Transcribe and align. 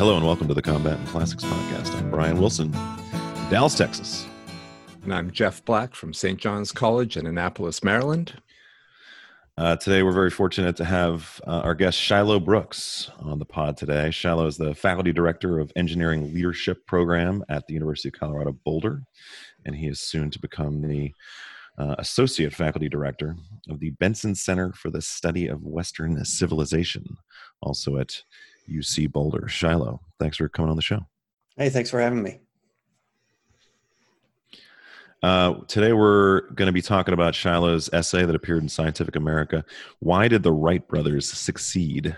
Hello 0.00 0.16
and 0.16 0.24
welcome 0.24 0.48
to 0.48 0.54
the 0.54 0.62
Combat 0.62 0.98
and 0.98 1.06
Classics 1.08 1.44
Podcast. 1.44 1.94
I'm 1.98 2.10
Brian 2.10 2.40
Wilson, 2.40 2.70
Dallas, 3.50 3.74
Texas. 3.74 4.26
And 5.02 5.12
I'm 5.12 5.30
Jeff 5.30 5.62
Black 5.66 5.94
from 5.94 6.14
St. 6.14 6.40
John's 6.40 6.72
College 6.72 7.18
in 7.18 7.26
Annapolis, 7.26 7.84
Maryland. 7.84 8.32
Uh, 9.58 9.76
today, 9.76 10.02
we're 10.02 10.12
very 10.12 10.30
fortunate 10.30 10.74
to 10.76 10.86
have 10.86 11.38
uh, 11.46 11.60
our 11.64 11.74
guest 11.74 11.98
Shiloh 11.98 12.40
Brooks 12.40 13.10
on 13.18 13.38
the 13.38 13.44
pod 13.44 13.76
today. 13.76 14.10
Shiloh 14.10 14.46
is 14.46 14.56
the 14.56 14.74
faculty 14.74 15.12
director 15.12 15.58
of 15.58 15.70
engineering 15.76 16.32
leadership 16.32 16.86
program 16.86 17.44
at 17.50 17.66
the 17.66 17.74
University 17.74 18.08
of 18.08 18.18
Colorado 18.18 18.52
Boulder, 18.64 19.02
and 19.66 19.76
he 19.76 19.86
is 19.86 20.00
soon 20.00 20.30
to 20.30 20.38
become 20.38 20.80
the 20.80 21.12
uh, 21.76 21.96
associate 21.98 22.54
faculty 22.54 22.88
director 22.88 23.36
of 23.68 23.80
the 23.80 23.90
Benson 23.90 24.34
Center 24.34 24.72
for 24.72 24.88
the 24.88 25.02
Study 25.02 25.48
of 25.48 25.62
Western 25.62 26.24
Civilization, 26.24 27.18
also 27.60 27.98
at 27.98 28.22
UC 28.70 29.10
Boulder. 29.10 29.48
Shiloh, 29.48 30.00
thanks 30.18 30.36
for 30.36 30.48
coming 30.48 30.70
on 30.70 30.76
the 30.76 30.82
show. 30.82 31.06
Hey, 31.56 31.68
thanks 31.68 31.90
for 31.90 32.00
having 32.00 32.22
me. 32.22 32.40
Uh, 35.22 35.54
today 35.68 35.92
we're 35.92 36.42
going 36.52 36.66
to 36.66 36.72
be 36.72 36.80
talking 36.80 37.12
about 37.12 37.34
Shiloh's 37.34 37.90
essay 37.92 38.24
that 38.24 38.34
appeared 38.34 38.62
in 38.62 38.68
Scientific 38.68 39.16
American. 39.16 39.62
Why 39.98 40.28
did 40.28 40.42
the 40.42 40.52
Wright 40.52 40.86
brothers 40.86 41.30
succeed 41.30 42.16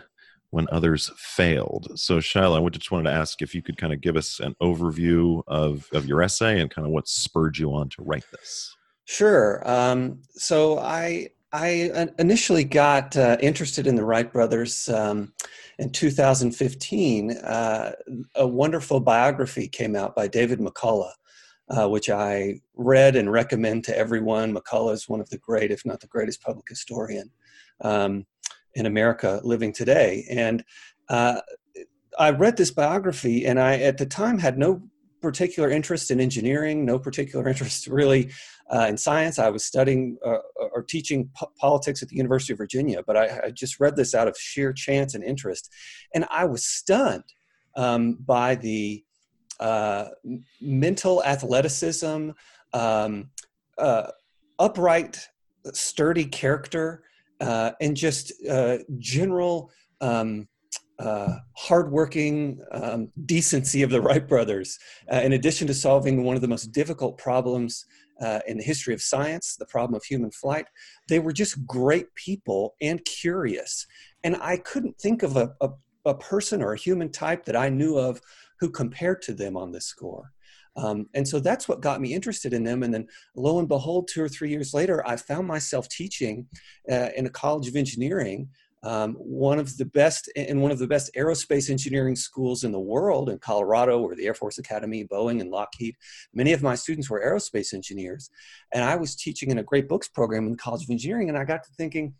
when 0.50 0.68
others 0.70 1.10
failed? 1.16 1.98
So, 1.98 2.20
Shiloh, 2.20 2.64
I 2.64 2.68
just 2.68 2.92
wanted 2.92 3.10
to 3.10 3.16
ask 3.16 3.42
if 3.42 3.54
you 3.56 3.62
could 3.62 3.76
kind 3.76 3.92
of 3.92 4.00
give 4.00 4.16
us 4.16 4.38
an 4.38 4.54
overview 4.62 5.42
of, 5.48 5.88
of 5.92 6.06
your 6.06 6.22
essay 6.22 6.60
and 6.60 6.70
kind 6.70 6.86
of 6.86 6.92
what 6.92 7.08
spurred 7.08 7.58
you 7.58 7.74
on 7.74 7.88
to 7.88 8.02
write 8.02 8.24
this. 8.30 8.76
Sure. 9.04 9.68
Um, 9.68 10.20
so 10.34 10.78
I 10.78 11.30
I 11.52 12.08
initially 12.18 12.64
got 12.64 13.14
uh, 13.16 13.36
interested 13.40 13.86
in 13.86 13.94
the 13.94 14.04
Wright 14.04 14.32
brothers 14.32 14.88
um, 14.88 15.34
in 15.78 15.90
2015. 15.90 17.32
Uh, 17.32 17.92
a 18.36 18.46
wonderful 18.46 19.00
biography 19.00 19.68
came 19.68 19.94
out 19.94 20.14
by 20.14 20.28
David 20.28 20.60
McCullough, 20.60 21.12
uh, 21.68 21.88
which 21.90 22.08
I 22.08 22.60
read 22.74 23.16
and 23.16 23.30
recommend 23.30 23.84
to 23.84 23.96
everyone. 23.96 24.54
McCullough 24.54 24.94
is 24.94 25.10
one 25.10 25.20
of 25.20 25.28
the 25.28 25.38
great, 25.38 25.70
if 25.70 25.84
not 25.84 26.00
the 26.00 26.06
greatest, 26.06 26.42
public 26.42 26.66
historian 26.68 27.30
um, 27.82 28.24
in 28.74 28.86
America 28.86 29.38
living 29.44 29.74
today. 29.74 30.24
And 30.30 30.64
uh, 31.10 31.42
I 32.18 32.30
read 32.30 32.56
this 32.56 32.70
biography, 32.70 33.44
and 33.46 33.60
I, 33.60 33.76
at 33.76 33.98
the 33.98 34.06
time, 34.06 34.38
had 34.38 34.56
no 34.56 34.82
particular 35.22 35.70
interest 35.70 36.10
in 36.10 36.20
engineering, 36.20 36.84
no 36.84 36.98
particular 36.98 37.48
interest 37.52 37.86
really 37.86 38.30
uh, 38.72 38.86
in 38.88 38.96
science. 38.96 39.38
I 39.38 39.48
was 39.48 39.64
studying 39.64 40.18
uh, 40.24 40.38
or 40.74 40.82
teaching 40.82 41.30
po- 41.34 41.50
politics 41.58 42.02
at 42.02 42.08
the 42.08 42.16
University 42.16 42.52
of 42.52 42.58
Virginia, 42.58 43.02
but 43.06 43.16
I, 43.16 43.40
I, 43.44 43.50
just 43.50 43.80
read 43.80 43.96
this 43.96 44.14
out 44.14 44.28
of 44.28 44.36
sheer 44.36 44.72
chance 44.72 45.14
and 45.14 45.24
interest. 45.24 45.72
And 46.14 46.26
I 46.30 46.44
was 46.44 46.64
stunned 46.64 47.24
um, 47.76 48.14
by 48.26 48.56
the 48.56 49.04
uh, 49.60 50.08
mental 50.60 51.22
athleticism, 51.24 52.30
um, 52.72 53.30
uh, 53.78 54.06
upright, 54.58 55.28
sturdy 55.72 56.24
character, 56.24 57.04
uh, 57.40 57.72
and 57.80 57.96
just 57.96 58.32
uh, 58.48 58.78
general. 58.98 59.70
Um, 60.00 60.48
uh, 61.02 61.38
hardworking 61.56 62.58
um, 62.72 63.08
decency 63.26 63.82
of 63.82 63.90
the 63.90 64.00
Wright 64.00 64.26
brothers, 64.26 64.78
uh, 65.12 65.16
in 65.16 65.32
addition 65.32 65.66
to 65.66 65.74
solving 65.74 66.24
one 66.24 66.36
of 66.36 66.42
the 66.42 66.48
most 66.48 66.72
difficult 66.72 67.18
problems 67.18 67.86
uh, 68.20 68.40
in 68.46 68.56
the 68.56 68.62
history 68.62 68.94
of 68.94 69.02
science, 69.02 69.56
the 69.56 69.66
problem 69.66 69.96
of 69.96 70.04
human 70.04 70.30
flight. 70.30 70.66
They 71.08 71.18
were 71.18 71.32
just 71.32 71.66
great 71.66 72.14
people 72.14 72.74
and 72.80 73.04
curious. 73.04 73.86
And 74.22 74.36
I 74.36 74.58
couldn't 74.58 74.98
think 74.98 75.22
of 75.22 75.36
a, 75.36 75.52
a, 75.60 75.70
a 76.04 76.14
person 76.14 76.62
or 76.62 76.72
a 76.72 76.78
human 76.78 77.10
type 77.10 77.44
that 77.46 77.56
I 77.56 77.68
knew 77.68 77.96
of 77.98 78.20
who 78.60 78.70
compared 78.70 79.22
to 79.22 79.34
them 79.34 79.56
on 79.56 79.72
this 79.72 79.86
score. 79.86 80.30
Um, 80.76 81.06
and 81.14 81.26
so 81.26 81.38
that's 81.40 81.68
what 81.68 81.82
got 81.82 82.00
me 82.00 82.14
interested 82.14 82.54
in 82.54 82.64
them. 82.64 82.82
And 82.82 82.94
then 82.94 83.06
lo 83.36 83.58
and 83.58 83.68
behold, 83.68 84.08
two 84.08 84.22
or 84.22 84.28
three 84.28 84.50
years 84.50 84.72
later, 84.72 85.06
I 85.06 85.16
found 85.16 85.46
myself 85.46 85.88
teaching 85.88 86.46
uh, 86.90 87.08
in 87.16 87.26
a 87.26 87.30
college 87.30 87.68
of 87.68 87.76
engineering 87.76 88.48
um, 88.82 89.14
one 89.14 89.58
of 89.58 89.76
the 89.76 89.84
best 89.84 90.30
and 90.34 90.60
one 90.60 90.70
of 90.70 90.78
the 90.78 90.86
best 90.86 91.10
aerospace 91.16 91.70
engineering 91.70 92.16
schools 92.16 92.64
in 92.64 92.72
the 92.72 92.80
world 92.80 93.30
in 93.30 93.38
Colorado, 93.38 94.00
where 94.00 94.16
the 94.16 94.26
Air 94.26 94.34
Force 94.34 94.58
Academy, 94.58 95.04
Boeing, 95.04 95.40
and 95.40 95.50
Lockheed. 95.50 95.96
Many 96.34 96.52
of 96.52 96.62
my 96.62 96.74
students 96.74 97.08
were 97.08 97.22
aerospace 97.24 97.74
engineers, 97.74 98.30
and 98.72 98.82
I 98.82 98.96
was 98.96 99.14
teaching 99.14 99.50
in 99.50 99.58
a 99.58 99.62
great 99.62 99.88
books 99.88 100.08
program 100.08 100.46
in 100.46 100.52
the 100.52 100.58
College 100.58 100.84
of 100.84 100.90
Engineering, 100.90 101.28
and 101.28 101.38
I 101.38 101.44
got 101.44 101.62
to 101.64 101.70
thinking, 101.76 102.14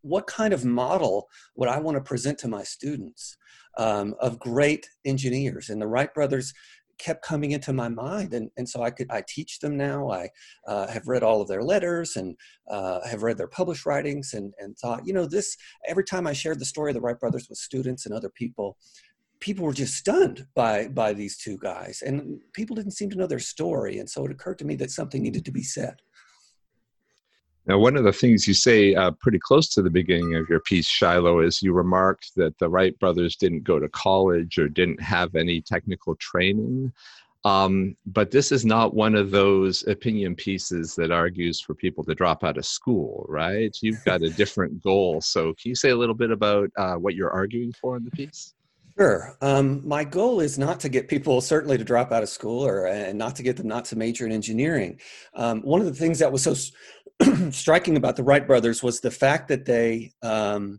what 0.00 0.26
kind 0.26 0.52
of 0.52 0.64
model 0.64 1.28
would 1.56 1.68
I 1.68 1.78
want 1.78 1.96
to 1.96 2.02
present 2.02 2.38
to 2.40 2.48
my 2.48 2.62
students 2.62 3.36
um, 3.78 4.14
of 4.20 4.38
great 4.38 4.88
engineers? 5.04 5.70
And 5.70 5.80
the 5.80 5.86
Wright 5.86 6.12
brothers 6.12 6.52
kept 6.98 7.24
coming 7.24 7.52
into 7.52 7.72
my 7.72 7.88
mind 7.88 8.34
and, 8.34 8.50
and 8.56 8.68
so 8.68 8.82
i 8.82 8.90
could 8.90 9.10
i 9.10 9.22
teach 9.28 9.58
them 9.60 9.76
now. 9.76 10.10
I 10.10 10.28
uh, 10.66 10.86
have 10.88 11.08
read 11.08 11.22
all 11.22 11.40
of 11.40 11.48
their 11.48 11.62
letters 11.62 12.16
and 12.16 12.36
uh, 12.70 13.00
have 13.06 13.22
read 13.22 13.38
their 13.38 13.48
published 13.48 13.86
writings 13.86 14.34
and, 14.34 14.52
and 14.58 14.76
thought 14.78 15.06
you 15.06 15.12
know 15.12 15.26
this 15.26 15.56
every 15.86 16.04
time 16.04 16.26
i 16.26 16.32
shared 16.32 16.58
the 16.58 16.64
story 16.64 16.90
of 16.90 16.94
the 16.94 17.00
wright 17.00 17.18
brothers 17.18 17.48
with 17.48 17.58
students 17.58 18.06
and 18.06 18.14
other 18.14 18.30
people 18.30 18.76
people 19.40 19.64
were 19.64 19.72
just 19.72 19.94
stunned 19.94 20.46
by 20.54 20.88
by 20.88 21.12
these 21.12 21.36
two 21.36 21.58
guys 21.58 22.02
and 22.04 22.40
people 22.52 22.76
didn't 22.76 22.92
seem 22.92 23.10
to 23.10 23.16
know 23.16 23.26
their 23.26 23.38
story 23.38 23.98
and 23.98 24.08
so 24.08 24.24
it 24.24 24.30
occurred 24.30 24.58
to 24.58 24.64
me 24.64 24.74
that 24.76 24.90
something 24.90 25.22
needed 25.22 25.44
to 25.44 25.52
be 25.52 25.62
said 25.62 25.96
now, 27.66 27.78
one 27.78 27.96
of 27.96 28.04
the 28.04 28.12
things 28.12 28.46
you 28.46 28.52
say 28.52 28.94
uh, 28.94 29.10
pretty 29.12 29.38
close 29.38 29.68
to 29.70 29.82
the 29.82 29.90
beginning 29.90 30.34
of 30.34 30.48
your 30.50 30.60
piece, 30.60 30.86
Shiloh, 30.86 31.40
is 31.40 31.62
you 31.62 31.72
remarked 31.72 32.32
that 32.36 32.58
the 32.58 32.68
Wright 32.68 32.98
brothers 32.98 33.36
didn't 33.36 33.64
go 33.64 33.78
to 33.78 33.88
college 33.88 34.58
or 34.58 34.68
didn't 34.68 35.00
have 35.00 35.34
any 35.34 35.62
technical 35.62 36.14
training. 36.16 36.92
Um, 37.46 37.96
but 38.06 38.30
this 38.30 38.52
is 38.52 38.64
not 38.66 38.94
one 38.94 39.14
of 39.14 39.30
those 39.30 39.86
opinion 39.86 40.34
pieces 40.34 40.94
that 40.96 41.10
argues 41.10 41.60
for 41.60 41.74
people 41.74 42.04
to 42.04 42.14
drop 42.14 42.44
out 42.44 42.58
of 42.58 42.66
school, 42.66 43.24
right? 43.28 43.74
You've 43.80 44.02
got 44.04 44.22
a 44.22 44.30
different 44.30 44.82
goal. 44.82 45.20
So, 45.22 45.54
can 45.60 45.70
you 45.70 45.74
say 45.74 45.90
a 45.90 45.96
little 45.96 46.14
bit 46.14 46.30
about 46.30 46.70
uh, 46.76 46.94
what 46.94 47.14
you're 47.14 47.32
arguing 47.32 47.72
for 47.72 47.96
in 47.96 48.04
the 48.04 48.10
piece? 48.10 48.54
Sure. 48.96 49.36
Um, 49.40 49.86
my 49.86 50.04
goal 50.04 50.38
is 50.38 50.56
not 50.56 50.78
to 50.80 50.88
get 50.88 51.08
people 51.08 51.40
certainly 51.40 51.76
to 51.76 51.82
drop 51.82 52.12
out 52.12 52.22
of 52.22 52.28
school 52.28 52.64
or 52.64 52.86
and 52.86 53.18
not 53.18 53.34
to 53.36 53.42
get 53.42 53.56
them 53.56 53.66
not 53.66 53.86
to 53.86 53.96
major 53.96 54.24
in 54.24 54.30
engineering. 54.30 55.00
Um, 55.34 55.62
one 55.62 55.80
of 55.80 55.86
the 55.86 55.94
things 55.94 56.20
that 56.20 56.30
was 56.30 56.44
so 56.44 56.54
striking 57.50 57.96
about 57.96 58.16
the 58.16 58.22
Wright 58.22 58.46
brothers 58.46 58.82
was 58.82 59.00
the 59.00 59.10
fact 59.10 59.48
that 59.48 59.64
they 59.64 60.12
um, 60.22 60.78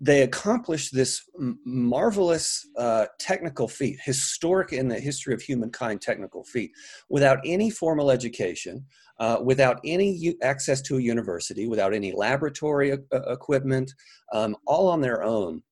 they 0.00 0.22
accomplished 0.22 0.94
this 0.94 1.22
marvelous 1.64 2.66
uh, 2.76 3.06
technical 3.18 3.66
feat, 3.66 3.98
historic 4.04 4.72
in 4.72 4.88
the 4.88 5.00
history 5.00 5.32
of 5.32 5.40
humankind 5.40 6.02
technical 6.02 6.44
feat, 6.44 6.70
without 7.08 7.38
any 7.46 7.70
formal 7.70 8.10
education, 8.10 8.84
uh, 9.20 9.38
without 9.42 9.80
any 9.84 10.12
u- 10.12 10.38
access 10.42 10.82
to 10.82 10.98
a 10.98 11.00
university, 11.02 11.66
without 11.66 11.94
any 11.94 12.12
laboratory 12.12 12.92
e- 12.92 12.96
equipment, 13.28 13.90
um, 14.34 14.54
all 14.66 14.88
on 14.88 15.00
their 15.00 15.22
own. 15.22 15.62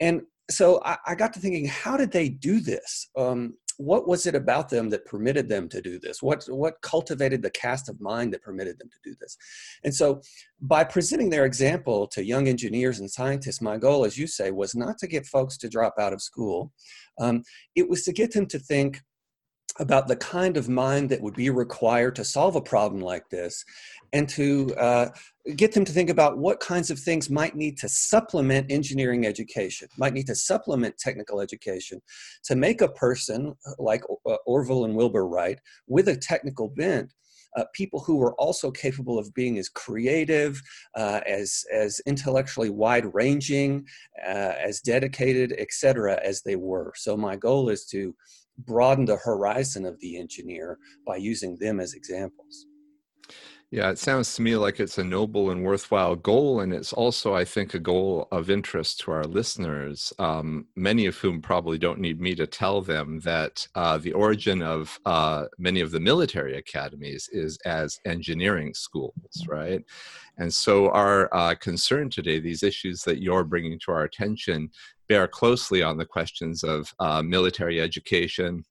And 0.00 0.22
so 0.50 0.80
I, 0.84 0.96
I, 1.06 1.14
got 1.14 1.34
to 1.34 1.40
thinking, 1.40 1.66
how 1.66 1.96
did 1.98 2.10
they 2.10 2.30
do 2.30 2.60
this? 2.60 3.10
Um, 3.16 3.54
what 3.78 4.06
was 4.06 4.26
it 4.26 4.34
about 4.34 4.68
them 4.68 4.90
that 4.90 5.04
permitted 5.04 5.48
them 5.48 5.68
to 5.68 5.80
do 5.80 5.98
this? 5.98 6.22
What 6.22 6.44
what 6.48 6.80
cultivated 6.82 7.42
the 7.42 7.50
cast 7.50 7.88
of 7.88 8.00
mind 8.00 8.32
that 8.32 8.42
permitted 8.42 8.78
them 8.78 8.88
to 8.90 8.98
do 9.02 9.16
this? 9.20 9.36
And 9.84 9.94
so, 9.94 10.20
by 10.60 10.84
presenting 10.84 11.30
their 11.30 11.44
example 11.44 12.06
to 12.08 12.24
young 12.24 12.48
engineers 12.48 13.00
and 13.00 13.10
scientists, 13.10 13.60
my 13.60 13.78
goal, 13.78 14.04
as 14.04 14.18
you 14.18 14.26
say, 14.26 14.50
was 14.50 14.74
not 14.74 14.98
to 14.98 15.06
get 15.06 15.26
folks 15.26 15.56
to 15.58 15.68
drop 15.68 15.94
out 15.98 16.12
of 16.12 16.22
school. 16.22 16.72
Um, 17.18 17.42
it 17.74 17.88
was 17.88 18.04
to 18.04 18.12
get 18.12 18.32
them 18.32 18.46
to 18.46 18.58
think 18.58 19.00
about 19.80 20.06
the 20.06 20.16
kind 20.16 20.56
of 20.56 20.68
mind 20.68 21.10
that 21.10 21.20
would 21.20 21.34
be 21.34 21.50
required 21.50 22.14
to 22.16 22.24
solve 22.24 22.54
a 22.54 22.60
problem 22.60 23.00
like 23.00 23.28
this 23.28 23.64
and 24.12 24.28
to 24.28 24.72
uh, 24.78 25.08
get 25.56 25.72
them 25.72 25.84
to 25.84 25.92
think 25.92 26.08
about 26.08 26.38
what 26.38 26.60
kinds 26.60 26.90
of 26.90 26.98
things 26.98 27.28
might 27.28 27.56
need 27.56 27.76
to 27.76 27.88
supplement 27.88 28.70
engineering 28.70 29.26
education, 29.26 29.88
might 29.98 30.12
need 30.12 30.26
to 30.26 30.34
supplement 30.34 30.96
technical 30.96 31.40
education 31.40 32.00
to 32.44 32.54
make 32.54 32.80
a 32.80 32.88
person 32.88 33.54
like 33.78 34.02
uh, 34.26 34.36
Orville 34.46 34.84
and 34.84 34.94
Wilbur 34.94 35.26
Wright 35.26 35.58
with 35.88 36.08
a 36.08 36.16
technical 36.16 36.68
bent. 36.68 37.12
Uh, 37.56 37.64
people 37.72 38.00
who 38.00 38.16
were 38.16 38.34
also 38.34 38.68
capable 38.68 39.16
of 39.16 39.32
being 39.32 39.58
as 39.58 39.68
creative, 39.68 40.60
uh, 40.96 41.20
as 41.24 41.64
as 41.72 42.00
intellectually 42.04 42.68
wide-ranging, 42.68 43.86
uh, 44.26 44.54
as 44.60 44.80
dedicated, 44.80 45.54
etc., 45.56 46.18
as 46.24 46.42
they 46.42 46.56
were. 46.56 46.92
So 46.96 47.16
my 47.16 47.36
goal 47.36 47.68
is 47.68 47.86
to 47.86 48.12
broaden 48.58 49.04
the 49.04 49.16
horizon 49.16 49.84
of 49.84 49.98
the 50.00 50.18
engineer 50.18 50.78
by 51.06 51.16
using 51.16 51.56
them 51.58 51.80
as 51.80 51.94
examples. 51.94 52.66
Yeah, 53.74 53.90
it 53.90 53.98
sounds 53.98 54.32
to 54.36 54.42
me 54.42 54.54
like 54.54 54.78
it's 54.78 54.98
a 54.98 55.02
noble 55.02 55.50
and 55.50 55.64
worthwhile 55.64 56.14
goal. 56.14 56.60
And 56.60 56.72
it's 56.72 56.92
also, 56.92 57.34
I 57.34 57.44
think, 57.44 57.74
a 57.74 57.80
goal 57.80 58.28
of 58.30 58.48
interest 58.48 59.00
to 59.00 59.10
our 59.10 59.24
listeners, 59.24 60.12
um, 60.20 60.68
many 60.76 61.06
of 61.06 61.16
whom 61.16 61.42
probably 61.42 61.76
don't 61.76 61.98
need 61.98 62.20
me 62.20 62.36
to 62.36 62.46
tell 62.46 62.82
them 62.82 63.18
that 63.24 63.66
uh, 63.74 63.98
the 63.98 64.12
origin 64.12 64.62
of 64.62 65.00
uh, 65.06 65.46
many 65.58 65.80
of 65.80 65.90
the 65.90 65.98
military 65.98 66.56
academies 66.56 67.28
is 67.32 67.58
as 67.64 67.98
engineering 68.04 68.74
schools, 68.74 69.44
right? 69.48 69.82
And 70.38 70.54
so, 70.54 70.90
our 70.90 71.28
uh, 71.34 71.56
concern 71.56 72.10
today, 72.10 72.38
these 72.38 72.62
issues 72.62 73.02
that 73.02 73.22
you're 73.22 73.42
bringing 73.42 73.80
to 73.80 73.90
our 73.90 74.04
attention, 74.04 74.70
bear 75.08 75.28
closely 75.28 75.82
on 75.82 75.96
the 75.96 76.06
questions 76.06 76.62
of 76.62 76.92
uh, 76.98 77.22
military 77.22 77.80
education, 77.80 78.64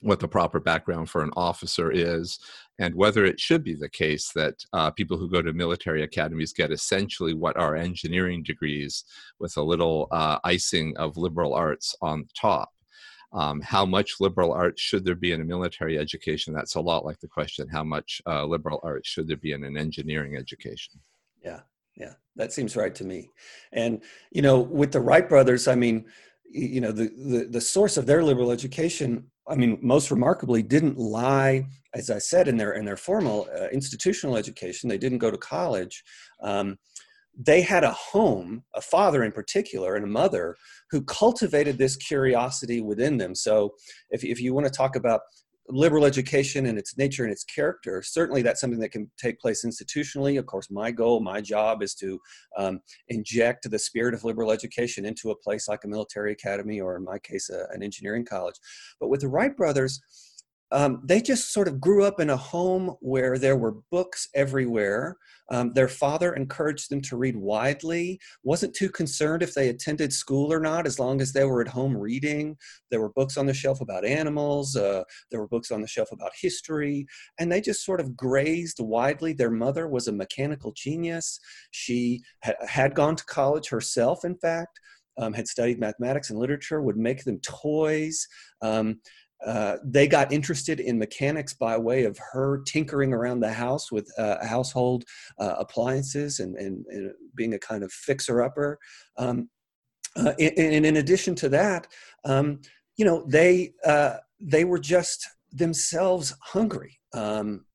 what 0.00 0.20
the 0.20 0.28
proper 0.28 0.60
background 0.60 1.08
for 1.08 1.22
an 1.22 1.30
officer 1.36 1.90
is, 1.90 2.38
and 2.78 2.94
whether 2.94 3.24
it 3.24 3.40
should 3.40 3.64
be 3.64 3.74
the 3.74 3.88
case 3.88 4.30
that 4.34 4.54
uh, 4.72 4.90
people 4.90 5.16
who 5.16 5.30
go 5.30 5.40
to 5.40 5.52
military 5.52 6.02
academies 6.02 6.52
get 6.52 6.70
essentially 6.70 7.34
what 7.34 7.56
are 7.56 7.76
engineering 7.76 8.42
degrees 8.42 9.04
with 9.38 9.56
a 9.56 9.62
little 9.62 10.08
uh, 10.10 10.38
icing 10.44 10.94
of 10.98 11.16
liberal 11.16 11.54
arts 11.54 11.94
on 12.02 12.26
top. 12.38 12.70
Um, 13.32 13.60
how 13.60 13.84
much 13.84 14.20
liberal 14.20 14.52
arts 14.52 14.80
should 14.80 15.04
there 15.04 15.14
be 15.14 15.32
in 15.32 15.40
a 15.40 15.44
military 15.44 15.98
education? 15.98 16.54
That's 16.54 16.76
a 16.76 16.80
lot 16.80 17.04
like 17.04 17.18
the 17.20 17.28
question 17.28 17.68
how 17.68 17.84
much 17.84 18.22
uh, 18.26 18.44
liberal 18.44 18.80
arts 18.82 19.08
should 19.08 19.28
there 19.28 19.36
be 19.36 19.52
in 19.52 19.64
an 19.64 19.76
engineering 19.76 20.36
education? 20.36 21.00
Yeah, 21.42 21.60
yeah, 21.96 22.14
that 22.36 22.52
seems 22.52 22.76
right 22.76 22.94
to 22.94 23.04
me. 23.04 23.30
And, 23.72 24.02
you 24.30 24.42
know, 24.42 24.60
with 24.60 24.92
the 24.92 25.00
Wright 25.00 25.28
brothers, 25.28 25.68
I 25.68 25.74
mean, 25.74 26.04
you 26.48 26.80
know, 26.80 26.92
the, 26.92 27.08
the, 27.08 27.48
the 27.50 27.60
source 27.60 27.96
of 27.96 28.06
their 28.06 28.22
liberal 28.22 28.50
education 28.50 29.30
I 29.48 29.54
mean, 29.54 29.78
most 29.80 30.10
remarkably, 30.10 30.62
didn't 30.62 30.98
lie, 30.98 31.66
as 31.94 32.10
I 32.10 32.18
said, 32.18 32.48
in 32.48 32.56
their 32.56 32.72
in 32.72 32.84
their 32.84 32.96
formal 32.96 33.48
uh, 33.56 33.68
institutional 33.68 34.36
education. 34.36 34.88
They 34.88 34.98
didn't 34.98 35.18
go 35.18 35.30
to 35.30 35.38
college. 35.38 36.02
Um, 36.42 36.78
they 37.38 37.60
had 37.60 37.84
a 37.84 37.92
home, 37.92 38.64
a 38.74 38.80
father 38.80 39.22
in 39.22 39.30
particular, 39.30 39.94
and 39.94 40.04
a 40.04 40.08
mother 40.08 40.56
who 40.90 41.02
cultivated 41.02 41.78
this 41.78 41.96
curiosity 41.96 42.80
within 42.80 43.18
them. 43.18 43.34
So, 43.34 43.74
if 44.10 44.24
if 44.24 44.40
you 44.40 44.52
want 44.52 44.66
to 44.66 44.72
talk 44.72 44.96
about 44.96 45.20
liberal 45.68 46.04
education 46.04 46.66
and 46.66 46.78
its 46.78 46.96
nature 46.96 47.24
and 47.24 47.32
its 47.32 47.44
character 47.44 48.02
certainly 48.02 48.42
that's 48.42 48.60
something 48.60 48.78
that 48.78 48.92
can 48.92 49.10
take 49.18 49.40
place 49.40 49.64
institutionally. 49.64 50.38
Of 50.38 50.46
course 50.46 50.70
my 50.70 50.90
goal 50.90 51.20
my 51.20 51.40
job 51.40 51.82
is 51.82 51.94
to 51.96 52.20
um, 52.56 52.80
inject 53.08 53.68
the 53.70 53.78
spirit 53.78 54.14
of 54.14 54.24
liberal 54.24 54.52
education 54.52 55.04
into 55.04 55.30
a 55.30 55.36
place 55.36 55.68
like 55.68 55.84
a 55.84 55.88
military 55.88 56.32
academy 56.32 56.80
or 56.80 56.96
in 56.96 57.04
my 57.04 57.18
case 57.18 57.50
a, 57.50 57.66
an 57.72 57.82
engineering 57.82 58.24
college. 58.24 58.56
But 59.00 59.08
with 59.08 59.20
the 59.20 59.28
wright 59.28 59.56
brothers 59.56 60.00
um, 60.72 61.00
they 61.04 61.20
just 61.20 61.52
sort 61.52 61.68
of 61.68 61.80
grew 61.80 62.04
up 62.04 62.18
in 62.20 62.30
a 62.30 62.36
home 62.36 62.96
where 63.00 63.38
there 63.38 63.56
were 63.56 63.76
books 63.90 64.28
everywhere. 64.34 65.16
Um, 65.48 65.72
their 65.74 65.86
father 65.86 66.34
encouraged 66.34 66.90
them 66.90 67.00
to 67.02 67.16
read 67.16 67.36
widely, 67.36 68.18
wasn't 68.42 68.74
too 68.74 68.88
concerned 68.88 69.44
if 69.44 69.54
they 69.54 69.68
attended 69.68 70.12
school 70.12 70.52
or 70.52 70.58
not, 70.58 70.86
as 70.86 70.98
long 70.98 71.20
as 71.20 71.32
they 71.32 71.44
were 71.44 71.60
at 71.60 71.68
home 71.68 71.96
reading. 71.96 72.56
There 72.90 73.00
were 73.00 73.12
books 73.12 73.36
on 73.36 73.46
the 73.46 73.54
shelf 73.54 73.80
about 73.80 74.04
animals, 74.04 74.74
uh, 74.74 75.04
there 75.30 75.40
were 75.40 75.46
books 75.46 75.70
on 75.70 75.80
the 75.80 75.86
shelf 75.86 76.08
about 76.10 76.32
history, 76.40 77.06
and 77.38 77.50
they 77.50 77.60
just 77.60 77.84
sort 77.84 78.00
of 78.00 78.16
grazed 78.16 78.80
widely. 78.80 79.32
Their 79.32 79.52
mother 79.52 79.86
was 79.86 80.08
a 80.08 80.12
mechanical 80.12 80.72
genius. 80.76 81.38
She 81.70 82.22
ha- 82.42 82.54
had 82.66 82.96
gone 82.96 83.14
to 83.14 83.24
college 83.24 83.68
herself, 83.68 84.24
in 84.24 84.36
fact. 84.36 84.80
Um, 85.18 85.32
had 85.32 85.48
studied 85.48 85.80
mathematics 85.80 86.28
and 86.28 86.38
literature, 86.38 86.82
would 86.82 86.98
make 86.98 87.24
them 87.24 87.40
toys. 87.40 88.26
Um, 88.60 89.00
uh, 89.44 89.76
they 89.84 90.08
got 90.08 90.32
interested 90.32 90.80
in 90.80 90.98
mechanics 90.98 91.52
by 91.52 91.76
way 91.76 92.04
of 92.04 92.18
her 92.32 92.62
tinkering 92.66 93.12
around 93.12 93.40
the 93.40 93.52
house 93.52 93.92
with 93.92 94.10
uh, 94.18 94.44
household 94.44 95.04
uh, 95.38 95.54
appliances 95.58 96.40
and, 96.40 96.56
and, 96.56 96.84
and, 96.88 97.12
being 97.34 97.52
a 97.52 97.58
kind 97.58 97.84
of 97.84 97.92
fixer 97.92 98.42
upper. 98.42 98.78
Um, 99.18 99.50
and, 100.16 100.28
uh, 100.28 100.34
and, 100.38 100.86
in 100.86 100.96
addition 100.96 101.34
to 101.34 101.50
that, 101.50 101.86
um, 102.24 102.60
you 102.96 103.04
know, 103.04 103.26
they 103.28 103.74
uh, 103.84 104.16
they 104.40 104.64
were 104.64 104.78
just 104.78 105.28
themselves 105.52 106.34
hungry. 106.40 106.98
Um, 107.12 107.66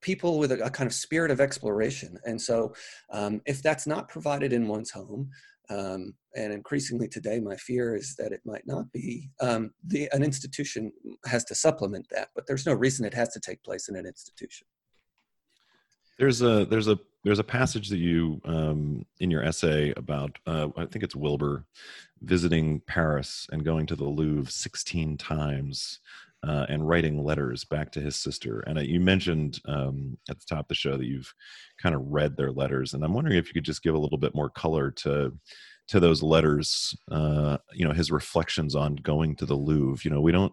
people 0.00 0.38
with 0.38 0.52
a, 0.52 0.64
a, 0.64 0.70
kind 0.70 0.86
of 0.86 0.94
spirit 0.94 1.30
of 1.30 1.40
exploration. 1.40 2.18
And 2.24 2.40
so, 2.40 2.74
um, 3.10 3.42
if 3.46 3.62
that's 3.62 3.86
not 3.86 4.08
provided 4.08 4.52
in 4.52 4.68
one's 4.68 4.90
home, 4.90 5.30
um, 5.70 6.14
and 6.34 6.52
increasingly 6.52 7.08
today, 7.08 7.40
my 7.40 7.56
fear 7.56 7.94
is 7.94 8.14
that 8.16 8.32
it 8.32 8.40
might 8.44 8.66
not 8.66 8.90
be. 8.92 9.30
Um, 9.40 9.72
the, 9.84 10.08
an 10.12 10.22
institution 10.22 10.92
has 11.26 11.44
to 11.44 11.54
supplement 11.54 12.06
that, 12.10 12.28
but 12.34 12.46
there's 12.46 12.66
no 12.66 12.72
reason 12.72 13.04
it 13.04 13.14
has 13.14 13.30
to 13.30 13.40
take 13.40 13.62
place 13.62 13.88
in 13.88 13.96
an 13.96 14.06
institution. 14.06 14.66
There's 16.18 16.42
a 16.42 16.64
there's 16.64 16.88
a 16.88 16.98
there's 17.22 17.38
a 17.38 17.44
passage 17.44 17.88
that 17.90 17.98
you 17.98 18.40
um, 18.44 19.04
in 19.20 19.30
your 19.30 19.44
essay 19.44 19.92
about 19.96 20.38
uh, 20.46 20.68
I 20.76 20.86
think 20.86 21.04
it's 21.04 21.14
Wilbur 21.14 21.64
visiting 22.22 22.80
Paris 22.80 23.46
and 23.52 23.64
going 23.64 23.86
to 23.86 23.96
the 23.96 24.04
Louvre 24.04 24.50
16 24.50 25.16
times 25.16 26.00
uh, 26.46 26.66
and 26.68 26.86
writing 26.86 27.24
letters 27.24 27.64
back 27.64 27.90
to 27.92 28.00
his 28.00 28.16
sister. 28.16 28.60
And 28.60 28.78
uh, 28.78 28.82
you 28.82 29.00
mentioned 29.00 29.60
um, 29.66 30.16
at 30.30 30.38
the 30.38 30.46
top 30.46 30.60
of 30.60 30.68
the 30.68 30.74
show 30.74 30.96
that 30.96 31.06
you've 31.06 31.32
kind 31.82 31.94
of 31.94 32.02
read 32.06 32.36
their 32.36 32.52
letters, 32.52 32.94
and 32.94 33.04
I'm 33.04 33.14
wondering 33.14 33.36
if 33.36 33.48
you 33.48 33.54
could 33.54 33.64
just 33.64 33.82
give 33.82 33.94
a 33.94 33.98
little 33.98 34.18
bit 34.18 34.34
more 34.34 34.50
color 34.50 34.90
to 34.90 35.32
to 35.88 35.98
those 35.98 36.22
letters. 36.22 36.94
Uh, 37.10 37.56
you 37.72 37.86
know, 37.86 37.94
his 37.94 38.10
reflections 38.10 38.74
on 38.74 38.96
going 38.96 39.34
to 39.36 39.46
the 39.46 39.54
Louvre. 39.54 40.04
You 40.04 40.10
know, 40.10 40.20
we 40.20 40.32
don't 40.32 40.52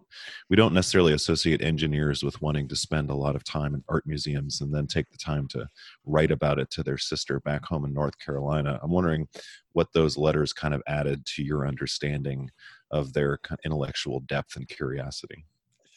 we 0.50 0.56
don't 0.56 0.74
necessarily 0.74 1.12
associate 1.12 1.62
engineers 1.62 2.22
with 2.22 2.40
wanting 2.42 2.68
to 2.68 2.76
spend 2.76 3.10
a 3.10 3.14
lot 3.14 3.36
of 3.36 3.44
time 3.44 3.74
in 3.74 3.84
art 3.88 4.06
museums 4.06 4.60
and 4.60 4.74
then 4.74 4.86
take 4.86 5.10
the 5.10 5.18
time 5.18 5.46
to 5.48 5.68
write 6.04 6.30
about 6.30 6.58
it 6.58 6.70
to 6.70 6.82
their 6.82 6.98
sister 6.98 7.40
back 7.40 7.64
home 7.64 7.84
in 7.84 7.92
North 7.92 8.18
Carolina. 8.18 8.80
I'm 8.82 8.90
wondering 8.90 9.28
what 9.72 9.92
those 9.92 10.16
letters 10.16 10.52
kind 10.52 10.74
of 10.74 10.82
added 10.86 11.24
to 11.26 11.44
your 11.44 11.66
understanding 11.66 12.50
of 12.90 13.12
their 13.12 13.38
intellectual 13.64 14.20
depth 14.20 14.56
and 14.56 14.66
curiosity. 14.68 15.44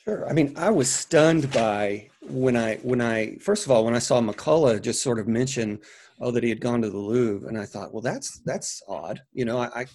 Sure. 0.09 0.27
I 0.27 0.33
mean, 0.33 0.53
I 0.57 0.71
was 0.71 0.89
stunned 0.89 1.51
by 1.51 2.09
when 2.21 2.57
I 2.57 2.77
when 2.77 2.99
I 2.99 3.35
first 3.35 3.65
of 3.65 3.71
all 3.71 3.85
when 3.85 3.93
I 3.95 3.99
saw 3.99 4.19
McCullough 4.19 4.81
just 4.81 5.03
sort 5.03 5.19
of 5.19 5.27
mention, 5.27 5.79
oh, 6.19 6.31
that 6.31 6.41
he 6.41 6.49
had 6.49 6.61
gone 6.61 6.81
to 6.81 6.89
the 6.89 6.97
Louvre, 6.97 7.47
and 7.47 7.55
I 7.55 7.65
thought, 7.65 7.93
well, 7.93 8.01
that's 8.01 8.39
that's 8.39 8.81
odd. 8.87 9.21
You 9.33 9.45
know, 9.45 9.59
I, 9.59 9.85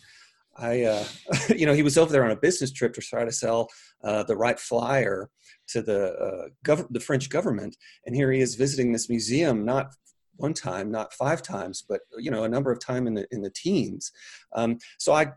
I, 0.57 0.83
uh, 0.83 1.05
you 1.57 1.67
know, 1.67 1.73
he 1.73 1.83
was 1.83 1.99
over 1.99 2.13
there 2.13 2.25
on 2.25 2.31
a 2.31 2.37
business 2.37 2.71
trip 2.71 2.95
to 2.95 3.01
try 3.01 3.25
to 3.25 3.33
sell 3.33 3.69
uh, 4.05 4.23
the 4.23 4.37
Wright 4.37 4.61
Flyer 4.61 5.31
to 5.71 5.83
the 5.83 6.13
uh, 6.13 6.49
gov- 6.65 6.87
the 6.91 7.01
French 7.01 7.29
government, 7.29 7.77
and 8.07 8.15
here 8.15 8.31
he 8.31 8.41
is 8.41 8.55
visiting 8.55 8.93
this 8.93 9.09
museum, 9.09 9.65
not 9.65 9.89
one 10.37 10.55
time, 10.55 10.93
not 10.93 11.13
five 11.13 11.43
times, 11.43 11.85
but 11.89 12.03
you 12.19 12.31
know, 12.31 12.45
a 12.45 12.49
number 12.49 12.71
of 12.71 12.79
time 12.79 13.09
in 13.09 13.15
the 13.15 13.27
in 13.33 13.43
the 13.43 13.51
teens. 13.51 14.13
Um, 14.53 14.79
so 14.97 15.13
I 15.13 15.33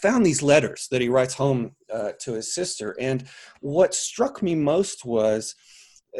found 0.00 0.24
these 0.24 0.42
letters 0.42 0.88
that 0.90 1.00
he 1.00 1.08
writes 1.08 1.34
home 1.34 1.76
uh, 1.92 2.12
to 2.20 2.32
his 2.32 2.54
sister, 2.54 2.96
and 2.98 3.24
what 3.60 3.94
struck 3.94 4.42
me 4.42 4.54
most 4.54 5.04
was 5.04 5.54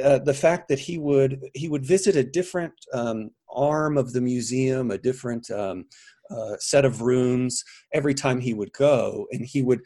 uh, 0.03 0.19
the 0.19 0.35
fact 0.35 0.69
that 0.69 0.79
he 0.79 0.99
would 0.99 1.41
he 1.55 1.69
would 1.69 1.85
visit 1.85 2.17
a 2.17 2.25
different 2.25 2.73
um, 2.93 3.31
arm 3.53 3.99
of 3.99 4.13
the 4.13 4.21
museum, 4.21 4.91
a 4.91 4.99
different 4.99 5.51
um, 5.51 5.87
uh, 6.31 6.57
set 6.59 6.85
of 6.85 7.03
rooms 7.03 7.65
every 7.93 8.15
time 8.15 8.41
he 8.41 8.55
would 8.55 8.73
go, 8.73 9.27
and 9.33 9.45
he 9.45 9.63
would. 9.63 9.81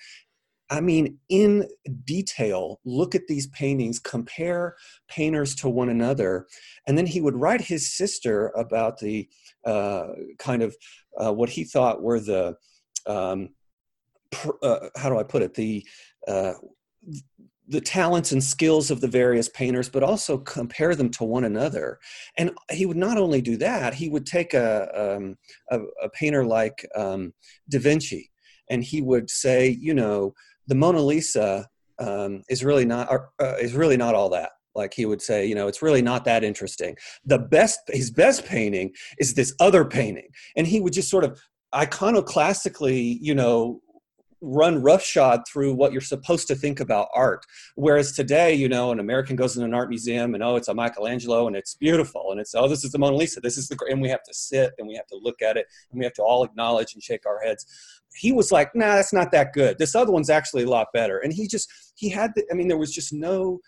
I 0.70 0.80
mean, 0.80 1.18
in 1.28 1.68
detail, 2.04 2.80
look 2.84 3.14
at 3.14 3.26
these 3.28 3.46
paintings, 3.48 3.98
compare 3.98 4.76
painters 5.08 5.54
to 5.56 5.68
one 5.68 5.90
another, 5.90 6.46
and 6.86 6.96
then 6.96 7.06
he 7.06 7.20
would 7.20 7.36
write 7.36 7.60
his 7.60 7.94
sister 7.94 8.48
about 8.56 8.98
the 8.98 9.28
uh, 9.66 10.08
kind 10.38 10.62
of 10.62 10.74
uh, 11.22 11.32
what 11.32 11.50
he 11.50 11.64
thought 11.64 12.02
were 12.02 12.18
the 12.18 12.56
um, 13.06 13.50
uh, 14.62 14.88
how 14.96 15.08
do 15.08 15.18
I 15.18 15.22
put 15.22 15.42
it? 15.42 15.54
The 15.54 15.86
uh, 16.26 16.54
the 17.66 17.80
talents 17.80 18.32
and 18.32 18.44
skills 18.44 18.90
of 18.90 19.00
the 19.00 19.08
various 19.08 19.48
painters, 19.48 19.88
but 19.88 20.02
also 20.02 20.36
compare 20.36 20.94
them 20.94 21.10
to 21.10 21.24
one 21.24 21.44
another. 21.44 21.98
And 22.36 22.52
he 22.70 22.84
would 22.84 22.96
not 22.96 23.16
only 23.16 23.40
do 23.40 23.56
that; 23.58 23.94
he 23.94 24.08
would 24.08 24.26
take 24.26 24.54
a 24.54 25.16
um, 25.16 25.36
a, 25.70 25.80
a, 26.02 26.08
painter 26.10 26.44
like 26.44 26.86
um, 26.94 27.32
Da 27.70 27.78
Vinci, 27.78 28.30
and 28.68 28.84
he 28.84 29.00
would 29.00 29.30
say, 29.30 29.68
you 29.80 29.94
know, 29.94 30.34
the 30.66 30.74
Mona 30.74 31.00
Lisa 31.00 31.66
um, 31.98 32.42
is 32.48 32.64
really 32.64 32.84
not 32.84 33.10
uh, 33.10 33.56
is 33.60 33.74
really 33.74 33.96
not 33.96 34.14
all 34.14 34.28
that. 34.30 34.50
Like 34.74 34.92
he 34.92 35.06
would 35.06 35.22
say 35.22 35.46
you 35.46 35.54
know 35.54 35.68
it's 35.68 35.82
really 35.82 36.02
not 36.02 36.24
that 36.24 36.44
interesting. 36.44 36.96
The 37.24 37.38
best 37.38 37.80
his 37.88 38.10
best 38.10 38.44
painting 38.44 38.92
is 39.18 39.34
this 39.34 39.54
other 39.60 39.84
painting. 39.84 40.28
And 40.56 40.66
he 40.66 40.80
would 40.80 40.92
just 40.92 41.10
sort 41.10 41.24
of 41.24 41.40
iconoclastically 41.74 43.18
you 43.20 43.34
know 43.34 43.80
run 44.44 44.82
roughshod 44.82 45.40
through 45.48 45.72
what 45.74 45.92
you're 45.92 46.00
supposed 46.00 46.46
to 46.48 46.54
think 46.54 46.80
about 46.80 47.08
art. 47.14 47.44
Whereas 47.76 48.12
today, 48.12 48.54
you 48.54 48.68
know, 48.68 48.92
an 48.92 49.00
American 49.00 49.36
goes 49.36 49.56
in 49.56 49.64
an 49.64 49.72
art 49.72 49.88
museum 49.88 50.34
and 50.34 50.42
oh, 50.42 50.56
it's 50.56 50.68
a 50.68 50.74
Michelangelo 50.74 51.46
and 51.46 51.56
it's 51.56 51.74
beautiful 51.74 52.30
and 52.30 52.40
it's 52.40 52.54
oh, 52.54 52.68
this 52.68 52.84
is 52.84 52.92
the 52.92 52.98
Mona 52.98 53.16
Lisa. 53.16 53.40
This 53.40 53.56
is 53.56 53.68
the 53.68 53.78
and 53.88 54.02
we 54.02 54.08
have 54.10 54.22
to 54.24 54.34
sit 54.34 54.72
and 54.78 54.86
we 54.86 54.94
have 54.94 55.06
to 55.06 55.18
look 55.22 55.40
at 55.40 55.56
it 55.56 55.66
and 55.90 55.98
we 55.98 56.04
have 56.04 56.14
to 56.14 56.22
all 56.22 56.44
acknowledge 56.44 56.94
and 56.94 57.02
shake 57.02 57.26
our 57.26 57.40
heads. 57.40 57.66
He 58.16 58.32
was 58.32 58.52
like, 58.52 58.74
nah, 58.74 58.96
that's 58.96 59.12
not 59.12 59.32
that 59.32 59.52
good. 59.54 59.78
This 59.78 59.94
other 59.94 60.12
one's 60.12 60.30
actually 60.30 60.64
a 60.64 60.70
lot 60.70 60.88
better. 60.92 61.18
And 61.18 61.32
he 61.32 61.48
just 61.48 61.72
he 61.96 62.08
had 62.10 62.32
the, 62.36 62.44
I 62.50 62.54
mean, 62.54 62.68
there 62.68 62.78
was 62.78 62.94
just 62.94 63.12
no 63.12 63.60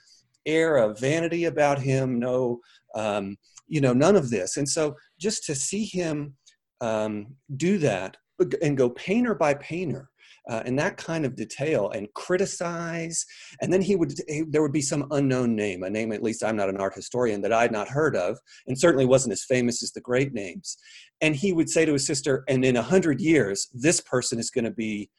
air 0.45 0.77
of 0.77 1.01
vanity 1.01 1.47
about 1.47 1.81
him, 1.81 2.19
no 2.19 2.61
um, 2.95 3.37
you 3.67 3.81
know, 3.81 3.93
none 3.93 4.17
of 4.17 4.31
this. 4.31 4.57
And 4.57 4.69
so 4.69 4.95
just 5.19 5.45
to 5.45 5.55
see 5.55 5.85
him 5.85 6.37
um, 6.81 7.35
do 7.57 7.79
that 7.79 8.17
and 8.63 8.77
go 8.77 8.91
painter 8.91 9.35
by 9.35 9.55
painter 9.55 10.11
uh, 10.49 10.63
in 10.65 10.77
that 10.77 10.97
kind 10.97 11.25
of 11.25 11.35
detail 11.35 11.91
and 11.91 12.13
criticize. 12.15 13.25
And 13.61 13.73
then 13.73 13.83
he 13.83 13.97
would, 13.97 14.15
he, 14.29 14.43
there 14.49 14.63
would 14.63 14.73
be 14.73 14.83
some 14.83 15.09
unknown 15.11 15.57
name, 15.57 15.83
a 15.83 15.91
name 15.91 16.13
at 16.13 16.23
least 16.23 16.45
I'm 16.45 16.57
not 16.57 16.69
an 16.69 16.77
art 16.77 16.95
historian 16.95 17.41
that 17.43 17.53
I'd 17.53 17.73
not 17.73 17.89
heard 17.89 18.17
of, 18.17 18.39
and 18.67 18.79
certainly 18.79 19.07
wasn't 19.07 19.33
as 19.33 19.45
famous 19.45 19.83
as 19.83 19.93
the 19.93 20.01
great 20.01 20.33
names. 20.33 20.77
And 21.21 21.35
he 21.35 21.53
would 21.53 21.69
say 21.69 21.85
to 21.85 21.93
his 21.93 22.07
sister, 22.07 22.45
and 22.49 22.65
in 22.65 22.77
a 22.77 22.83
hundred 22.83 23.21
years, 23.21 23.69
this 23.73 24.01
person 24.01 24.39
is 24.39 24.51
going 24.51 24.67
to 24.67 24.71
be 24.71 25.11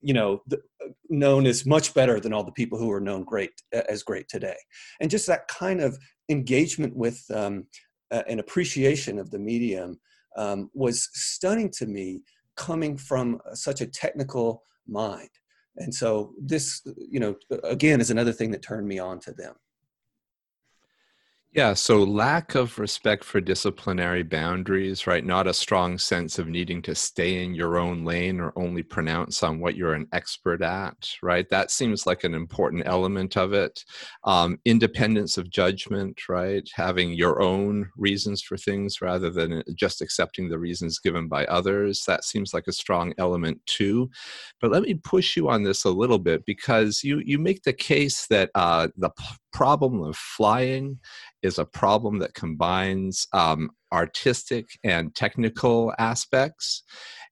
you 0.00 0.14
know 0.14 0.40
the, 0.46 0.58
known 1.08 1.44
as 1.44 1.66
much 1.66 1.92
better 1.92 2.20
than 2.20 2.32
all 2.32 2.44
the 2.44 2.52
people 2.52 2.78
who 2.78 2.90
are 2.90 3.00
known 3.00 3.24
great 3.24 3.50
as 3.72 4.04
great 4.04 4.28
today 4.28 4.56
and 5.00 5.10
just 5.10 5.26
that 5.26 5.48
kind 5.48 5.80
of 5.80 5.98
engagement 6.28 6.94
with 6.94 7.20
um, 7.34 7.66
uh, 8.12 8.22
an 8.28 8.38
appreciation 8.38 9.18
of 9.18 9.30
the 9.30 9.38
medium 9.38 9.98
um, 10.36 10.70
was 10.72 11.08
stunning 11.14 11.68
to 11.68 11.86
me 11.86 12.20
coming 12.58 12.98
from 12.98 13.40
such 13.54 13.80
a 13.80 13.86
technical 13.86 14.64
mind. 14.86 15.30
And 15.76 15.94
so 15.94 16.34
this 16.38 16.82
you 16.96 17.20
know 17.20 17.36
again 17.62 18.00
is 18.00 18.10
another 18.10 18.32
thing 18.32 18.50
that 18.50 18.62
turned 18.62 18.86
me 18.86 18.98
on 18.98 19.20
to 19.20 19.32
them 19.32 19.54
yeah, 21.52 21.72
so 21.72 22.02
lack 22.02 22.54
of 22.54 22.78
respect 22.78 23.24
for 23.24 23.40
disciplinary 23.40 24.22
boundaries, 24.22 25.06
right? 25.06 25.24
Not 25.24 25.46
a 25.46 25.54
strong 25.54 25.96
sense 25.96 26.38
of 26.38 26.46
needing 26.46 26.82
to 26.82 26.94
stay 26.94 27.42
in 27.42 27.54
your 27.54 27.78
own 27.78 28.04
lane 28.04 28.38
or 28.38 28.52
only 28.54 28.82
pronounce 28.82 29.42
on 29.42 29.58
what 29.58 29.74
you're 29.74 29.94
an 29.94 30.08
expert 30.12 30.60
at, 30.60 31.08
right? 31.22 31.48
That 31.48 31.70
seems 31.70 32.06
like 32.06 32.22
an 32.22 32.34
important 32.34 32.82
element 32.84 33.38
of 33.38 33.54
it. 33.54 33.82
Um, 34.24 34.58
independence 34.66 35.38
of 35.38 35.48
judgment, 35.48 36.28
right? 36.28 36.68
Having 36.74 37.14
your 37.14 37.40
own 37.40 37.88
reasons 37.96 38.42
for 38.42 38.58
things 38.58 39.00
rather 39.00 39.30
than 39.30 39.62
just 39.74 40.02
accepting 40.02 40.50
the 40.50 40.58
reasons 40.58 40.98
given 40.98 41.28
by 41.28 41.46
others. 41.46 42.04
That 42.06 42.24
seems 42.24 42.52
like 42.52 42.66
a 42.66 42.72
strong 42.72 43.14
element 43.16 43.58
too. 43.64 44.10
But 44.60 44.70
let 44.70 44.82
me 44.82 44.94
push 45.02 45.34
you 45.34 45.48
on 45.48 45.62
this 45.62 45.84
a 45.84 45.90
little 45.90 46.18
bit 46.18 46.44
because 46.44 47.02
you, 47.02 47.22
you 47.24 47.38
make 47.38 47.62
the 47.62 47.72
case 47.72 48.26
that 48.26 48.50
uh, 48.54 48.88
the 48.98 49.10
problem 49.52 50.02
of 50.02 50.16
flying 50.16 50.98
is 51.42 51.58
a 51.58 51.64
problem 51.64 52.18
that 52.18 52.34
combines 52.34 53.26
um, 53.32 53.70
artistic 53.92 54.66
and 54.84 55.14
technical 55.14 55.92
aspects. 55.98 56.82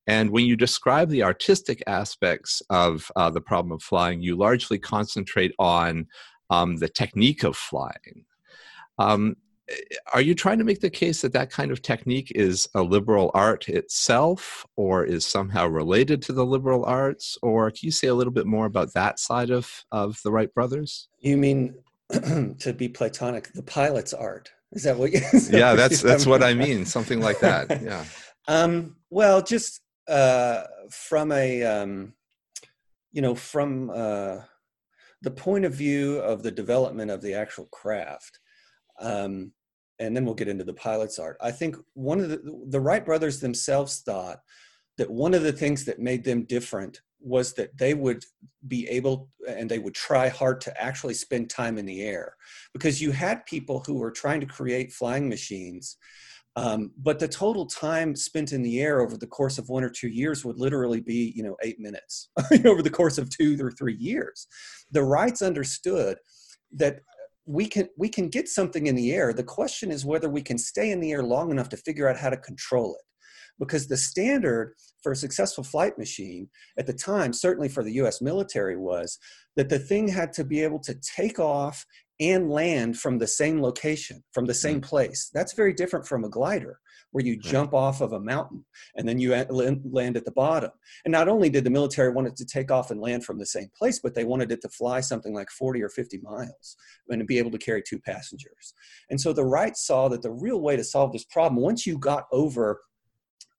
And 0.07 0.31
when 0.31 0.47
you 0.47 0.57
describe 0.57 1.09
the 1.09 1.23
artistic 1.23 1.83
aspects 1.87 2.63
of 2.71 3.11
uh, 3.17 3.31
the 3.31 3.41
problem 3.41 3.73
of 3.73 3.83
flying, 3.83 4.23
you 4.23 4.37
largely 4.37 4.79
concentrate 4.79 5.53
on 5.59 6.07
um, 6.51 6.77
the 6.77 6.89
technique 6.89 7.43
of 7.43 7.57
flying. 7.57 8.25
Um, 8.99 9.37
are 10.13 10.21
you 10.21 10.35
trying 10.35 10.59
to 10.59 10.65
make 10.65 10.81
the 10.81 10.91
case 10.91 11.23
that 11.23 11.33
that 11.33 11.51
kind 11.51 11.73
of 11.73 11.83
technique 11.83 12.31
is 12.35 12.69
a 12.75 12.83
liberal 12.83 13.33
art 13.35 13.69
itself 13.69 14.65
or 14.77 15.05
is 15.05 15.27
somehow 15.27 15.67
related 15.67 16.23
to 16.23 16.33
the 16.33 16.47
liberal 16.47 16.85
arts 16.85 17.37
or 17.43 17.71
can 17.71 17.81
you 17.83 17.91
say 17.91 18.07
a 18.07 18.15
little 18.15 18.33
bit 18.33 18.47
more 18.47 18.67
about 18.67 18.95
that 18.95 19.19
side 19.19 19.51
of, 19.51 19.85
of 19.91 20.21
the 20.23 20.31
wright 20.31 20.55
brothers 20.55 21.09
you 21.19 21.37
mean 21.37 21.75
to 22.59 22.75
be 22.77 22.89
platonic 22.89 23.53
the 23.53 23.63
pilot's 23.63 24.15
art. 24.15 24.51
Is 24.73 24.83
that 24.83 24.97
what 24.97 25.13
you 25.13 25.21
yeah 25.51 25.75
that's 25.75 26.03
that's 26.03 26.27
what 26.27 26.43
i 26.43 26.53
mean 26.53 26.85
something 26.85 27.21
like 27.21 27.39
that 27.41 27.83
yeah. 27.83 28.05
Um, 28.49 28.97
well 29.11 29.41
just 29.41 29.81
uh, 30.09 30.65
from 30.91 31.33
a 31.33 31.63
um, 31.63 32.15
you 33.13 33.23
know 33.23 33.35
from 33.35 33.91
uh, 33.91 34.39
the 35.23 35.31
point 35.31 35.65
of 35.65 35.73
view 35.73 36.19
of 36.19 36.43
the 36.43 36.51
development 36.51 37.11
of 37.11 37.23
the 37.23 37.35
actual 37.35 37.67
craft 37.67 38.39
um, 39.01 39.53
and 39.99 40.15
then 40.15 40.25
we'll 40.25 40.35
get 40.35 40.49
into 40.49 40.65
the 40.65 40.75
pilot's 40.75 41.19
art. 41.19 41.37
I 41.41 41.51
think 41.51 41.77
one 41.95 42.21
of 42.21 42.29
the 42.29 42.41
the 42.69 42.81
wright 42.81 43.05
brothers 43.05 43.41
themselves 43.41 44.01
thought 44.01 44.41
that 44.99 45.11
one 45.11 45.35
of 45.35 45.43
the 45.43 45.53
things 45.53 45.85
that 45.85 45.99
made 45.99 46.25
them 46.25 46.45
different 46.45 47.01
was 47.21 47.55
that 47.55 47.77
they 47.77 47.95
would 47.95 48.25
be 48.69 48.87
able 48.89 49.29
and 49.49 49.71
they 49.71 49.79
would 49.79 49.95
try 49.95 50.29
hard 50.29 50.61
to 50.61 50.83
actually 50.83 51.15
spend 51.15 51.51
time 51.51 51.79
in 51.79 51.87
the 51.87 52.03
air. 52.03 52.35
Because 52.73 53.01
you 53.01 53.11
had 53.11 53.47
people 53.47 53.83
who 53.87 53.95
were 53.95 54.11
trying 54.11 54.41
to 54.41 54.47
create 54.47 54.93
flying 54.93 55.29
machines 55.29 55.97
um, 56.57 56.93
but 56.97 57.19
the 57.19 57.29
total 57.29 57.67
time 57.67 58.17
spent 58.17 58.53
in 58.53 58.63
the 58.63 58.81
air 58.81 59.01
over 59.03 59.19
the 59.19 59.27
course 59.27 59.59
of 59.59 59.69
one 59.69 59.85
or 59.85 59.91
two 59.91 60.09
years 60.09 60.43
would 60.45 60.59
literally 60.59 61.01
be 61.01 61.33
you 61.37 61.43
know 61.43 61.57
eight 61.63 61.79
minutes 61.79 62.31
over 62.65 62.83
the 62.83 62.91
course 62.91 63.19
of 63.19 63.29
two 63.29 63.59
or 63.61 63.71
three 63.71 63.97
years. 63.97 64.47
The 64.91 65.03
wrights 65.03 65.43
understood 65.43 66.17
that 66.73 67.01
we 67.45 67.67
can 67.67 67.91
we 67.99 68.09
can 68.09 68.29
get 68.29 68.49
something 68.49 68.87
in 68.87 68.97
the 68.97 69.13
air. 69.13 69.35
The 69.35 69.45
question 69.45 69.91
is 69.91 70.07
whether 70.07 70.31
we 70.31 70.43
can 70.43 70.57
stay 70.57 70.91
in 70.91 71.01
the 71.01 71.13
air 71.13 71.23
long 71.23 71.51
enough 71.51 71.69
to 71.71 71.77
figure 71.77 72.09
out 72.09 72.17
how 72.17 72.31
to 72.31 72.39
control 72.39 72.95
it 72.95 73.05
because 73.59 73.87
the 73.87 73.97
standard 73.97 74.75
for 75.03 75.13
a 75.13 75.17
successful 75.17 75.65
flight 75.65 75.99
machine 75.99 76.49
at 76.79 76.87
the 76.87 76.93
time, 76.93 77.33
certainly 77.33 77.69
for 77.69 77.83
the 77.83 77.93
US 77.95 78.21
military, 78.21 78.77
was 78.77 79.19
that 79.57 79.69
the 79.69 79.79
thing 79.79 80.09
had 80.09 80.33
to 80.35 80.45
be 80.45 80.63
able 80.63 80.81
to 80.81 80.95
take 80.95 81.39
off 81.39 81.85
and 82.19 82.51
land 82.51 82.99
from 82.99 83.19
the 83.19 83.27
same 83.27 83.61
location, 83.61 84.23
from 84.33 84.47
the 84.47 84.55
same 84.55 84.81
mm. 84.81 84.85
place. 84.85 85.31
That's 85.35 85.53
very 85.53 85.73
different 85.73 86.07
from 86.07 86.25
a 86.25 86.31
glider 86.31 86.79
where 87.13 87.25
you 87.25 87.37
jump 87.37 87.73
off 87.73 88.01
of 88.01 88.13
a 88.13 88.21
mountain 88.21 88.65
and 88.97 89.09
then 89.09 89.19
you 89.19 89.31
land 89.31 90.17
at 90.17 90.25
the 90.25 90.33
bottom. 90.33 90.71
And 91.05 91.13
not 91.13 91.29
only 91.29 91.49
did 91.49 91.65
the 91.65 91.71
military 91.71 92.11
want 92.11 92.29
it 92.29 92.37
to 92.37 92.45
take 92.45 92.71
off 92.71 92.91
and 92.91 93.01
land 93.01 93.25
from 93.25 93.39
the 93.39 93.47
same 93.47 93.69
place, 93.79 94.01
but 94.03 94.15
they 94.15 94.25
wanted 94.25 94.53
it 94.53 94.61
to 94.63 94.69
fly 94.69 95.01
something 95.01 95.33
like 95.33 95.49
40 95.51 95.83
or 95.83 95.89
50 95.89 96.19
miles 96.19 96.77
and 97.09 97.21
to 97.21 97.25
be 97.25 97.39
able 97.39 97.51
to 97.53 97.59
carry 97.59 97.83
two 97.83 97.99
passengers. 98.01 98.75
And 99.09 99.21
so 99.21 99.33
the 99.33 99.45
Wrights 99.45 99.87
saw 99.87 100.09
that 100.09 100.23
the 100.23 100.33
real 100.33 100.61
way 100.61 100.77
to 100.77 100.85
solve 100.85 101.13
this 101.13 101.25
problem, 101.25 101.63
once 101.63 101.87
you 101.87 101.97
got 101.97 102.25
over 102.33 102.81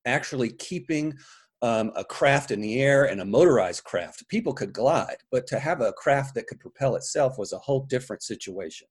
actually 0.07 0.49
keeping 0.53 1.13
um, 1.61 1.91
a 1.95 2.03
craft 2.03 2.51
in 2.51 2.61
the 2.61 2.81
air 2.81 3.05
and 3.05 3.21
a 3.21 3.25
motorized 3.25 3.83
craft. 3.83 4.27
People 4.29 4.53
could 4.53 4.73
glide, 4.73 5.17
but 5.31 5.47
to 5.47 5.59
have 5.59 5.81
a 5.81 5.93
craft 5.93 6.35
that 6.35 6.47
could 6.47 6.59
propel 6.59 6.95
itself 6.95 7.37
was 7.37 7.53
a 7.53 7.57
whole 7.57 7.85
different 7.85 8.21
situation. 8.21 8.87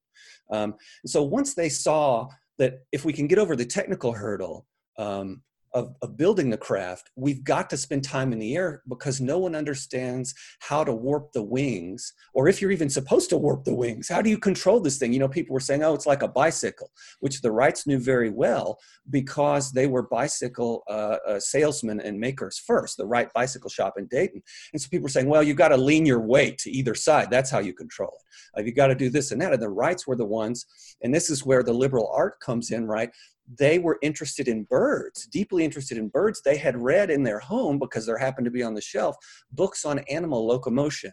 Um, 0.50 0.74
so 1.04 1.22
once 1.22 1.54
they 1.54 1.68
saw 1.68 2.28
that 2.58 2.80
if 2.92 3.04
we 3.04 3.12
can 3.12 3.26
get 3.26 3.38
over 3.38 3.54
the 3.54 3.66
technical 3.66 4.12
hurdle, 4.12 4.66
um, 4.98 5.42
of, 5.76 5.94
of 6.00 6.16
building 6.16 6.48
the 6.48 6.56
craft, 6.56 7.10
we've 7.16 7.44
got 7.44 7.68
to 7.68 7.76
spend 7.76 8.02
time 8.02 8.32
in 8.32 8.38
the 8.38 8.56
air 8.56 8.82
because 8.88 9.20
no 9.20 9.38
one 9.38 9.54
understands 9.54 10.34
how 10.60 10.82
to 10.82 10.94
warp 10.94 11.32
the 11.32 11.42
wings, 11.42 12.14
or 12.32 12.48
if 12.48 12.62
you're 12.62 12.70
even 12.70 12.88
supposed 12.88 13.28
to 13.28 13.36
warp 13.36 13.62
the 13.64 13.74
wings. 13.74 14.08
How 14.08 14.22
do 14.22 14.30
you 14.30 14.38
control 14.38 14.80
this 14.80 14.96
thing? 14.96 15.12
You 15.12 15.18
know, 15.18 15.28
people 15.28 15.52
were 15.52 15.60
saying, 15.60 15.82
oh, 15.84 15.92
it's 15.92 16.06
like 16.06 16.22
a 16.22 16.28
bicycle, 16.28 16.90
which 17.20 17.42
the 17.42 17.52
Wrights 17.52 17.86
knew 17.86 17.98
very 17.98 18.30
well 18.30 18.78
because 19.10 19.70
they 19.70 19.86
were 19.86 20.08
bicycle 20.08 20.82
uh, 20.88 21.18
uh, 21.28 21.38
salesmen 21.38 22.00
and 22.00 22.18
makers 22.18 22.58
first, 22.58 22.96
the 22.96 23.06
Wright 23.06 23.30
Bicycle 23.34 23.68
Shop 23.68 23.94
in 23.98 24.06
Dayton. 24.06 24.42
And 24.72 24.80
so 24.80 24.88
people 24.88 25.04
were 25.04 25.10
saying, 25.10 25.28
well, 25.28 25.42
you've 25.42 25.58
got 25.58 25.68
to 25.68 25.76
lean 25.76 26.06
your 26.06 26.20
weight 26.20 26.56
to 26.58 26.70
either 26.70 26.94
side. 26.94 27.30
That's 27.30 27.50
how 27.50 27.58
you 27.58 27.74
control 27.74 28.12
it. 28.18 28.58
Uh, 28.58 28.64
you've 28.64 28.76
got 28.76 28.86
to 28.86 28.94
do 28.94 29.10
this 29.10 29.30
and 29.30 29.42
that. 29.42 29.52
And 29.52 29.60
the 29.60 29.68
Wrights 29.68 30.06
were 30.06 30.16
the 30.16 30.24
ones, 30.24 30.64
and 31.02 31.14
this 31.14 31.28
is 31.28 31.44
where 31.44 31.62
the 31.62 31.74
liberal 31.74 32.10
art 32.14 32.40
comes 32.40 32.70
in, 32.70 32.86
right? 32.86 33.10
They 33.58 33.78
were 33.78 33.98
interested 34.02 34.48
in 34.48 34.64
birds, 34.64 35.26
deeply 35.26 35.64
interested 35.64 35.98
in 35.98 36.08
birds. 36.08 36.42
They 36.42 36.56
had 36.56 36.80
read 36.80 37.10
in 37.10 37.22
their 37.22 37.38
home, 37.38 37.78
because 37.78 38.06
there 38.06 38.18
happened 38.18 38.46
to 38.46 38.50
be 38.50 38.62
on 38.62 38.74
the 38.74 38.80
shelf, 38.80 39.16
books 39.52 39.84
on 39.84 40.00
animal 40.10 40.46
locomotion. 40.46 41.12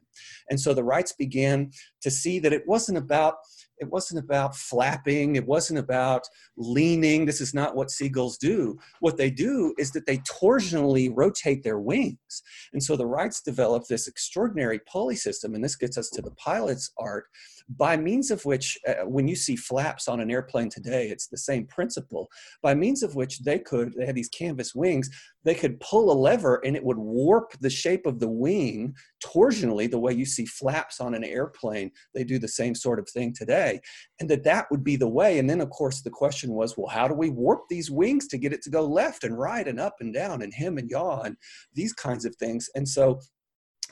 And 0.49 0.59
so 0.59 0.73
the 0.73 0.83
Wrights 0.83 1.13
began 1.13 1.71
to 2.01 2.11
see 2.11 2.39
that 2.39 2.53
it 2.53 2.67
wasn't 2.67 2.97
about 2.97 3.35
it 3.79 3.89
wasn't 3.89 4.23
about 4.23 4.55
flapping 4.55 5.35
it 5.35 5.45
wasn't 5.45 5.79
about 5.79 6.21
leaning 6.57 7.25
this 7.25 7.41
is 7.41 7.53
not 7.53 7.75
what 7.75 7.89
seagulls 7.89 8.37
do 8.37 8.77
what 8.99 9.17
they 9.17 9.29
do 9.29 9.73
is 9.77 9.91
that 9.91 10.05
they 10.05 10.17
torsionally 10.19 11.11
rotate 11.13 11.63
their 11.63 11.79
wings 11.79 12.43
and 12.73 12.83
so 12.83 12.95
the 12.95 13.05
wrights 13.05 13.41
developed 13.41 13.89
this 13.89 14.07
extraordinary 14.07 14.79
pulley 14.89 15.15
system 15.15 15.55
and 15.55 15.63
this 15.63 15.75
gets 15.75 15.97
us 15.97 16.09
to 16.09 16.21
the 16.21 16.31
pilot's 16.31 16.91
art 16.99 17.25
by 17.69 17.97
means 17.97 18.31
of 18.31 18.43
which, 18.45 18.77
uh, 18.87 19.05
when 19.05 19.27
you 19.27 19.35
see 19.35 19.55
flaps 19.55 20.07
on 20.07 20.19
an 20.19 20.29
airplane 20.29 20.69
today, 20.69 21.07
it's 21.07 21.27
the 21.27 21.37
same 21.37 21.65
principle, 21.65 22.29
by 22.61 22.73
means 22.75 23.03
of 23.03 23.15
which 23.15 23.39
they 23.39 23.59
could, 23.59 23.93
they 23.93 24.05
had 24.05 24.15
these 24.15 24.29
canvas 24.29 24.75
wings, 24.75 25.09
they 25.43 25.55
could 25.55 25.79
pull 25.79 26.11
a 26.11 26.13
lever 26.13 26.61
and 26.65 26.75
it 26.75 26.83
would 26.83 26.97
warp 26.97 27.53
the 27.59 27.69
shape 27.69 28.05
of 28.05 28.19
the 28.19 28.29
wing 28.29 28.93
torsionally, 29.23 29.89
the 29.89 29.99
way 29.99 30.13
you 30.13 30.25
see 30.25 30.45
flaps 30.45 30.99
on 30.99 31.13
an 31.13 31.23
airplane. 31.23 31.91
They 32.13 32.23
do 32.23 32.39
the 32.39 32.47
same 32.47 32.75
sort 32.75 32.99
of 32.99 33.09
thing 33.09 33.33
today. 33.33 33.79
And 34.19 34.29
that 34.29 34.43
that 34.43 34.69
would 34.71 34.83
be 34.83 34.95
the 34.95 35.07
way. 35.07 35.39
And 35.39 35.49
then, 35.49 35.61
of 35.61 35.69
course, 35.69 36.01
the 36.01 36.09
question 36.09 36.51
was, 36.51 36.77
well, 36.77 36.87
how 36.87 37.07
do 37.07 37.13
we 37.13 37.29
warp 37.29 37.63
these 37.69 37.91
wings 37.91 38.27
to 38.27 38.37
get 38.37 38.53
it 38.53 38.61
to 38.63 38.69
go 38.69 38.85
left 38.85 39.23
and 39.23 39.37
right 39.37 39.67
and 39.67 39.79
up 39.79 39.95
and 39.99 40.13
down 40.13 40.41
and 40.41 40.53
hem 40.53 40.77
and 40.77 40.89
yaw 40.89 41.21
and 41.21 41.35
these 41.73 41.93
kinds 41.93 42.25
of 42.25 42.35
things? 42.35 42.69
And 42.75 42.87
so 42.87 43.19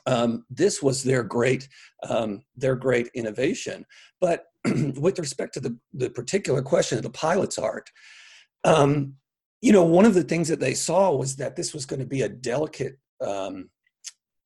um, 0.05 0.45
this 0.49 0.81
was 0.81 1.03
their 1.03 1.23
great 1.23 1.67
um, 2.07 2.41
their 2.55 2.75
great 2.75 3.09
innovation. 3.13 3.85
But 4.19 4.45
with 4.95 5.19
respect 5.19 5.53
to 5.55 5.59
the, 5.59 5.77
the 5.93 6.09
particular 6.09 6.61
question 6.61 6.97
of 6.97 7.03
the 7.03 7.09
pilot's 7.09 7.57
art, 7.57 7.89
um, 8.63 9.15
you 9.61 9.71
know, 9.71 9.83
one 9.83 10.05
of 10.05 10.13
the 10.13 10.23
things 10.23 10.47
that 10.47 10.59
they 10.59 10.73
saw 10.73 11.11
was 11.15 11.35
that 11.37 11.55
this 11.55 11.73
was 11.73 11.85
going 11.85 11.99
to 11.99 12.05
be 12.05 12.21
a 12.23 12.29
delicate 12.29 12.97
um, 13.21 13.69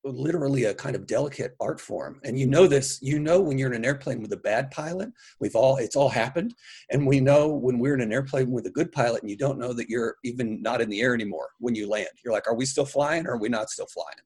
literally 0.05 0.65
a 0.65 0.73
kind 0.73 0.95
of 0.95 1.07
delicate 1.07 1.55
art 1.59 1.81
form. 1.81 2.19
And 2.23 2.37
you 2.39 2.47
know 2.47 2.67
this 2.67 2.99
you 3.01 3.19
know 3.19 3.41
when 3.41 3.57
you're 3.57 3.71
in 3.71 3.75
an 3.75 3.85
airplane 3.85 4.21
with 4.21 4.31
a 4.33 4.37
bad 4.37 4.71
pilot 4.71 5.09
we've 5.39 5.55
all 5.55 5.77
it's 5.77 5.95
all 5.95 6.09
happened. 6.09 6.53
And 6.91 7.07
we 7.07 7.19
know 7.19 7.47
when 7.47 7.79
we're 7.79 7.95
in 7.95 8.01
an 8.01 8.13
airplane 8.13 8.51
with 8.51 8.67
a 8.67 8.71
good 8.71 8.91
pilot 8.91 9.21
and 9.21 9.29
you 9.29 9.37
don't 9.37 9.59
know 9.59 9.73
that 9.73 9.89
you're 9.89 10.15
even 10.23 10.61
not 10.61 10.81
in 10.81 10.89
the 10.89 11.01
air 11.01 11.13
anymore 11.13 11.49
when 11.59 11.75
you 11.75 11.89
land. 11.89 12.09
You're 12.23 12.33
like 12.33 12.47
are 12.47 12.55
we 12.55 12.65
still 12.65 12.85
flying 12.85 13.25
or 13.27 13.33
are 13.33 13.39
we 13.39 13.49
not 13.49 13.69
still 13.69 13.87
flying? 13.87 14.19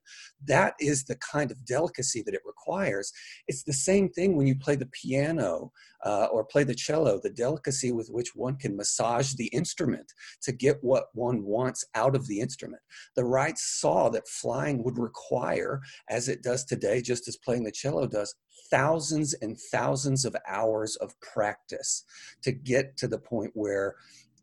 That 0.45 0.75
is 0.79 1.03
the 1.03 1.15
kind 1.15 1.51
of 1.51 1.65
delicacy 1.65 2.21
that 2.23 2.33
it 2.33 2.41
requires. 2.45 3.11
It's 3.47 3.63
the 3.63 3.73
same 3.73 4.09
thing 4.09 4.35
when 4.35 4.47
you 4.47 4.55
play 4.55 4.75
the 4.75 4.87
piano 4.87 5.71
uh, 6.05 6.27
or 6.31 6.45
play 6.45 6.63
the 6.63 6.75
cello 6.75 7.19
the 7.21 7.29
delicacy 7.29 7.91
with 7.91 8.09
which 8.09 8.35
one 8.35 8.55
can 8.55 8.75
massage 8.75 9.33
the 9.33 9.47
instrument 9.47 10.13
to 10.41 10.51
get 10.51 10.77
what 10.81 11.07
one 11.13 11.43
wants 11.43 11.85
out 11.95 12.15
of 12.15 12.27
the 12.27 12.39
instrument. 12.39 12.81
The 13.15 13.25
Wrights 13.25 13.79
saw 13.79 14.09
that 14.09 14.27
flying 14.27 14.83
would 14.83 14.97
require 14.97 15.68
require, 15.69 15.81
as 16.09 16.29
it 16.29 16.43
does 16.43 16.65
today, 16.65 17.01
just 17.01 17.27
as 17.27 17.37
playing 17.37 17.63
the 17.63 17.71
cello 17.71 18.07
does, 18.07 18.35
thousands 18.71 19.33
and 19.41 19.57
thousands 19.71 20.25
of 20.25 20.35
hours 20.47 20.95
of 20.97 21.19
practice 21.21 22.03
to 22.43 22.51
get 22.51 22.97
to 22.97 23.07
the 23.07 23.19
point 23.19 23.51
where 23.53 23.95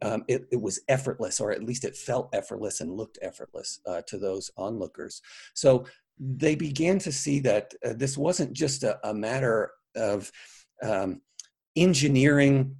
um, 0.02 0.24
it, 0.28 0.46
it, 0.52 0.60
was 0.60 0.80
effortless, 0.88 1.40
or 1.40 1.52
at 1.52 1.62
least 1.62 1.84
it 1.84 1.96
felt 1.96 2.28
effortless 2.34 2.80
and 2.80 2.92
looked 2.92 3.18
effortless 3.22 3.80
uh, 3.86 4.02
to 4.06 4.18
those 4.18 4.50
onlookers. 4.58 5.22
So 5.54 5.86
they 6.18 6.54
began 6.54 6.98
to 7.00 7.12
see 7.12 7.40
that 7.40 7.72
uh, 7.84 7.94
this 7.96 8.18
wasn't 8.18 8.52
just 8.52 8.82
a, 8.82 8.98
a 9.08 9.14
matter 9.14 9.70
of 9.94 10.30
um, 10.82 11.22
engineering 11.76 12.76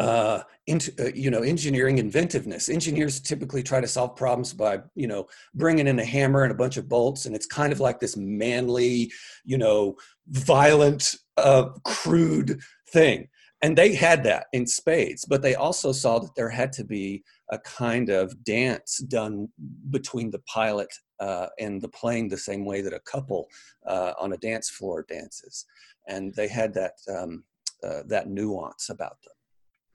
uh, 0.00 0.40
into, 0.66 0.92
uh, 0.98 1.10
you 1.14 1.30
know 1.30 1.42
engineering 1.42 1.98
inventiveness. 1.98 2.68
Engineers 2.68 3.20
typically 3.20 3.62
try 3.62 3.80
to 3.80 3.86
solve 3.86 4.16
problems 4.16 4.52
by 4.52 4.80
you 4.94 5.06
know 5.06 5.26
bringing 5.54 5.86
in 5.86 5.98
a 5.98 6.04
hammer 6.04 6.42
and 6.42 6.52
a 6.52 6.56
bunch 6.56 6.76
of 6.76 6.88
bolts 6.88 7.26
and 7.26 7.34
it's 7.34 7.46
kind 7.46 7.72
of 7.72 7.80
like 7.80 8.00
this 8.00 8.16
manly 8.16 9.10
you 9.44 9.58
know 9.58 9.94
violent 10.28 11.14
uh, 11.36 11.68
crude 11.84 12.60
thing. 12.90 13.28
And 13.62 13.78
they 13.78 13.94
had 13.94 14.24
that 14.24 14.46
in 14.52 14.66
spades 14.66 15.24
but 15.24 15.42
they 15.42 15.54
also 15.54 15.92
saw 15.92 16.18
that 16.18 16.34
there 16.34 16.50
had 16.50 16.72
to 16.72 16.84
be 16.84 17.22
a 17.50 17.58
kind 17.58 18.08
of 18.10 18.42
dance 18.44 18.98
done 18.98 19.48
between 19.90 20.30
the 20.30 20.40
pilot 20.40 20.92
uh, 21.20 21.46
and 21.58 21.80
the 21.80 21.88
playing 21.88 22.28
the 22.28 22.36
same 22.36 22.64
way 22.64 22.80
that 22.80 22.92
a 22.92 23.00
couple 23.00 23.46
uh, 23.86 24.12
on 24.18 24.32
a 24.32 24.38
dance 24.38 24.70
floor 24.70 25.04
dances. 25.08 25.64
And 26.08 26.34
they 26.34 26.48
had 26.48 26.74
that 26.74 26.94
um, 27.08 27.44
uh, 27.82 28.02
that 28.06 28.28
nuance 28.28 28.88
about 28.90 29.16
them 29.24 29.33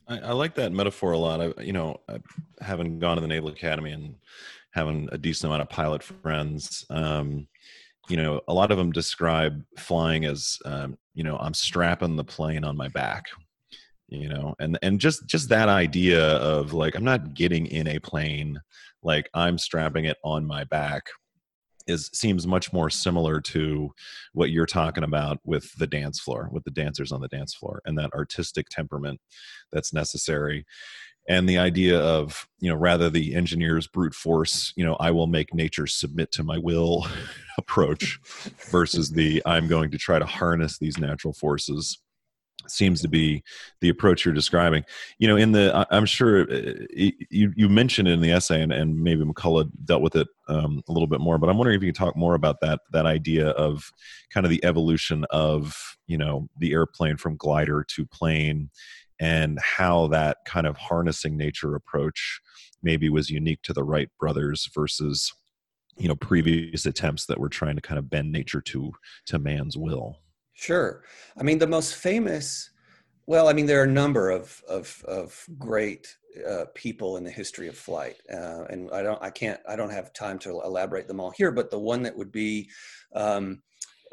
I, 0.10 0.18
I, 0.20 0.32
like 0.32 0.56
that 0.56 0.74
metaphor 0.74 1.12
a 1.12 1.18
lot. 1.18 1.40
I, 1.40 1.62
you 1.62 1.74
know, 1.74 2.02
I, 2.10 2.18
having 2.62 3.00
gone 3.00 3.16
to 3.16 3.22
the 3.22 3.28
Naval 3.28 3.50
Academy 3.50 3.92
and 3.92 4.16
having 4.72 5.08
a 5.12 5.18
decent 5.18 5.50
amount 5.50 5.62
of 5.62 5.70
pilot 5.70 6.04
friends, 6.04 6.86
um, 6.90 7.48
you 8.10 8.18
know, 8.18 8.42
a 8.48 8.54
lot 8.54 8.72
of 8.72 8.78
them 8.78 8.92
describe 8.92 9.64
flying 9.78 10.26
as, 10.26 10.58
um, 10.66 10.98
you 11.14 11.24
know, 11.24 11.38
I'm 11.38 11.54
strapping 11.54 12.16
the 12.16 12.24
plane 12.24 12.64
on 12.64 12.76
my 12.76 12.88
back, 12.88 13.26
you 14.08 14.28
know, 14.28 14.56
and 14.60 14.80
and 14.82 15.00
just 15.00 15.28
just 15.28 15.50
that 15.50 15.70
idea 15.70 16.38
of 16.38 16.74
like 16.74 16.96
I'm 16.96 17.04
not 17.04 17.36
getting 17.36 17.68
in 17.68 17.88
a 17.88 18.00
plane, 18.00 18.60
like 19.04 19.30
I'm 19.36 19.60
strapping 19.60 20.06
it 20.06 20.18
on 20.24 20.46
my 20.46 20.64
back 20.64 21.04
is 21.90 22.10
seems 22.14 22.48
much 22.48 22.72
more 22.72 22.90
similar 22.90 23.42
to 23.42 23.92
what 24.34 24.52
you're 24.52 24.66
talking 24.66 25.04
about 25.04 25.40
with 25.44 25.74
the 25.78 25.88
dance 25.88 26.20
floor 26.20 26.50
with 26.52 26.64
the 26.64 26.72
dancers 26.72 27.12
on 27.12 27.22
the 27.22 27.28
dance 27.28 27.54
floor 27.54 27.82
and 27.86 27.98
that 27.98 28.14
artistic 28.14 28.68
temperament 28.70 29.20
that's 29.72 29.94
necessary. 29.94 30.66
And 31.28 31.48
the 31.48 31.60
idea 31.60 32.00
of 32.00 32.48
you 32.60 32.70
know 32.70 32.76
rather 32.76 33.10
the 33.10 33.36
engineer's 33.36 33.88
brute 33.88 34.16
force 34.16 34.74
you 34.76 34.84
know 34.86 34.96
i 35.00 35.12
will 35.12 35.28
make 35.28 35.54
nature 35.54 35.86
submit 35.86 36.32
to 36.32 36.44
my 36.44 36.58
will 36.58 37.08
approach 37.58 38.20
versus 38.72 39.12
the 39.12 39.42
i'm 39.46 39.68
going 39.68 39.92
to 39.92 39.98
try 39.98 40.18
to 40.18 40.26
harness 40.26 40.80
these 40.80 40.98
natural 40.98 41.34
forces 41.34 42.00
seems 42.72 43.02
to 43.02 43.08
be 43.08 43.44
the 43.82 43.90
approach 43.90 44.26
you're 44.26 44.34
describing. 44.34 44.84
You 45.18 45.28
know, 45.28 45.38
in 45.38 45.52
the 45.52 45.88
I'm 45.92 46.06
sure 46.06 46.42
uh, 46.52 46.74
you 46.96 47.54
you 47.56 47.70
mentioned 47.70 48.08
it 48.08 48.14
in 48.14 48.22
the 48.22 48.32
essay, 48.32 48.62
and, 48.62 48.72
and 48.72 49.00
maybe 49.00 49.24
McCullough 49.24 49.70
dealt 49.86 50.02
with 50.02 50.16
it 50.16 50.28
um, 50.48 50.84
a 50.88 50.92
little 50.92 51.08
bit 51.08 51.22
more. 51.22 51.38
But 51.38 51.50
I'm 51.50 51.58
wondering 51.58 51.78
if 51.78 51.84
you 51.84 51.92
can 51.92 52.06
talk 52.06 52.16
more 52.16 52.36
about 52.36 52.62
that 52.62 52.82
that 52.92 53.06
idea 53.06 53.50
of 53.50 53.92
kind 54.30 54.46
of 54.46 54.50
the 54.50 54.64
evolution 54.64 55.26
of 55.30 55.98
you 56.08 56.18
know 56.18 56.50
the 56.58 56.74
airplane 56.74 57.18
from 57.18 57.38
glider 57.38 57.86
to 57.96 58.06
plane, 58.06 58.70
and 59.20 59.60
how 59.60 60.08
that 60.08 60.38
kind 60.46 60.68
of 60.68 60.78
harnessing 60.78 61.38
nature 61.38 61.76
approach 61.76 62.42
maybe 62.82 63.10
was 63.10 63.30
unique 63.30 63.62
to 63.64 63.74
the 63.74 63.84
Wright 63.84 64.10
brothers 64.20 64.70
versus 64.74 65.34
you 65.98 66.08
know 66.08 66.16
previous 66.16 66.86
attempts 66.86 67.26
that 67.26 67.40
were 67.40 67.50
trying 67.50 67.76
to 67.76 67.82
kind 67.82 68.00
of 68.00 68.10
bend 68.10 68.32
nature 68.32 68.62
to 68.62 68.92
to 69.26 69.38
man's 69.40 69.78
will. 69.78 70.20
Sure. 70.60 71.04
I 71.38 71.44
mean, 71.44 71.58
the 71.58 71.68
most 71.68 71.96
famous, 71.96 72.72
well, 73.28 73.48
I 73.48 73.54
mean, 73.54 73.66
there 73.66 73.80
are 73.80 73.86
a 73.86 73.88
number 73.88 74.30
of, 74.30 74.62
of, 74.68 75.02
of 75.08 75.46
great 75.58 76.14
uh, 76.46 76.66
people 76.76 77.16
in 77.16 77.24
the 77.24 77.32
history 77.32 77.70
of 77.70 77.78
flight. 77.78 78.18
Uh, 78.30 78.66
and 78.70 78.92
I 78.92 79.02
don't, 79.02 79.24
I 79.24 79.30
can't, 79.30 79.62
I 79.70 79.78
don't 79.78 79.90
have 79.90 80.12
time 80.12 80.38
to 80.40 80.60
elaborate 80.62 81.08
them 81.08 81.22
all 81.22 81.32
here, 81.32 81.52
but 81.52 81.72
the 81.72 81.80
one 81.80 82.04
that 82.04 82.18
would 82.18 82.34
be 82.34 82.70
um, 83.16 83.62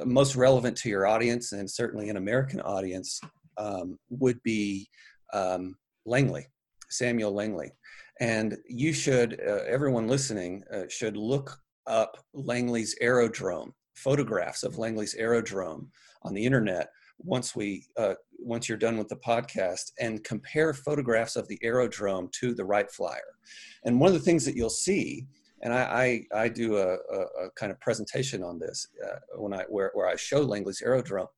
most 0.05 0.37
relevant 0.37 0.77
to 0.79 0.88
your 0.88 1.09
audience 1.09 1.51
and 1.51 1.68
certainly 1.68 2.11
an 2.11 2.16
American 2.16 2.61
audience 2.61 3.21
um, 3.59 3.99
would 4.09 4.40
be 4.44 4.88
um, 5.33 5.75
Langley, 6.05 6.47
Samuel 6.88 7.33
Langley. 7.33 7.73
And 8.21 8.57
you 8.68 8.92
should, 8.92 9.40
uh, 9.44 9.64
everyone 9.66 10.07
listening 10.07 10.62
uh, 10.73 10.85
should 10.88 11.16
look 11.16 11.59
up 11.88 12.25
Langley's 12.35 12.94
aerodrome, 13.01 13.75
photographs 13.97 14.62
of 14.62 14.79
Langley's 14.79 15.14
aerodrome 15.14 15.90
on 16.22 16.35
the 16.35 16.44
internet 16.44 16.88
once 17.18 17.57
we 17.57 17.87
uh, 17.96 18.14
once 18.38 18.68
you're 18.68 18.79
done 18.79 18.98
with 18.98 19.09
the 19.09 19.16
podcast 19.16 19.92
and 20.00 20.22
compare 20.24 20.74
photographs 20.74 21.37
of 21.37 21.48
the 21.48 21.59
aerodrome 21.62 22.29
to 22.40 22.55
the 22.55 22.64
Wright 22.64 22.90
Flyer. 22.90 23.20
And 23.85 24.00
one 24.00 24.09
of 24.09 24.14
the 24.14 24.20
things 24.20 24.44
that 24.44 24.55
you'll 24.55 24.70
see, 24.70 25.26
and 25.62 25.72
I 25.72 26.26
I, 26.33 26.42
I 26.44 26.48
do 26.48 26.76
a, 26.76 26.94
a, 26.94 27.20
a, 27.46 27.50
kind 27.57 27.72
of 27.72 27.81
presentation 27.81 28.42
on 28.42 28.59
this 28.59 28.88
uh, 29.05 29.18
when 29.37 29.55
I 29.55 29.64
where 29.68 29.90
where 29.94 30.09
I 30.09 30.16
show 30.16 30.40
Langley's 30.40 30.83
aerodrome. 30.83 31.29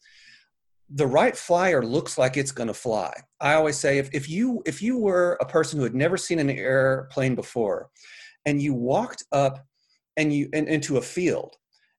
The 0.90 1.06
Wright 1.06 1.36
Flyer 1.36 1.82
looks 1.82 2.16
like 2.16 2.38
it's 2.38 2.52
going 2.52 2.68
to 2.68 2.74
fly. 2.74 3.12
I 3.40 3.54
always 3.54 3.76
say 3.76 3.98
if, 3.98 4.08
if 4.14 4.28
you 4.28 4.62
if 4.64 4.80
you 4.80 4.98
were 4.98 5.36
a 5.40 5.46
person 5.46 5.78
who 5.78 5.84
had 5.84 5.94
never 5.94 6.16
seen 6.16 6.38
an 6.38 6.50
airplane 6.50 7.34
before, 7.34 7.90
and 8.46 8.60
you 8.60 8.72
walked 8.72 9.22
up 9.32 9.66
and 10.16 10.32
you 10.32 10.48
and, 10.54 10.66
into 10.66 10.96
a 10.96 11.02
field, 11.02 11.56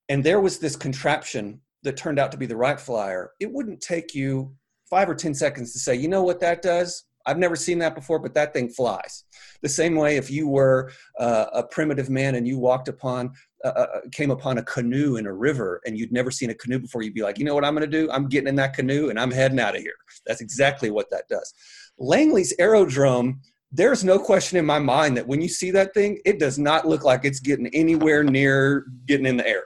and 0.09 0.23
there 0.23 0.41
was 0.41 0.57
this 0.57 0.75
contraption 0.75 1.61
that 1.83 1.97
turned 1.97 2.19
out 2.19 2.31
to 2.31 2.37
be 2.37 2.45
the 2.45 2.55
Wright 2.55 2.79
Flyer, 2.79 3.31
it 3.39 3.51
wouldn't 3.51 3.81
take 3.81 4.13
you 4.13 4.53
five 4.89 5.09
or 5.09 5.15
10 5.15 5.33
seconds 5.33 5.71
to 5.73 5.79
say, 5.79 5.95
you 5.95 6.07
know 6.07 6.23
what 6.23 6.39
that 6.39 6.61
does? 6.61 7.05
I've 7.25 7.37
never 7.37 7.55
seen 7.55 7.79
that 7.79 7.95
before, 7.95 8.17
but 8.17 8.33
that 8.33 8.53
thing 8.53 8.69
flies. 8.69 9.25
The 9.61 9.69
same 9.69 9.95
way, 9.95 10.17
if 10.17 10.31
you 10.31 10.47
were 10.47 10.91
uh, 11.19 11.45
a 11.53 11.63
primitive 11.63 12.09
man 12.09 12.35
and 12.35 12.47
you 12.47 12.57
walked 12.57 12.87
upon, 12.87 13.33
uh, 13.63 13.67
uh, 13.67 13.87
came 14.11 14.31
upon 14.31 14.57
a 14.57 14.63
canoe 14.63 15.17
in 15.17 15.27
a 15.27 15.33
river 15.33 15.81
and 15.85 15.97
you'd 15.97 16.13
never 16.13 16.31
seen 16.31 16.49
a 16.49 16.55
canoe 16.55 16.79
before, 16.79 17.03
you'd 17.03 17.13
be 17.13 17.21
like, 17.21 17.37
you 17.37 17.45
know 17.45 17.53
what 17.53 17.65
I'm 17.65 17.75
going 17.75 17.89
to 17.89 17.97
do? 17.97 18.09
I'm 18.09 18.29
getting 18.29 18.47
in 18.47 18.55
that 18.55 18.73
canoe 18.73 19.09
and 19.09 19.19
I'm 19.19 19.31
heading 19.31 19.59
out 19.59 19.75
of 19.75 19.81
here. 19.81 19.93
That's 20.25 20.41
exactly 20.41 20.89
what 20.89 21.09
that 21.11 21.27
does. 21.29 21.53
Langley's 21.97 22.53
aerodrome 22.57 23.41
there's 23.71 24.03
no 24.03 24.17
question 24.17 24.57
in 24.57 24.65
my 24.65 24.79
mind 24.79 25.15
that 25.17 25.27
when 25.27 25.41
you 25.41 25.47
see 25.47 25.69
that 25.71 25.93
thing, 25.93 26.19
it 26.25 26.39
does 26.39 26.57
not 26.57 26.87
look 26.87 27.03
like 27.03 27.23
it's 27.23 27.39
getting 27.39 27.67
anywhere 27.67 28.23
near 28.23 28.87
getting 29.05 29.27
in 29.27 29.37
the 29.37 29.47
air. 29.47 29.65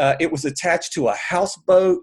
Uh, 0.00 0.16
it 0.18 0.32
was 0.32 0.46
attached 0.46 0.94
to 0.94 1.08
a 1.08 1.14
houseboat. 1.14 2.02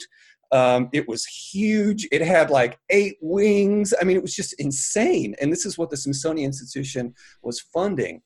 Um, 0.51 0.89
it 0.93 1.07
was 1.07 1.25
huge. 1.25 2.07
It 2.11 2.21
had 2.21 2.51
like 2.51 2.77
eight 2.91 3.17
wings. 3.21 3.93
I 3.99 4.03
mean, 4.03 4.15
it 4.15 4.21
was 4.21 4.35
just 4.35 4.53
insane. 4.59 5.35
And 5.41 5.51
this 5.51 5.65
is 5.65 5.77
what 5.77 5.89
the 5.89 5.97
Smithsonian 5.97 6.45
Institution 6.45 7.15
was 7.41 7.59
funding. 7.59 8.21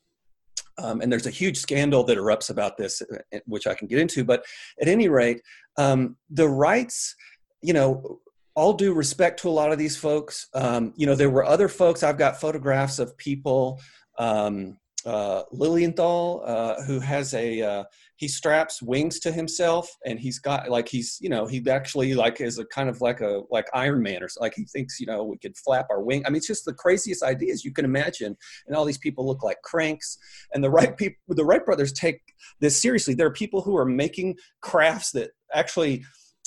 Um, 0.77 0.99
and 0.99 1.11
there's 1.11 1.25
a 1.25 1.31
huge 1.31 1.57
scandal 1.57 2.03
that 2.03 2.17
erupts 2.17 2.49
about 2.49 2.77
this, 2.77 3.01
uh, 3.01 3.39
which 3.45 3.65
I 3.65 3.73
can 3.73 3.87
get 3.87 3.99
into. 3.99 4.25
But 4.25 4.43
at 4.81 4.89
any 4.89 5.07
rate, 5.07 5.41
um, 5.77 6.17
the 6.29 6.49
Wrights, 6.49 7.15
you 7.61 7.73
know, 7.73 8.19
all 8.55 8.73
due 8.73 8.93
respect 8.93 9.39
to 9.41 9.49
a 9.49 9.51
lot 9.51 9.71
of 9.71 9.79
these 9.79 9.95
folks, 9.95 10.49
um, 10.53 10.93
you 10.97 11.05
know, 11.05 11.15
there 11.15 11.29
were 11.29 11.45
other 11.45 11.69
folks. 11.69 12.03
I've 12.03 12.17
got 12.17 12.41
photographs 12.41 12.99
of 12.99 13.17
people. 13.17 13.79
Um, 14.19 14.77
uh, 15.05 15.43
Lilienthal, 15.51 16.43
uh, 16.45 16.83
who 16.83 16.99
has 16.99 17.33
a 17.33 17.61
uh, 17.61 17.83
he 18.21 18.27
straps 18.27 18.83
wings 18.83 19.19
to 19.19 19.31
himself, 19.31 19.97
and 20.05 20.19
he's 20.19 20.37
got 20.37 20.69
like 20.69 20.87
he's 20.87 21.17
you 21.21 21.27
know 21.27 21.47
he 21.47 21.67
actually 21.67 22.13
like 22.13 22.39
is 22.39 22.59
a 22.59 22.65
kind 22.65 22.87
of 22.87 23.01
like 23.01 23.19
a 23.19 23.41
like 23.49 23.65
Iron 23.73 24.03
Man 24.03 24.21
or 24.21 24.29
like 24.39 24.53
he 24.55 24.63
thinks 24.65 24.99
you 24.99 25.07
know 25.07 25.23
we 25.23 25.39
could 25.39 25.57
flap 25.57 25.87
our 25.89 26.03
wing. 26.03 26.21
I 26.23 26.29
mean, 26.29 26.37
it's 26.37 26.45
just 26.45 26.65
the 26.65 26.73
craziest 26.75 27.23
ideas 27.23 27.65
you 27.65 27.73
can 27.73 27.83
imagine, 27.83 28.37
and 28.67 28.75
all 28.75 28.85
these 28.85 28.99
people 28.99 29.25
look 29.25 29.41
like 29.41 29.63
cranks. 29.63 30.19
And 30.53 30.63
the 30.63 30.69
Wright 30.69 30.95
people, 30.95 31.17
the 31.29 31.43
Wright 31.43 31.65
brothers 31.65 31.91
take 31.91 32.21
this 32.59 32.79
seriously. 32.79 33.15
There 33.15 33.25
are 33.25 33.33
people 33.33 33.61
who 33.61 33.75
are 33.75 33.85
making 33.85 34.35
crafts 34.61 35.13
that 35.13 35.31
actually 35.51 36.03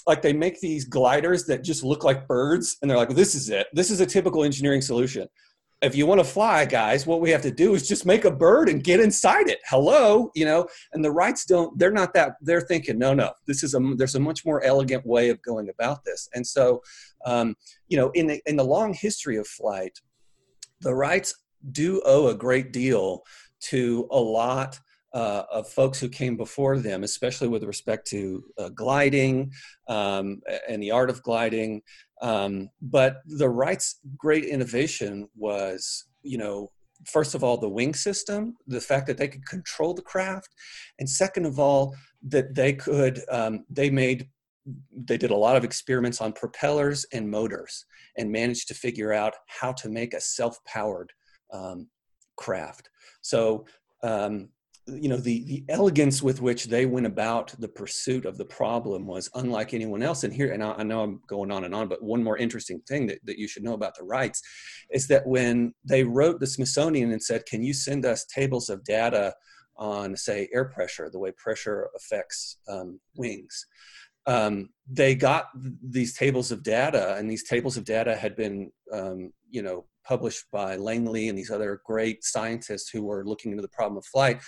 like 0.06 0.22
they 0.22 0.32
make 0.32 0.60
these 0.60 0.84
gliders 0.84 1.46
that 1.46 1.64
just 1.64 1.82
look 1.82 2.04
like 2.04 2.28
birds 2.28 2.76
and 2.80 2.88
they're 2.88 2.98
like 2.98 3.08
this 3.08 3.34
is 3.34 3.48
it 3.48 3.66
this 3.72 3.90
is 3.90 4.00
a 4.00 4.06
typical 4.06 4.44
engineering 4.44 4.82
solution 4.82 5.26
if 5.84 5.94
you 5.94 6.06
want 6.06 6.20
to 6.20 6.24
fly, 6.24 6.64
guys, 6.64 7.06
what 7.06 7.20
we 7.20 7.30
have 7.30 7.42
to 7.42 7.50
do 7.50 7.74
is 7.74 7.86
just 7.86 8.06
make 8.06 8.24
a 8.24 8.30
bird 8.30 8.68
and 8.68 8.82
get 8.82 9.00
inside 9.00 9.48
it. 9.48 9.60
Hello, 9.68 10.30
you 10.34 10.44
know. 10.44 10.66
And 10.92 11.04
the 11.04 11.10
Wrights 11.10 11.44
don't. 11.44 11.78
They're 11.78 11.92
not 11.92 12.14
that. 12.14 12.36
They're 12.40 12.60
thinking, 12.60 12.98
no, 12.98 13.14
no. 13.14 13.32
This 13.46 13.62
is 13.62 13.74
a. 13.74 13.80
There's 13.96 14.14
a 14.14 14.20
much 14.20 14.44
more 14.44 14.62
elegant 14.62 15.04
way 15.06 15.28
of 15.28 15.42
going 15.42 15.68
about 15.68 16.04
this. 16.04 16.28
And 16.34 16.46
so, 16.46 16.82
um, 17.26 17.54
you 17.88 17.96
know, 17.96 18.10
in 18.10 18.26
the 18.26 18.40
in 18.46 18.56
the 18.56 18.64
long 18.64 18.94
history 18.94 19.36
of 19.36 19.46
flight, 19.46 19.98
the 20.80 20.94
Wrights 20.94 21.34
do 21.72 22.02
owe 22.04 22.28
a 22.28 22.34
great 22.34 22.72
deal 22.72 23.22
to 23.60 24.08
a 24.10 24.18
lot 24.18 24.78
uh, 25.14 25.44
of 25.50 25.68
folks 25.68 26.00
who 26.00 26.08
came 26.08 26.36
before 26.36 26.78
them, 26.78 27.04
especially 27.04 27.46
with 27.46 27.62
respect 27.62 28.06
to 28.08 28.44
uh, 28.58 28.68
gliding 28.70 29.52
um, 29.88 30.40
and 30.68 30.82
the 30.82 30.90
art 30.90 31.08
of 31.08 31.22
gliding. 31.22 31.80
Um, 32.20 32.68
but 32.82 33.22
the 33.26 33.48
Wright's 33.48 34.00
great 34.18 34.44
innovation 34.44 35.28
was, 35.36 36.06
you 36.22 36.36
know, 36.36 36.72
first 37.06 37.34
of 37.34 37.44
all, 37.44 37.56
the 37.56 37.68
wing 37.68 37.94
system, 37.94 38.56
the 38.66 38.80
fact 38.80 39.06
that 39.06 39.16
they 39.16 39.28
could 39.28 39.46
control 39.46 39.94
the 39.94 40.02
craft, 40.02 40.48
and 40.98 41.08
second 41.08 41.46
of 41.46 41.60
all, 41.60 41.94
that 42.22 42.54
they 42.54 42.72
could, 42.72 43.20
um, 43.30 43.64
they 43.70 43.90
made, 43.90 44.28
they 44.90 45.18
did 45.18 45.30
a 45.30 45.36
lot 45.36 45.56
of 45.56 45.64
experiments 45.64 46.20
on 46.20 46.32
propellers 46.32 47.06
and 47.12 47.30
motors 47.30 47.84
and 48.16 48.32
managed 48.32 48.66
to 48.68 48.74
figure 48.74 49.12
out 49.12 49.34
how 49.46 49.72
to 49.72 49.88
make 49.88 50.14
a 50.14 50.20
self 50.20 50.58
powered 50.64 51.12
um, 51.52 51.88
craft. 52.36 52.88
So, 53.20 53.66
um, 54.02 54.48
you 54.86 55.08
know 55.08 55.16
the 55.16 55.44
the 55.44 55.64
elegance 55.68 56.22
with 56.22 56.42
which 56.42 56.66
they 56.66 56.84
went 56.84 57.06
about 57.06 57.54
the 57.58 57.68
pursuit 57.68 58.26
of 58.26 58.36
the 58.36 58.44
problem 58.44 59.06
was 59.06 59.30
unlike 59.34 59.72
anyone 59.72 60.02
else 60.02 60.24
and 60.24 60.32
here. 60.32 60.52
And 60.52 60.62
I, 60.62 60.72
I, 60.72 60.82
know 60.82 61.02
i'm 61.02 61.20
going 61.26 61.50
on 61.50 61.64
and 61.64 61.74
on 61.74 61.88
but 61.88 62.02
one 62.02 62.22
more 62.22 62.36
interesting 62.36 62.80
thing 62.86 63.06
that, 63.06 63.18
that 63.24 63.38
you 63.38 63.48
should 63.48 63.62
know 63.62 63.72
about 63.72 63.94
the 63.96 64.04
Wrights 64.04 64.42
is 64.90 65.06
that 65.08 65.26
when 65.26 65.72
they 65.84 66.04
wrote 66.04 66.38
the 66.38 66.46
smithsonian 66.46 67.12
and 67.12 67.22
said 67.22 67.46
can 67.46 67.62
you 67.62 67.72
send 67.72 68.04
us 68.04 68.26
tables 68.26 68.68
of 68.68 68.84
data 68.84 69.34
on 69.76 70.16
say 70.16 70.48
air 70.52 70.66
pressure 70.66 71.08
the 71.10 71.18
way 71.18 71.32
pressure 71.32 71.88
affects 71.96 72.58
um, 72.68 73.00
wings? 73.16 73.66
Um, 74.26 74.70
they 74.90 75.14
got 75.14 75.46
these 75.82 76.14
tables 76.14 76.50
of 76.50 76.62
data 76.62 77.16
and 77.16 77.30
these 77.30 77.44
tables 77.44 77.76
of 77.76 77.84
data 77.84 78.14
had 78.16 78.36
been 78.36 78.70
um, 78.92 79.32
you 79.48 79.62
know 79.62 79.86
published 80.06 80.44
by 80.52 80.76
Langley 80.76 81.28
and 81.28 81.38
these 81.38 81.50
other 81.50 81.80
great 81.84 82.24
scientists 82.24 82.90
who 82.90 83.02
were 83.02 83.24
looking 83.24 83.50
into 83.50 83.62
the 83.62 83.68
problem 83.68 83.98
of 83.98 84.06
flight, 84.06 84.40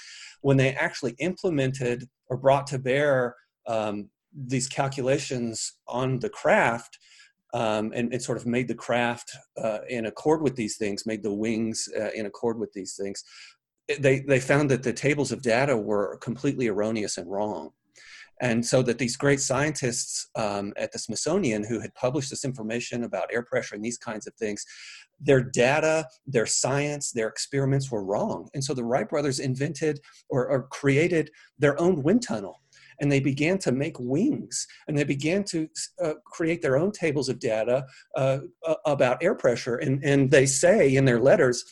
when 0.43 0.57
they 0.57 0.75
actually 0.75 1.15
implemented 1.19 2.09
or 2.29 2.37
brought 2.37 2.67
to 2.69 2.79
bear 2.79 3.35
um, 3.67 4.09
these 4.35 4.69
calculations 4.69 5.73
on 5.89 6.19
the 6.19 6.29
craft, 6.29 6.99
um, 7.55 7.93
and, 7.95 8.13
and, 8.13 8.21
sort 8.21 8.37
of 8.37 8.47
made 8.47 8.69
the 8.69 8.75
craft 8.75 9.35
uh, 9.63 9.79
in 9.89 10.07
accord 10.07 10.43
with 10.43 10.57
these 10.57 10.77
things, 10.77 11.07
made 11.07 11.23
the 11.23 11.33
wings 11.33 11.89
uh, 11.99 12.11
in 12.11 12.27
accord 12.27 12.59
with 12.59 12.73
these 12.73 12.97
things. 12.97 13.23
They, 13.99 14.21
they 14.21 14.41
found 14.41 14.71
that 14.71 14.83
the 14.83 14.93
tables 14.93 15.33
of 15.33 15.43
data 15.43 15.77
were 15.77 16.19
completely 16.19 16.67
erroneous 16.67 17.19
and 17.19 17.31
wrong. 17.31 17.71
And 18.41 18.65
so 18.65 18.83
that 18.83 18.99
these 18.99 19.17
great 19.17 19.41
scientists 19.41 20.29
um, 20.37 20.73
at 20.77 20.93
the 20.93 20.99
Smithsonian 20.99 21.65
who 21.65 21.81
had 21.81 21.95
published 21.95 22.31
this 22.31 22.45
information 22.45 23.05
about 23.05 23.31
air 23.33 23.43
pressure 23.43 23.75
and 23.75 23.85
these 23.85 23.99
kinds 23.99 24.27
of 24.27 24.35
things, 24.35 24.65
their 25.21 25.43
data, 25.43 26.07
their 26.27 26.47
science, 26.47 27.13
their 27.13 27.29
experiments 27.29 27.91
were 27.91 28.05
wrong. 28.05 28.49
And 28.55 28.63
so 28.63 28.75
the 28.75 28.85
Wright 28.85 29.09
brothers 29.09 29.39
invented 29.41 30.01
or, 30.29 30.49
or 30.49 30.69
created 30.69 31.31
their 31.59 31.81
own 31.81 32.03
wind 32.03 32.23
tunnel. 32.23 32.61
And 33.01 33.13
they 33.13 33.21
began 33.21 33.59
to 33.59 33.73
make 33.73 33.97
wings. 33.99 34.67
And 34.89 34.97
they 34.97 35.05
began 35.05 35.45
to 35.45 35.69
uh, 36.03 36.15
create 36.25 36.63
their 36.63 36.79
own 36.79 36.93
tables 36.93 37.29
of 37.29 37.39
data 37.39 37.87
uh, 38.17 38.39
about 38.87 39.23
air 39.23 39.35
pressure. 39.35 39.77
And, 39.77 40.03
and 40.05 40.31
they 40.31 40.47
say 40.47 40.97
in 40.97 41.05
their 41.05 41.21
letters 41.21 41.65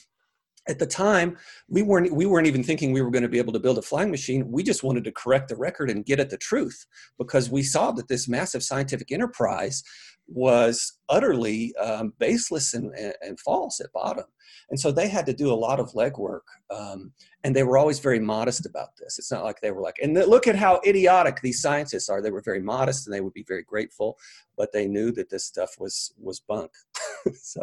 at 0.68 0.78
the 0.78 0.86
time 0.86 1.36
we 1.68 1.82
weren't 1.82 2.12
we 2.12 2.26
weren't 2.26 2.46
even 2.46 2.62
thinking 2.62 2.92
we 2.92 3.02
were 3.02 3.10
going 3.10 3.22
to 3.22 3.28
be 3.28 3.38
able 3.38 3.52
to 3.52 3.60
build 3.60 3.78
a 3.78 3.82
flying 3.82 4.10
machine. 4.10 4.50
We 4.50 4.62
just 4.62 4.82
wanted 4.82 5.04
to 5.04 5.12
correct 5.12 5.48
the 5.48 5.56
record 5.56 5.90
and 5.90 6.04
get 6.04 6.20
at 6.20 6.30
the 6.30 6.38
truth 6.38 6.86
because 7.18 7.50
we 7.50 7.62
saw 7.62 7.92
that 7.92 8.08
this 8.08 8.28
massive 8.28 8.62
scientific 8.62 9.12
enterprise 9.12 9.82
was 10.26 10.98
utterly 11.10 11.74
um, 11.76 12.14
baseless 12.18 12.72
and, 12.72 12.90
and, 12.94 13.38
false 13.40 13.78
at 13.78 13.92
bottom. 13.92 14.24
And 14.70 14.80
so 14.80 14.90
they 14.90 15.06
had 15.06 15.26
to 15.26 15.34
do 15.34 15.52
a 15.52 15.54
lot 15.54 15.78
of 15.78 15.92
legwork 15.92 16.40
um, 16.74 17.12
and 17.42 17.54
they 17.54 17.62
were 17.62 17.76
always 17.76 17.98
very 17.98 18.18
modest 18.18 18.64
about 18.64 18.96
this. 18.98 19.18
It's 19.18 19.30
not 19.30 19.44
like 19.44 19.60
they 19.60 19.70
were 19.70 19.82
like 19.82 19.96
and 20.02 20.14
look 20.14 20.46
at 20.46 20.56
how 20.56 20.80
idiotic 20.86 21.42
these 21.42 21.60
scientists 21.60 22.08
are. 22.08 22.22
They 22.22 22.30
were 22.30 22.40
very 22.42 22.62
modest 22.62 23.06
and 23.06 23.12
they 23.12 23.20
would 23.20 23.34
be 23.34 23.44
very 23.46 23.62
grateful 23.62 24.16
but 24.56 24.72
they 24.72 24.86
knew 24.86 25.12
that 25.12 25.30
this 25.30 25.44
stuff 25.44 25.76
was 25.78 26.12
was 26.18 26.40
bunk. 26.40 26.70
So 27.40 27.62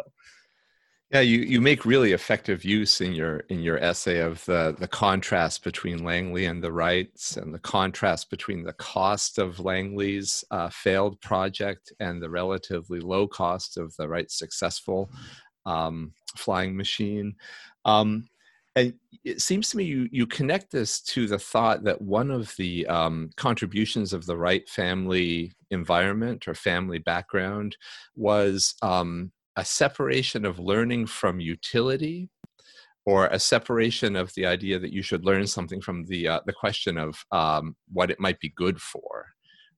yeah, 1.12 1.20
you, 1.20 1.40
you 1.40 1.60
make 1.60 1.84
really 1.84 2.12
effective 2.12 2.64
use 2.64 3.02
in 3.02 3.12
your 3.12 3.40
in 3.50 3.60
your 3.60 3.76
essay 3.78 4.20
of 4.20 4.42
the 4.46 4.74
the 4.78 4.88
contrast 4.88 5.62
between 5.62 6.04
Langley 6.04 6.46
and 6.46 6.64
the 6.64 6.72
Wrights, 6.72 7.36
and 7.36 7.52
the 7.52 7.58
contrast 7.58 8.30
between 8.30 8.64
the 8.64 8.72
cost 8.72 9.38
of 9.38 9.60
Langley's 9.60 10.42
uh, 10.50 10.70
failed 10.70 11.20
project 11.20 11.92
and 12.00 12.22
the 12.22 12.30
relatively 12.30 12.98
low 12.98 13.28
cost 13.28 13.76
of 13.76 13.94
the 13.96 14.08
Wright's 14.08 14.38
successful 14.38 15.10
um, 15.66 16.14
flying 16.34 16.74
machine. 16.74 17.34
Um, 17.84 18.26
and 18.74 18.94
it 19.22 19.42
seems 19.42 19.68
to 19.68 19.76
me 19.76 19.84
you 19.84 20.08
you 20.10 20.26
connect 20.26 20.72
this 20.72 20.98
to 21.02 21.26
the 21.26 21.38
thought 21.38 21.84
that 21.84 22.00
one 22.00 22.30
of 22.30 22.56
the 22.56 22.86
um, 22.86 23.28
contributions 23.36 24.14
of 24.14 24.24
the 24.24 24.38
Wright 24.38 24.66
family 24.66 25.52
environment 25.70 26.48
or 26.48 26.54
family 26.54 26.98
background 26.98 27.76
was 28.16 28.76
um, 28.80 29.30
a 29.56 29.64
separation 29.64 30.44
of 30.44 30.58
learning 30.58 31.06
from 31.06 31.40
utility 31.40 32.30
or 33.04 33.26
a 33.26 33.38
separation 33.38 34.16
of 34.16 34.32
the 34.34 34.46
idea 34.46 34.78
that 34.78 34.92
you 34.92 35.02
should 35.02 35.24
learn 35.24 35.46
something 35.46 35.80
from 35.80 36.04
the 36.06 36.28
uh, 36.28 36.40
the 36.46 36.52
question 36.52 36.96
of 36.96 37.24
um, 37.32 37.76
what 37.92 38.10
it 38.10 38.20
might 38.20 38.38
be 38.40 38.52
good 38.56 38.80
for 38.80 39.26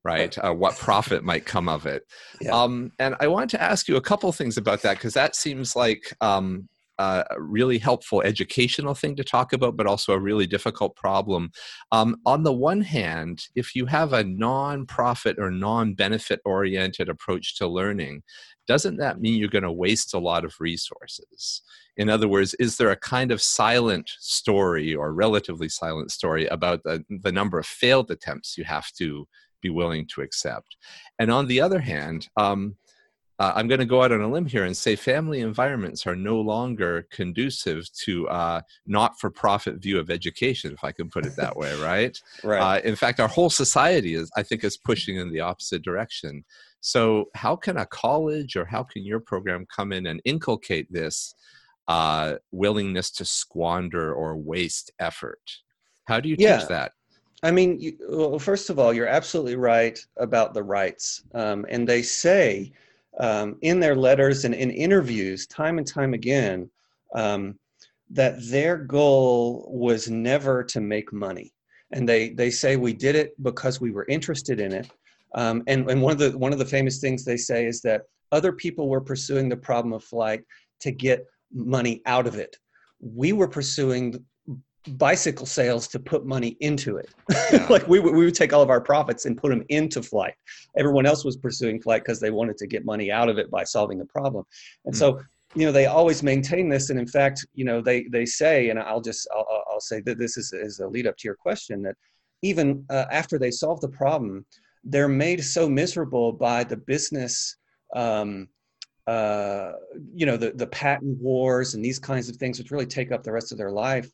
right. 0.05 0.37
uh, 0.45 0.53
what 0.53 0.77
profit 0.77 1.25
might 1.25 1.47
come 1.47 1.69
of 1.69 1.87
it. 1.87 2.03
Yeah. 2.41 2.51
um, 2.51 2.93
and 2.99 3.17
i 3.21 3.27
want 3.27 3.51
to 3.51 3.63
ask 3.63 3.89
you 3.89 3.97
a 3.97 4.03
couple 4.03 4.31
things 4.33 4.59
about 4.59 4.83
that 4.83 4.99
because 4.99 5.15
that 5.15 5.35
seems 5.35 5.75
like 5.75 6.15
um, 6.21 6.69
a 6.99 7.25
really 7.39 7.79
helpful 7.79 8.23
educational 8.23 8.95
thing 8.95 9.17
to 9.17 9.25
talk 9.25 9.53
about, 9.53 9.77
but 9.77 9.87
also 9.87 10.13
a 10.13 10.19
really 10.19 10.47
difficult 10.47 10.97
problem. 10.97 11.51
Um, 11.93 12.17
on 12.25 12.43
the 12.43 12.53
one 12.53 12.83
hand, 12.83 13.45
if 13.55 13.75
you 13.75 13.87
have 13.87 14.13
a 14.13 14.25
non 14.25 14.87
profit 14.87 15.37
or 15.39 15.51
non 15.51 15.95
benefit 15.95 16.41
oriented 16.45 17.09
approach 17.09 17.57
to 17.59 17.67
learning, 17.67 18.23
doesn't 18.67 18.97
that 18.97 19.21
mean 19.21 19.39
you're 19.39 19.49
going 19.49 19.63
to 19.63 19.73
waste 19.73 20.15
a 20.15 20.19
lot 20.19 20.45
of 20.45 20.55
resources? 20.61 21.63
In 21.97 22.09
other 22.09 22.29
words, 22.29 22.55
is 22.55 22.77
there 22.77 22.91
a 22.91 22.97
kind 22.97 23.31
of 23.31 23.43
silent 23.43 24.11
story 24.19 24.95
or 24.95 25.13
relatively 25.13 25.69
silent 25.69 26.11
story 26.11 26.47
about 26.47 26.83
the, 26.85 27.05
the 27.23 27.33
number 27.33 27.59
of 27.59 27.67
failed 27.67 28.11
attempts 28.11 28.57
you 28.57 28.65
have 28.65 28.91
to 28.99 29.27
be 29.61 29.71
willing 29.71 30.07
to 30.15 30.23
accept? 30.23 30.77
And 31.19 31.31
on 31.31 31.47
the 31.47 31.61
other 31.61 31.81
hand, 31.81 32.29
um, 32.37 32.77
uh, 33.39 33.53
I'm 33.57 33.67
going 33.67 33.81
to 33.81 33.87
go 33.87 34.03
out 34.03 34.13
on 34.13 34.21
a 34.21 34.31
limb 34.31 34.47
here 34.47 34.65
and 34.65 34.77
say 34.77 34.95
family 34.95 35.41
environments 35.41 36.07
are 36.07 36.15
no 36.15 36.41
longer 36.41 37.07
conducive 37.11 37.91
to 38.05 38.29
uh, 38.29 38.61
not-for-profit 38.87 39.77
view 39.77 39.99
of 39.99 40.09
education, 40.09 40.73
if 40.73 40.85
I 40.85 40.93
can 40.93 41.11
put 41.11 41.27
it 41.27 41.35
that 41.37 41.57
way, 41.57 41.75
right? 41.81 42.17
right. 42.45 42.61
Uh, 42.61 42.81
in 42.85 42.95
fact, 42.95 43.19
our 43.19 43.29
whole 43.29 43.51
society 43.51 44.15
is, 44.15 44.31
I 44.37 44.45
think, 44.45 44.63
is 44.63 44.77
pushing 44.77 45.17
in 45.17 45.33
the 45.33 45.41
opposite 45.41 45.83
direction. 45.83 46.45
So, 46.81 47.31
how 47.35 47.57
can 47.57 47.79
a 47.79 47.87
college 47.87 48.57
or 48.57 48.65
how 48.65 48.85
can 48.85 49.05
your 49.05 49.21
program 49.21 49.67
come 49.75 49.93
in 49.93 50.07
and 50.07 50.21
inculcate 50.25 50.93
this 50.93 51.35
uh, 51.89 52.35
willingness 52.53 53.11
to 53.13 53.25
squander 53.25 54.15
or 54.15 54.37
waste 54.37 54.93
effort? 55.01 55.41
How 56.05 56.21
do 56.21 56.29
you 56.29 56.37
yeah. 56.39 56.59
teach 56.59 56.69
that? 56.69 56.93
I 57.43 57.51
mean, 57.51 57.81
you, 57.81 57.97
well, 58.09 58.39
first 58.39 58.71
of 58.71 58.79
all, 58.79 58.95
you're 58.95 59.09
absolutely 59.09 59.57
right 59.57 59.99
about 60.19 60.55
the 60.55 60.63
Wrights, 60.63 61.25
um, 61.35 61.67
and 61.69 61.87
they 61.87 62.01
say 62.01 62.73
um, 63.21 63.57
in 63.63 63.81
their 63.81 63.97
letters 63.97 64.45
and 64.45 64.55
in 64.55 64.71
interviews, 64.71 65.47
time 65.47 65.79
and 65.79 65.87
time 65.87 66.15
again, 66.15 66.69
um, 67.15 67.59
that 68.11 68.37
their 68.49 68.77
goal 68.77 69.67
was 69.69 70.11
never 70.11 70.63
to 70.65 70.81
make 70.81 71.13
money, 71.13 71.53
and 71.93 72.09
they 72.09 72.31
they 72.31 72.51
say 72.51 72.77
we 72.77 72.93
did 72.93 73.15
it 73.15 73.33
because 73.43 73.81
we 73.81 73.91
were 73.91 74.07
interested 74.09 74.61
in 74.61 74.73
it 74.73 74.91
um, 75.35 75.63
and, 75.67 75.91
and 75.91 76.01
one 76.01 76.13
of 76.13 76.19
the 76.19 76.37
one 76.39 76.53
of 76.53 76.59
the 76.59 76.65
famous 76.65 76.99
things 76.99 77.25
they 77.25 77.37
say 77.37 77.67
is 77.67 77.81
that 77.83 78.03
other 78.33 78.53
people 78.53 78.89
were 78.89 79.01
pursuing 79.01 79.49
the 79.49 79.57
problem 79.57 79.93
of 79.93 80.05
flight 80.05 80.43
to 80.81 80.91
get 80.91 81.27
money 81.53 82.01
out 82.07 82.27
of 82.27 82.37
it. 82.37 82.57
We 83.01 83.33
were 83.33 83.49
pursuing 83.49 84.25
bicycle 84.89 85.47
sales 85.47 85.89
to 85.89 85.99
put 85.99 86.27
money 86.27 86.57
into 86.61 86.97
it. 86.97 87.11
Yeah. 87.31 87.67
like 87.71 87.87
we, 87.89 88.01
would, 88.01 88.15
we 88.15 88.25
would 88.25 88.35
take 88.35 88.53
all 88.53 88.63
of 88.63 88.71
our 88.71 88.81
profits 88.81 89.27
and 89.27 89.37
put 89.37 89.51
them 89.51 89.65
into 89.69 90.03
flight. 90.03 90.35
Everyone 90.77 91.07
else 91.07 91.25
was 91.25 91.37
pursuing 91.37 91.81
flight 91.81 92.03
because 92.03 92.21
they 92.21 92.31
wanted 92.31 92.57
to 92.59 92.67
get 92.67 92.85
money 92.85 93.11
out 93.11 93.29
of 93.29 93.39
it 93.39 93.51
by 93.51 93.65
solving 93.65 93.99
the 93.99 94.05
problem. 94.07 94.45
And 94.85 94.95
mm. 94.95 94.99
so, 94.99 95.21
you 95.55 95.67
know, 95.67 95.73
they 95.73 95.87
always 95.87 96.23
maintain 96.23 96.69
this. 96.69 96.91
And 96.91 96.99
in 96.99 97.07
fact, 97.07 97.47
you 97.55 97.65
know, 97.65 97.81
they, 97.81 98.05
they 98.05 98.27
say, 98.27 98.69
and 98.71 98.79
I'll 98.79 99.01
just, 99.01 99.27
I'll, 99.35 99.65
I'll 99.71 99.81
say 99.81 100.01
that 100.03 100.19
this 100.19 100.37
is, 100.37 100.53
is 100.53 100.81
a 100.81 100.87
lead 100.87 101.07
up 101.07 101.17
to 101.19 101.29
your 101.29 101.37
question 101.37 101.83
that 101.83 101.97
even 102.43 102.85
uh, 102.91 103.07
after 103.11 103.39
they 103.39 103.51
solve 103.51 103.81
the 103.81 103.89
problem, 103.89 104.45
they're 104.85 105.09
made 105.09 105.43
so 105.43 105.69
miserable 105.69 106.33
by 106.33 106.63
the 106.63 106.77
business 106.77 107.57
um, 107.95 108.49
uh, 109.07 109.73
you 110.15 110.25
know 110.25 110.37
the 110.37 110.53
the 110.53 110.67
patent 110.69 111.19
wars 111.21 111.75
and 111.75 111.85
these 111.85 111.99
kinds 111.99 112.29
of 112.29 112.37
things 112.37 112.59
which 112.59 112.71
really 112.71 112.87
take 112.87 113.13
up 113.13 113.23
the 113.23 113.33
rest 113.33 113.53
of 113.53 113.59
their 113.59 113.71
life 113.71 114.11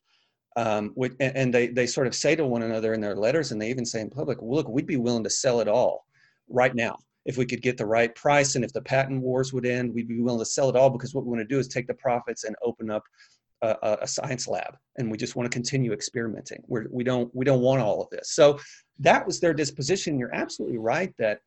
um, 0.57 0.91
which, 0.95 1.13
and 1.21 1.55
they 1.55 1.69
they 1.69 1.87
sort 1.87 2.07
of 2.07 2.15
say 2.15 2.35
to 2.35 2.45
one 2.45 2.63
another 2.63 2.95
in 2.95 3.01
their 3.01 3.15
letters 3.15 3.53
and 3.53 3.61
they 3.61 3.71
even 3.71 3.87
say 3.87 4.01
in 4.01 4.11
public 4.11 4.39
look 4.43 4.69
we'd 4.69 4.87
be 4.87 4.97
willing 4.97 5.25
to 5.25 5.31
sell 5.31 5.61
it 5.61 5.69
all 5.69 6.07
right 6.49 6.75
now 6.75 6.97
if 7.25 7.37
we 7.37 7.47
could 7.47 7.63
get 7.63 7.77
the 7.77 7.87
right 7.87 8.15
price 8.15 8.57
and 8.57 8.65
if 8.65 8.73
the 8.73 8.83
patent 8.83 9.23
wars 9.23 9.53
would 9.53 9.67
end 9.67 9.95
we'd 9.95 10.09
be 10.09 10.21
willing 10.21 10.41
to 10.41 10.45
sell 10.45 10.69
it 10.69 10.77
all 10.77 10.91
because 10.91 11.15
what 11.15 11.25
we 11.25 11.31
want 11.31 11.41
to 11.41 11.55
do 11.55 11.59
is 11.59 11.69
take 11.69 11.87
the 11.87 11.95
profits 11.95 12.45
and 12.45 12.57
open 12.63 12.91
up 12.91 13.05
a, 13.63 13.99
a 14.03 14.07
science 14.07 14.49
lab 14.49 14.77
and 14.97 15.11
we 15.11 15.17
just 15.17 15.37
want 15.37 15.51
to 15.51 15.55
continue 15.55 15.93
experimenting. 15.93 16.63
We're, 16.67 16.87
we 16.91 17.05
don't 17.05 17.35
we 17.35 17.45
don't 17.45 17.61
want 17.61 17.83
all 17.83 18.03
of 18.03 18.11
this. 18.11 18.31
So 18.31 18.59
that 18.99 19.27
was 19.27 19.41
their 19.41 19.55
disposition. 19.55 20.19
You're 20.19 20.35
absolutely 20.35 20.79
right 20.79 21.13
that 21.19 21.41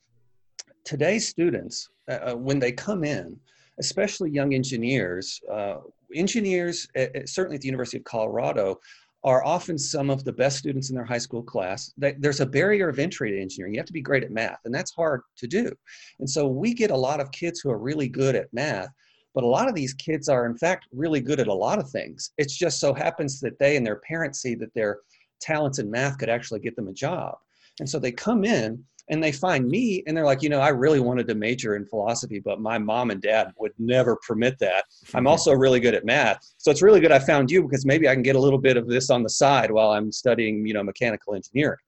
today's 0.83 1.27
students, 1.27 1.89
uh, 2.09 2.31
uh, 2.31 2.35
when 2.35 2.59
they 2.59 2.71
come 2.71 3.03
in, 3.03 3.39
especially 3.79 4.29
young 4.29 4.53
engineers, 4.53 5.41
uh, 5.51 5.77
engineers, 6.13 6.87
uh, 6.97 7.05
certainly 7.25 7.55
at 7.55 7.61
the 7.61 7.67
University 7.67 7.97
of 7.97 8.03
Colorado, 8.03 8.79
are 9.23 9.43
often 9.45 9.77
some 9.77 10.09
of 10.09 10.23
the 10.25 10.33
best 10.33 10.57
students 10.57 10.89
in 10.89 10.95
their 10.95 11.05
high 11.05 11.17
school 11.17 11.41
class. 11.41 11.93
There's 11.97 12.41
a 12.41 12.45
barrier 12.45 12.89
of 12.89 12.99
entry 12.99 13.31
to 13.31 13.41
engineering. 13.41 13.73
You 13.73 13.79
have 13.79 13.87
to 13.87 13.93
be 13.93 14.01
great 14.01 14.23
at 14.23 14.31
math, 14.31 14.59
and 14.65 14.73
that's 14.73 14.93
hard 14.93 15.21
to 15.37 15.47
do. 15.47 15.71
And 16.19 16.29
so 16.29 16.45
we 16.47 16.73
get 16.73 16.91
a 16.91 16.97
lot 16.97 17.21
of 17.21 17.31
kids 17.31 17.61
who 17.61 17.71
are 17.71 17.77
really 17.77 18.09
good 18.09 18.35
at 18.35 18.53
math, 18.53 18.89
but 19.33 19.45
a 19.45 19.47
lot 19.47 19.69
of 19.69 19.75
these 19.75 19.93
kids 19.93 20.27
are, 20.27 20.45
in 20.45 20.57
fact, 20.57 20.87
really 20.91 21.21
good 21.21 21.39
at 21.39 21.47
a 21.47 21.53
lot 21.53 21.79
of 21.79 21.89
things. 21.89 22.31
It 22.37 22.49
just 22.49 22.79
so 22.79 22.93
happens 22.93 23.39
that 23.39 23.57
they 23.59 23.77
and 23.77 23.85
their 23.85 24.01
parents 24.01 24.41
see 24.41 24.55
that 24.55 24.73
their 24.73 24.99
talents 25.39 25.79
in 25.79 25.89
math 25.89 26.17
could 26.17 26.29
actually 26.29 26.59
get 26.59 26.75
them 26.75 26.89
a 26.89 26.93
job. 26.93 27.37
And 27.79 27.89
so 27.89 27.99
they 27.99 28.11
come 28.11 28.43
in 28.43 28.83
and 29.09 29.21
they 29.21 29.31
find 29.31 29.67
me 29.67 30.03
and 30.07 30.15
they're 30.15 30.25
like 30.25 30.41
you 30.41 30.49
know 30.49 30.59
i 30.59 30.69
really 30.69 30.99
wanted 30.99 31.27
to 31.27 31.35
major 31.35 31.75
in 31.75 31.85
philosophy 31.85 32.39
but 32.39 32.61
my 32.61 32.77
mom 32.77 33.11
and 33.11 33.21
dad 33.21 33.51
would 33.57 33.73
never 33.77 34.17
permit 34.27 34.57
that. 34.59 34.85
I'm 35.13 35.27
also 35.27 35.51
really 35.51 35.79
good 35.79 35.93
at 35.93 36.05
math. 36.05 36.53
So 36.57 36.71
it's 36.71 36.81
really 36.81 37.01
good 37.01 37.11
i 37.11 37.19
found 37.19 37.51
you 37.51 37.63
because 37.63 37.85
maybe 37.85 38.07
i 38.07 38.13
can 38.13 38.23
get 38.23 38.35
a 38.35 38.39
little 38.39 38.59
bit 38.59 38.77
of 38.77 38.87
this 38.87 39.09
on 39.09 39.23
the 39.23 39.29
side 39.29 39.71
while 39.71 39.91
i'm 39.91 40.11
studying 40.11 40.65
you 40.65 40.73
know 40.73 40.83
mechanical 40.83 41.35
engineering. 41.35 41.79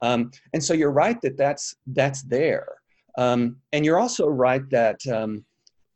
Um, 0.00 0.30
and 0.52 0.62
so 0.62 0.74
you're 0.74 0.92
right 0.92 1.20
that 1.22 1.36
that's 1.36 1.74
that's 1.88 2.22
there. 2.22 2.68
Um, 3.16 3.56
and 3.72 3.84
you're 3.84 3.98
also 3.98 4.28
right 4.28 4.62
that 4.70 5.04
um, 5.08 5.44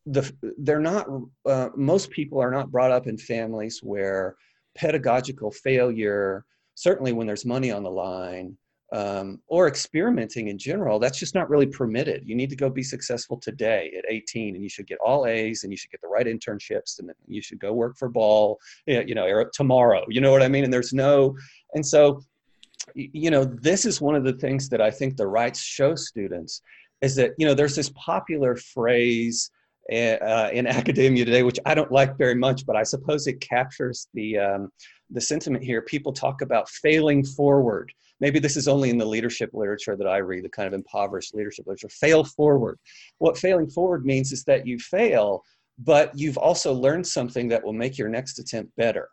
the 0.07 0.33
they're 0.59 0.81
not 0.81 1.07
uh, 1.47 1.69
most 1.77 2.11
people 2.11 2.41
are 2.41 2.51
not 2.51 2.71
brought 2.71 2.91
up 2.91 3.07
in 3.07 3.17
families 3.17 3.81
where 3.83 4.35
pedagogical 4.75 5.51
failure 5.51 6.45
certainly 6.75 7.13
when 7.13 7.27
there's 7.27 7.45
money 7.45 7.71
on 7.71 7.83
the 7.83 7.91
line 7.91 8.57
um, 8.93 9.41
or 9.49 9.69
experimenting 9.69 10.49
in 10.49 10.59
general, 10.59 10.99
that's 10.99 11.19
just 11.19 11.35
not 11.35 11.49
really 11.49 11.67
permitted. 11.67 12.23
You 12.27 12.35
need 12.35 12.51
to 12.51 12.57
go 12.57 12.69
be 12.69 12.83
successful 12.83 13.39
today 13.39 13.93
at 13.97 14.05
18, 14.09 14.55
and 14.55 14.63
you 14.63 14.69
should 14.69 14.87
get 14.87 14.99
all 14.99 15.27
A's, 15.27 15.65
and 15.65 15.73
you 15.73 15.77
should 15.77 15.91
get 15.91 16.03
the 16.03 16.09
right 16.09 16.27
internships, 16.27 16.99
and 16.99 17.11
you 17.27 17.41
should 17.41 17.59
go 17.59 17.73
work 17.73 17.97
for 17.97 18.09
Ball, 18.09 18.59
you 18.87 19.15
know, 19.15 19.45
tomorrow. 19.55 20.05
You 20.09 20.21
know 20.21 20.31
what 20.31 20.43
I 20.43 20.49
mean? 20.49 20.65
And 20.65 20.73
there's 20.73 20.93
no, 20.93 21.35
and 21.75 21.85
so, 21.85 22.23
you 22.95 23.31
know, 23.31 23.45
this 23.45 23.87
is 23.87 24.01
one 24.01 24.15
of 24.15 24.25
the 24.25 24.35
things 24.35 24.69
that 24.69 24.83
I 24.83 24.91
think 24.91 25.17
the 25.17 25.27
Wrights 25.27 25.61
show 25.61 25.95
students 25.95 26.61
is 27.03 27.17
that 27.17 27.33
you 27.37 27.47
know 27.47 27.53
there's 27.53 27.77
this 27.77 27.91
popular 27.91 28.57
phrase 28.57 29.51
eh, 29.91 30.15
uh, 30.15 30.51
in 30.53 30.67
academia 30.81 31.25
today, 31.25 31.43
which 31.43 31.59
I 31.67 31.75
don't 31.75 31.93
like 31.93 32.17
very 32.17 32.37
much, 32.37 32.65
but 32.65 32.77
I 32.77 32.85
suppose 32.85 33.27
it 33.27 33.41
captures 33.41 34.09
the 34.15 34.39
um, 34.39 34.73
the 35.11 35.21
sentiment 35.21 35.65
here. 35.65 35.83
People 35.83 36.13
talk 36.13 36.41
about 36.41 36.71
failing 36.71 37.25
forward 37.25 37.93
maybe 38.23 38.39
this 38.39 38.57
is 38.57 38.69
only 38.69 38.89
in 38.89 38.99
the 38.99 39.05
leadership 39.05 39.51
literature 39.53 39.97
that 39.97 40.07
I 40.07 40.19
read, 40.19 40.45
the 40.45 40.49
kind 40.49 40.69
of 40.69 40.75
impoverished 40.75 41.35
leadership 41.35 41.67
literature. 41.67 41.89
Fail 41.89 42.23
forward. 42.23 42.79
What 43.19 43.37
failing 43.37 43.69
forward 43.69 44.07
means 44.07 44.31
is 44.31 44.45
that 44.45 44.65
you 44.65 44.79
fail, 44.79 45.43
but 45.79 46.17
you've 46.17 46.39
also 46.39 46.73
learned 46.73 47.05
something 47.05 47.49
that 47.49 47.63
will 47.63 47.73
make 47.73 47.99
your 47.99 48.09
next 48.09 48.39
attempt 48.39 48.75
better. 48.77 49.09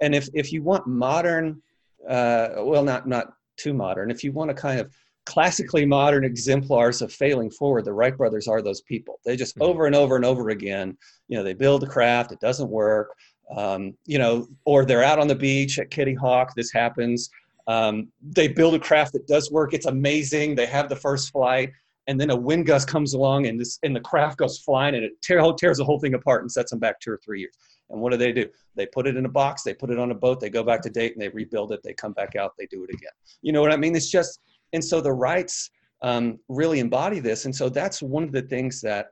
And 0.00 0.14
if, 0.14 0.28
if 0.32 0.52
you 0.52 0.62
want 0.62 0.86
modern, 0.86 1.60
uh, 2.08 2.50
well, 2.58 2.84
not, 2.84 3.08
not 3.08 3.32
too 3.56 3.74
modern, 3.74 4.12
if 4.12 4.22
you 4.22 4.30
want 4.30 4.52
a 4.52 4.54
kind 4.54 4.78
of 4.78 4.88
classically 5.26 5.84
modern 5.84 6.24
exemplars 6.24 7.02
of 7.02 7.12
failing 7.12 7.50
forward, 7.50 7.84
the 7.84 7.92
Wright 7.92 8.16
brothers 8.16 8.46
are 8.46 8.62
those 8.62 8.82
people. 8.82 9.18
They 9.24 9.34
just 9.34 9.56
mm-hmm. 9.56 9.70
over 9.70 9.86
and 9.86 9.96
over 9.96 10.14
and 10.14 10.24
over 10.24 10.50
again, 10.50 10.96
you 11.26 11.36
know, 11.36 11.42
they 11.42 11.54
build 11.54 11.82
a 11.82 11.88
craft, 11.88 12.30
it 12.30 12.38
doesn't 12.38 12.70
work. 12.70 13.08
Um, 13.56 13.94
you 14.06 14.18
know, 14.18 14.46
or 14.64 14.84
they're 14.84 15.02
out 15.02 15.18
on 15.18 15.28
the 15.28 15.34
beach 15.34 15.78
at 15.78 15.90
Kitty 15.90 16.14
Hawk. 16.14 16.54
This 16.54 16.72
happens. 16.72 17.28
Um, 17.66 18.08
they 18.20 18.48
build 18.48 18.74
a 18.74 18.78
craft 18.78 19.12
that 19.12 19.26
does 19.26 19.50
work. 19.50 19.74
It's 19.74 19.86
amazing. 19.86 20.54
They 20.54 20.66
have 20.66 20.88
the 20.88 20.96
first 20.96 21.30
flight, 21.32 21.70
and 22.06 22.20
then 22.20 22.30
a 22.30 22.36
wind 22.36 22.66
gust 22.66 22.88
comes 22.88 23.14
along, 23.14 23.46
and 23.46 23.58
this 23.58 23.78
and 23.82 23.94
the 23.94 24.00
craft 24.00 24.38
goes 24.38 24.58
flying, 24.58 24.94
and 24.94 25.04
it 25.04 25.12
tear, 25.22 25.40
tears 25.58 25.78
the 25.78 25.84
whole 25.84 26.00
thing 26.00 26.14
apart 26.14 26.42
and 26.42 26.50
sets 26.50 26.70
them 26.70 26.80
back 26.80 27.00
two 27.00 27.12
or 27.12 27.20
three 27.24 27.40
years. 27.40 27.56
And 27.90 28.00
what 28.00 28.10
do 28.10 28.16
they 28.16 28.32
do? 28.32 28.48
They 28.74 28.86
put 28.86 29.06
it 29.06 29.16
in 29.16 29.26
a 29.26 29.28
box. 29.28 29.62
They 29.62 29.74
put 29.74 29.90
it 29.90 29.98
on 29.98 30.10
a 30.10 30.14
boat. 30.14 30.40
They 30.40 30.50
go 30.50 30.64
back 30.64 30.80
to 30.82 30.90
Dayton, 30.90 31.20
and 31.20 31.30
they 31.30 31.34
rebuild 31.34 31.72
it. 31.72 31.80
They 31.82 31.94
come 31.94 32.12
back 32.12 32.36
out. 32.36 32.52
They 32.58 32.66
do 32.66 32.82
it 32.84 32.90
again. 32.90 33.12
You 33.42 33.52
know 33.52 33.60
what 33.60 33.72
I 33.72 33.76
mean? 33.76 33.94
It's 33.94 34.10
just 34.10 34.40
and 34.72 34.84
so 34.84 35.00
the 35.00 35.12
Wrights 35.12 35.70
um, 36.02 36.38
really 36.48 36.80
embody 36.80 37.20
this, 37.20 37.44
and 37.44 37.54
so 37.54 37.68
that's 37.68 38.02
one 38.02 38.24
of 38.24 38.32
the 38.32 38.42
things 38.42 38.80
that 38.80 39.08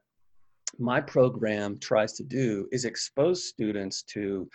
my 0.78 1.00
program 1.00 1.78
tries 1.78 2.14
to 2.14 2.24
do 2.24 2.68
is 2.72 2.84
expose 2.84 3.44
students 3.44 4.02
to 4.02 4.48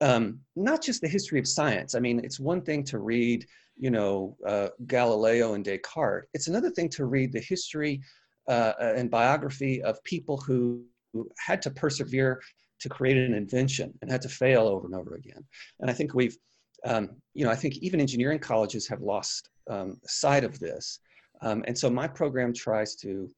um, 0.00 0.40
not 0.56 0.82
just 0.82 1.00
the 1.00 1.08
history 1.08 1.38
of 1.38 1.46
science. 1.46 1.94
I 1.94 2.00
mean, 2.00 2.20
it's 2.24 2.38
one 2.38 2.62
thing 2.62 2.84
to 2.84 2.98
read, 2.98 3.46
you 3.76 3.90
know, 3.90 4.36
uh, 4.46 4.68
Galileo 4.86 5.54
and 5.54 5.64
Descartes. 5.64 6.28
It's 6.34 6.48
another 6.48 6.70
thing 6.70 6.88
to 6.90 7.04
read 7.04 7.32
the 7.32 7.40
history 7.40 8.00
uh, 8.48 8.72
and 8.80 9.10
biography 9.10 9.82
of 9.82 10.02
people 10.04 10.36
who, 10.38 10.84
who 11.12 11.28
had 11.38 11.60
to 11.62 11.70
persevere 11.70 12.40
to 12.80 12.88
create 12.88 13.16
an 13.16 13.34
invention 13.34 13.92
and 14.00 14.10
had 14.10 14.22
to 14.22 14.28
fail 14.28 14.62
over 14.62 14.86
and 14.86 14.94
over 14.94 15.16
again. 15.16 15.44
And 15.80 15.90
I 15.90 15.94
think 15.94 16.14
we've, 16.14 16.36
um, 16.84 17.10
you 17.34 17.44
know, 17.44 17.50
I 17.50 17.56
think 17.56 17.76
even 17.78 18.00
engineering 18.00 18.38
colleges 18.38 18.86
have 18.88 19.00
lost 19.00 19.50
um, 19.68 19.98
sight 20.06 20.44
of 20.44 20.58
this. 20.60 21.00
Um, 21.42 21.64
and 21.66 21.76
so 21.76 21.90
my 21.90 22.06
program 22.06 22.52
tries 22.52 22.94
to 22.96 23.28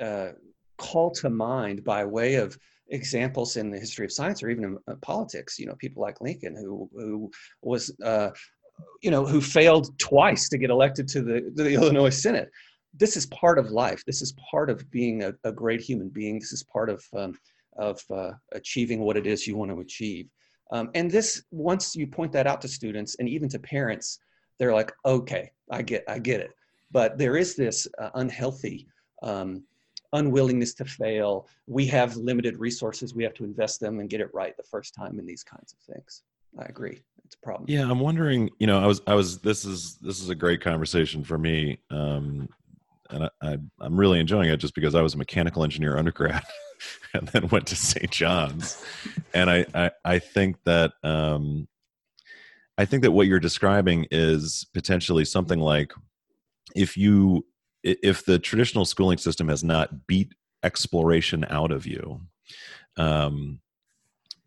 uh, 0.00 0.28
call 0.76 1.10
to 1.12 1.30
mind 1.30 1.84
by 1.84 2.04
way 2.04 2.34
of 2.34 2.58
examples 2.88 3.56
in 3.56 3.70
the 3.70 3.78
history 3.78 4.04
of 4.04 4.12
science 4.12 4.42
or 4.42 4.50
even 4.50 4.64
in 4.64 4.78
uh, 4.88 4.94
politics. 5.02 5.58
You 5.58 5.66
know, 5.66 5.74
people 5.76 6.02
like 6.02 6.20
Lincoln, 6.20 6.56
who 6.56 6.88
who 6.94 7.30
was 7.62 7.94
uh, 8.04 8.30
you 9.02 9.10
know 9.10 9.24
who 9.24 9.40
failed 9.40 9.98
twice 9.98 10.48
to 10.48 10.58
get 10.58 10.70
elected 10.70 11.08
to 11.08 11.22
the, 11.22 11.40
to 11.56 11.62
the 11.62 11.74
Illinois 11.78 12.10
Senate. 12.10 12.50
This 12.96 13.16
is 13.16 13.26
part 13.26 13.58
of 13.58 13.70
life. 13.70 14.02
This 14.06 14.22
is 14.22 14.34
part 14.50 14.70
of 14.70 14.88
being 14.90 15.24
a, 15.24 15.34
a 15.42 15.50
great 15.50 15.80
human 15.80 16.08
being. 16.08 16.38
This 16.38 16.52
is 16.52 16.62
part 16.62 16.88
of 16.90 17.04
um, 17.16 17.36
of 17.76 18.00
uh, 18.10 18.32
achieving 18.52 19.00
what 19.00 19.16
it 19.16 19.26
is 19.26 19.46
you 19.46 19.56
want 19.56 19.70
to 19.70 19.80
achieve. 19.80 20.28
Um, 20.70 20.90
and 20.94 21.10
this, 21.10 21.44
once 21.50 21.94
you 21.94 22.06
point 22.06 22.32
that 22.32 22.46
out 22.46 22.60
to 22.62 22.68
students 22.68 23.16
and 23.18 23.28
even 23.28 23.48
to 23.50 23.58
parents, 23.58 24.18
they're 24.58 24.74
like, 24.74 24.92
okay, 25.04 25.50
I 25.70 25.82
get, 25.82 26.04
I 26.08 26.18
get 26.18 26.40
it. 26.40 26.50
But 26.90 27.18
there 27.18 27.36
is 27.36 27.56
this 27.56 27.86
uh, 27.98 28.10
unhealthy 28.14 28.86
um, 29.22 29.64
unwillingness 30.14 30.74
to 30.74 30.84
fail. 30.84 31.46
We 31.66 31.86
have 31.88 32.16
limited 32.16 32.58
resources. 32.58 33.14
We 33.14 33.24
have 33.24 33.34
to 33.34 33.44
invest 33.44 33.80
them 33.80 34.00
and 34.00 34.08
get 34.08 34.20
it 34.20 34.32
right 34.32 34.56
the 34.56 34.62
first 34.62 34.94
time 34.94 35.18
in 35.18 35.26
these 35.26 35.44
kinds 35.44 35.74
of 35.74 35.94
things. 35.94 36.22
I 36.58 36.64
agree. 36.64 37.02
It's 37.24 37.34
a 37.34 37.38
problem. 37.38 37.66
Yeah, 37.68 37.90
I'm 37.90 38.00
wondering. 38.00 38.50
You 38.58 38.66
know, 38.66 38.80
I 38.80 38.86
was, 38.86 39.02
I 39.06 39.14
was. 39.14 39.38
This 39.38 39.64
is 39.64 39.96
this 39.96 40.20
is 40.22 40.28
a 40.28 40.34
great 40.34 40.60
conversation 40.60 41.24
for 41.24 41.36
me, 41.36 41.80
um, 41.90 42.48
and 43.10 43.24
I, 43.24 43.30
I, 43.42 43.58
I'm 43.80 43.96
really 43.98 44.20
enjoying 44.20 44.50
it 44.50 44.58
just 44.58 44.74
because 44.74 44.94
I 44.94 45.02
was 45.02 45.14
a 45.14 45.18
mechanical 45.18 45.64
engineer 45.64 45.96
undergrad, 45.96 46.44
and 47.14 47.26
then 47.28 47.48
went 47.48 47.66
to 47.68 47.76
St. 47.76 48.10
John's, 48.10 48.84
and 49.32 49.50
I, 49.50 49.66
I, 49.74 49.90
I 50.04 50.18
think 50.18 50.56
that. 50.64 50.92
Um, 51.02 51.68
I 52.76 52.84
think 52.86 53.04
that 53.04 53.12
what 53.12 53.28
you're 53.28 53.38
describing 53.38 54.08
is 54.10 54.66
potentially 54.74 55.24
something 55.24 55.60
like 55.60 55.92
if 56.74 56.96
you 56.96 57.46
if 57.84 58.24
the 58.24 58.38
traditional 58.38 58.84
schooling 58.84 59.18
system 59.18 59.48
has 59.48 59.62
not 59.62 60.06
beat 60.06 60.34
exploration 60.62 61.44
out 61.50 61.70
of 61.70 61.86
you, 61.86 62.22
um, 62.96 63.60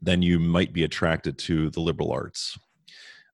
then 0.02 0.22
you 0.22 0.40
might 0.40 0.74
be 0.74 0.84
attracted 0.84 1.38
to 1.38 1.70
the 1.70 1.80
liberal 1.80 2.12
arts 2.12 2.58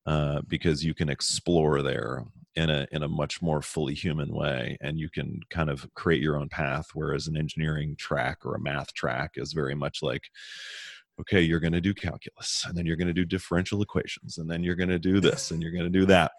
uh, 0.06 0.42
because 0.48 0.84
you 0.84 0.94
can 0.94 1.10
explore 1.10 1.82
there 1.82 2.24
in 2.56 2.70
a 2.70 2.86
in 2.92 3.02
a 3.02 3.08
much 3.08 3.42
more 3.42 3.62
fully 3.62 3.94
human 3.94 4.34
way, 4.34 4.78
and 4.82 5.00
you 5.00 5.10
can 5.10 5.40
kind 5.50 5.70
of 5.70 5.88
create 5.96 6.22
your 6.22 6.38
own 6.38 6.50
path. 6.50 6.88
Whereas 6.94 7.28
an 7.28 7.38
engineering 7.38 7.96
track 7.98 8.46
or 8.46 8.56
a 8.56 8.62
math 8.62 8.94
track 8.94 9.32
is 9.36 9.54
very 9.54 9.76
much 9.76 10.04
like 10.04 10.24
okay, 11.22 11.42
you're 11.42 11.60
going 11.60 11.74
to 11.74 11.82
do 11.82 11.94
calculus, 11.94 12.66
and 12.68 12.76
then 12.78 12.86
you're 12.86 12.96
going 12.96 13.08
to 13.08 13.14
do 13.14 13.26
differential 13.26 13.82
equations, 13.82 14.38
and 14.38 14.50
then 14.50 14.64
you're 14.64 14.76
going 14.76 14.90
to 14.90 15.00
do 15.00 15.20
this, 15.20 15.52
and 15.52 15.62
you're 15.62 15.72
going 15.72 15.84
to 15.84 16.00
do 16.00 16.06
that. 16.06 16.32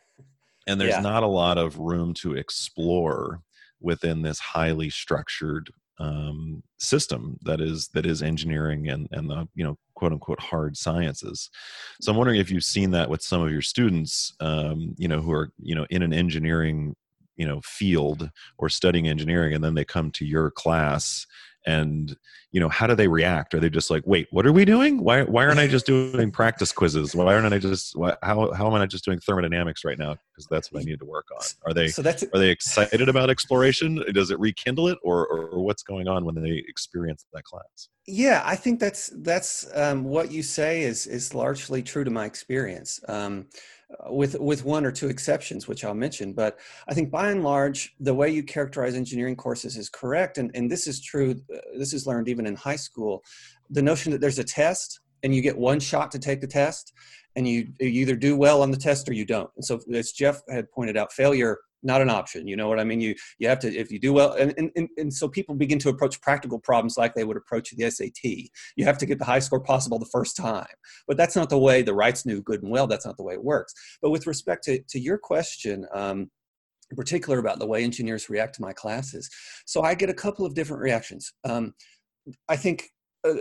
And 0.66 0.81
there's 0.81 0.94
yeah. 0.94 1.00
not 1.00 1.22
a 1.22 1.29
lot 1.29 1.59
of 1.59 1.79
room 1.79 2.14
to 2.14 2.35
explore 2.35 3.40
within 3.84 4.22
this 4.22 4.38
highly 4.38 4.90
structured 4.90 5.70
um, 5.98 6.62
system 6.78 7.38
that 7.42 7.60
is 7.60 7.88
that 7.94 8.04
is 8.04 8.22
engineering 8.22 8.88
and 8.88 9.08
and 9.12 9.30
the 9.30 9.46
you 9.54 9.62
know 9.62 9.76
quote 9.94 10.12
unquote 10.12 10.40
hard 10.40 10.76
sciences. 10.76 11.50
So 12.00 12.10
I'm 12.10 12.18
wondering 12.18 12.40
if 12.40 12.50
you've 12.50 12.64
seen 12.64 12.90
that 12.92 13.08
with 13.08 13.22
some 13.22 13.42
of 13.42 13.52
your 13.52 13.62
students, 13.62 14.34
um, 14.40 14.94
you 14.98 15.06
know, 15.06 15.20
who 15.20 15.32
are 15.32 15.50
you 15.58 15.74
know 15.74 15.86
in 15.90 16.02
an 16.02 16.12
engineering 16.12 16.96
you 17.36 17.46
know 17.46 17.60
field 17.64 18.30
or 18.58 18.68
studying 18.68 19.08
engineering 19.08 19.54
and 19.54 19.64
then 19.64 19.74
they 19.74 19.84
come 19.84 20.10
to 20.12 20.24
your 20.24 20.50
class 20.50 21.26
and 21.66 22.16
you 22.53 22.61
know 22.61 22.68
how 22.68 22.87
do 22.87 22.94
they 22.94 23.09
react? 23.09 23.55
Are 23.55 23.61
they 23.61 23.70
just 23.70 23.90
like 23.90 24.03
wait 24.07 24.29
what 24.31 24.46
are 24.46 24.53
we 24.53 24.64
doing? 24.64 25.03
Why 25.03 25.22
why 25.22 25.44
aren't 25.44 25.59
i 25.59 25.66
just 25.66 25.87
doing 25.87 26.31
practice 26.31 26.72
quizzes? 26.72 27.14
Why 27.14 27.35
aren't 27.35 27.53
i 27.53 27.59
just 27.59 27.96
why, 27.96 28.16
how, 28.22 28.53
how 28.53 28.66
am 28.66 28.74
i 28.74 28.79
not 28.79 28.90
just 28.90 29.05
doing 29.05 29.18
thermodynamics 29.20 29.85
right 29.85 29.98
now? 29.98 30.16
Because 30.33 30.46
that's 30.50 30.72
what 30.72 30.83
i 30.83 30.85
need 30.85 30.98
to 31.00 31.07
work 31.07 31.27
on. 31.35 31.42
Are 31.66 31.74
they 31.74 31.88
so 31.88 32.03
that's 32.03 32.22
are 32.22 32.38
they 32.38 32.50
excited 32.50 33.09
about 33.09 33.31
exploration? 33.31 34.05
Does 34.12 34.31
it 34.31 34.38
rekindle 34.38 34.88
it 34.88 34.98
or, 35.03 35.27
or, 35.27 35.48
or 35.48 35.64
what's 35.64 35.83
going 35.83 36.09
on 36.09 36.24
when 36.24 36.35
they 36.35 36.62
experience 36.68 37.24
that 37.33 37.44
class? 37.44 37.88
Yeah 38.07 38.42
i 38.44 38.55
think 38.55 38.81
that's 38.81 39.11
that's 39.22 39.66
um, 39.74 40.05
what 40.05 40.31
you 40.31 40.42
say 40.42 40.83
is 40.83 41.07
is 41.07 41.35
largely 41.35 41.83
true 41.83 42.05
to 42.05 42.11
my 42.11 42.24
experience. 42.24 43.00
Um, 43.09 43.46
with 44.09 44.38
with 44.40 44.64
one 44.64 44.85
or 44.85 44.92
two 44.92 45.09
exceptions, 45.09 45.68
which 45.68 45.85
I'll 45.85 45.94
mention. 45.94 46.33
But 46.33 46.59
I 46.88 46.94
think 46.94 47.11
by 47.11 47.30
and 47.30 47.42
large, 47.42 47.94
the 48.00 48.14
way 48.14 48.30
you 48.30 48.42
characterize 48.42 48.94
engineering 48.94 49.37
courses 49.37 49.76
is 49.76 49.88
correct, 49.88 50.38
and 50.38 50.50
and 50.54 50.70
this 50.70 50.87
is 50.87 51.00
true. 51.00 51.37
Uh, 51.54 51.59
this 51.78 51.92
is 51.92 52.07
learned 52.07 52.28
even 52.28 52.46
in 52.46 52.57
high 52.57 52.76
school. 52.76 53.22
The 53.70 53.83
notion 53.83 54.12
that 54.12 54.20
there's 54.20 54.38
a 54.38 54.44
test 54.44 55.00
and 55.24 55.35
you 55.35 55.40
get 55.40 55.59
one 55.59 55.80
shot 55.80 56.12
to 56.12 56.18
take 56.18 56.40
the 56.40 56.46
test, 56.46 56.92
and 57.35 57.48
you, 57.48 57.66
you 57.80 58.02
either 58.02 58.14
do 58.14 58.37
well 58.37 58.62
on 58.62 58.70
the 58.70 58.76
test 58.76 59.09
or 59.09 59.14
you 59.14 59.24
don't. 59.24 59.50
And 59.57 59.64
so, 59.64 59.80
as 59.92 60.12
Jeff 60.12 60.42
had 60.48 60.70
pointed 60.70 60.96
out, 60.96 61.12
failure 61.12 61.59
not 61.84 62.00
an 62.00 62.10
option 62.10 62.46
you 62.46 62.56
know 62.56 62.68
what 62.68 62.80
i 62.80 62.84
mean? 62.84 63.00
You 63.00 63.14
you 63.38 63.48
have 63.48 63.58
to 63.60 63.74
if 63.74 63.90
you 63.90 63.98
do 63.98 64.12
well 64.12 64.32
and, 64.32 64.54
and, 64.56 64.88
and 64.96 65.12
so 65.12 65.28
people 65.28 65.54
begin 65.54 65.78
to 65.80 65.88
approach 65.88 66.20
practical 66.20 66.58
problems 66.58 66.96
like 66.96 67.14
they 67.14 67.24
would 67.24 67.36
approach 67.36 67.70
the 67.70 67.90
sat 67.90 68.24
you 68.24 68.84
have 68.84 68.98
to 68.98 69.06
get 69.06 69.18
the 69.18 69.24
high 69.24 69.38
score 69.38 69.60
possible 69.60 69.98
the 69.98 70.06
first 70.06 70.36
time 70.36 70.66
but 71.06 71.16
that's 71.16 71.36
not 71.36 71.50
the 71.50 71.58
way 71.58 71.82
the 71.82 71.94
Wrights 71.94 72.26
knew 72.26 72.42
good 72.42 72.62
and 72.62 72.70
well 72.70 72.86
that's 72.86 73.06
not 73.06 73.16
the 73.16 73.22
way 73.22 73.34
it 73.34 73.44
works. 73.44 73.74
But 74.02 74.10
with 74.10 74.26
respect 74.26 74.64
to, 74.64 74.82
to 74.88 74.98
your 74.98 75.18
question 75.18 75.86
um, 75.94 76.30
in 76.90 76.96
particular 76.96 77.38
about 77.38 77.58
the 77.58 77.66
way 77.66 77.82
engineers 77.84 78.28
react 78.28 78.54
to 78.56 78.62
my 78.62 78.72
classes 78.72 79.28
so 79.66 79.82
i 79.82 79.94
get 79.94 80.10
a 80.10 80.14
couple 80.14 80.46
of 80.46 80.54
different 80.54 80.82
reactions. 80.82 81.32
Um, 81.44 81.74
i 82.48 82.56
think 82.56 82.90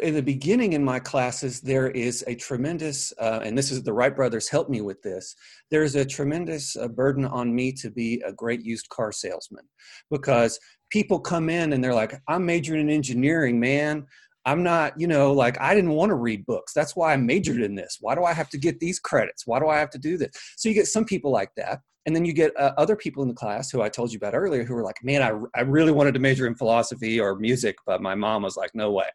in 0.02 0.14
the 0.14 0.24
beginning 0.24 0.74
in 0.74 0.84
my 0.84 0.98
classes 0.98 1.60
there 1.60 1.90
is 1.92 2.24
a 2.28 2.36
tremendous 2.36 3.12
uh, 3.20 3.42
and 3.44 3.58
this 3.58 3.70
is 3.70 3.84
the 3.84 3.92
wright 3.92 4.16
brothers 4.16 4.48
helped 4.48 4.70
me 4.70 4.82
with 4.82 5.02
this 5.02 5.36
there's 5.72 5.96
a 5.96 6.06
tremendous 6.06 6.76
uh, 6.76 6.88
burden 6.88 7.26
on 7.26 7.54
me 7.54 7.72
to 7.72 7.90
be 7.90 8.22
a 8.26 8.32
great 8.32 8.64
used 8.64 8.88
car 8.90 9.12
salesman. 9.12 9.66
Because 10.12 10.60
people 10.90 11.20
come 11.20 11.50
in 11.50 11.74
and 11.74 11.84
they're 11.84 11.94
like 11.94 12.14
i'm 12.28 12.46
majoring 12.46 12.82
in 12.82 12.90
engineering 12.90 13.60
man. 13.60 14.06
I'm 14.46 14.62
not 14.62 15.00
you 15.00 15.08
know 15.08 15.32
like 15.34 15.60
i 15.60 15.74
didn't 15.74 15.92
want 15.92 16.10
to 16.12 16.16
read 16.16 16.46
books. 16.46 16.74
That's 16.74 16.96
why 16.96 17.14
i 17.14 17.18
majored 17.18 17.62
in 17.62 17.76
this. 17.76 17.98
Why 18.00 18.16
do 18.16 18.24
i 18.24 18.34
have 18.34 18.50
to 18.50 18.58
get 18.58 18.80
these 18.80 19.00
credits? 19.00 19.48
Why 19.48 19.60
do 19.60 19.68
i 19.68 19.78
have 19.78 19.90
to 19.92 20.00
do 20.00 20.18
this? 20.18 20.32
So 20.56 20.70
you 20.70 20.76
get 20.76 20.88
some 20.88 21.06
people 21.06 21.32
like 21.32 21.52
that 21.58 21.82
and 22.06 22.16
then 22.16 22.26
you 22.26 22.34
get 22.34 22.52
uh, 22.60 22.74
other 22.78 22.96
people 22.96 23.24
in 23.24 23.30
the 23.30 23.34
class 23.34 23.72
who 23.72 23.82
i 23.82 23.90
told 23.90 24.12
you 24.12 24.18
about 24.18 24.36
earlier 24.36 24.64
who 24.64 24.74
were 24.74 24.84
like 24.84 25.02
man 25.04 25.22
I, 25.22 25.60
I 25.60 25.62
really 25.62 25.94
wanted 25.94 26.14
to 26.16 26.20
major 26.20 26.48
in 26.48 26.56
philosophy 26.56 27.20
or 27.20 27.36
music 27.36 27.78
but 27.86 28.02
my 28.02 28.14
mom 28.14 28.44
was 28.44 28.58
like 28.58 28.72
no 28.74 28.92
way 28.92 29.08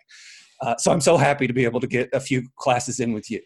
uh, 0.61 0.77
so 0.77 0.93
I'm 0.93 1.01
so 1.01 1.17
happy 1.17 1.47
to 1.47 1.53
be 1.53 1.65
able 1.65 1.81
to 1.81 1.87
get 1.87 2.09
a 2.13 2.21
few 2.21 2.43
classes 2.57 3.01
in 3.01 3.13
with 3.13 3.31
you. 3.31 3.41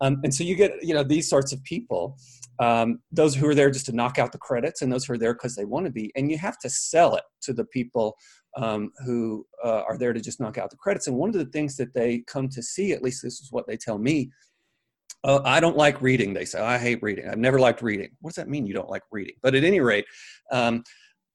Um, 0.00 0.20
and 0.24 0.34
so 0.34 0.44
you 0.44 0.56
get, 0.56 0.72
you 0.82 0.94
know, 0.94 1.02
these 1.02 1.28
sorts 1.28 1.52
of 1.52 1.62
people, 1.64 2.16
um, 2.58 3.00
those 3.12 3.34
who 3.34 3.46
are 3.46 3.54
there 3.54 3.70
just 3.70 3.86
to 3.86 3.92
knock 3.92 4.18
out 4.18 4.32
the 4.32 4.38
credits 4.38 4.82
and 4.82 4.90
those 4.90 5.04
who 5.04 5.12
are 5.12 5.18
there 5.18 5.34
because 5.34 5.54
they 5.54 5.64
want 5.64 5.86
to 5.86 5.92
be. 5.92 6.10
And 6.16 6.30
you 6.30 6.38
have 6.38 6.58
to 6.60 6.70
sell 6.70 7.16
it 7.16 7.24
to 7.42 7.52
the 7.52 7.64
people 7.66 8.16
um, 8.56 8.92
who 9.04 9.46
uh, 9.64 9.82
are 9.82 9.98
there 9.98 10.12
to 10.12 10.20
just 10.20 10.40
knock 10.40 10.58
out 10.58 10.70
the 10.70 10.76
credits. 10.76 11.06
And 11.06 11.16
one 11.16 11.28
of 11.28 11.34
the 11.34 11.46
things 11.46 11.76
that 11.76 11.94
they 11.94 12.20
come 12.26 12.48
to 12.48 12.62
see, 12.62 12.92
at 12.92 13.02
least 13.02 13.22
this 13.22 13.40
is 13.40 13.52
what 13.52 13.66
they 13.66 13.76
tell 13.76 13.98
me, 13.98 14.30
uh, 15.22 15.40
I 15.44 15.60
don't 15.60 15.76
like 15.76 16.00
reading. 16.00 16.32
They 16.32 16.46
say, 16.46 16.60
I 16.60 16.78
hate 16.78 17.02
reading. 17.02 17.28
I've 17.28 17.38
never 17.38 17.60
liked 17.60 17.82
reading. 17.82 18.10
What 18.20 18.30
does 18.30 18.36
that 18.36 18.48
mean? 18.48 18.66
You 18.66 18.74
don't 18.74 18.88
like 18.88 19.02
reading? 19.10 19.34
But 19.42 19.54
at 19.54 19.64
any 19.64 19.80
rate, 19.80 20.06
um, 20.50 20.82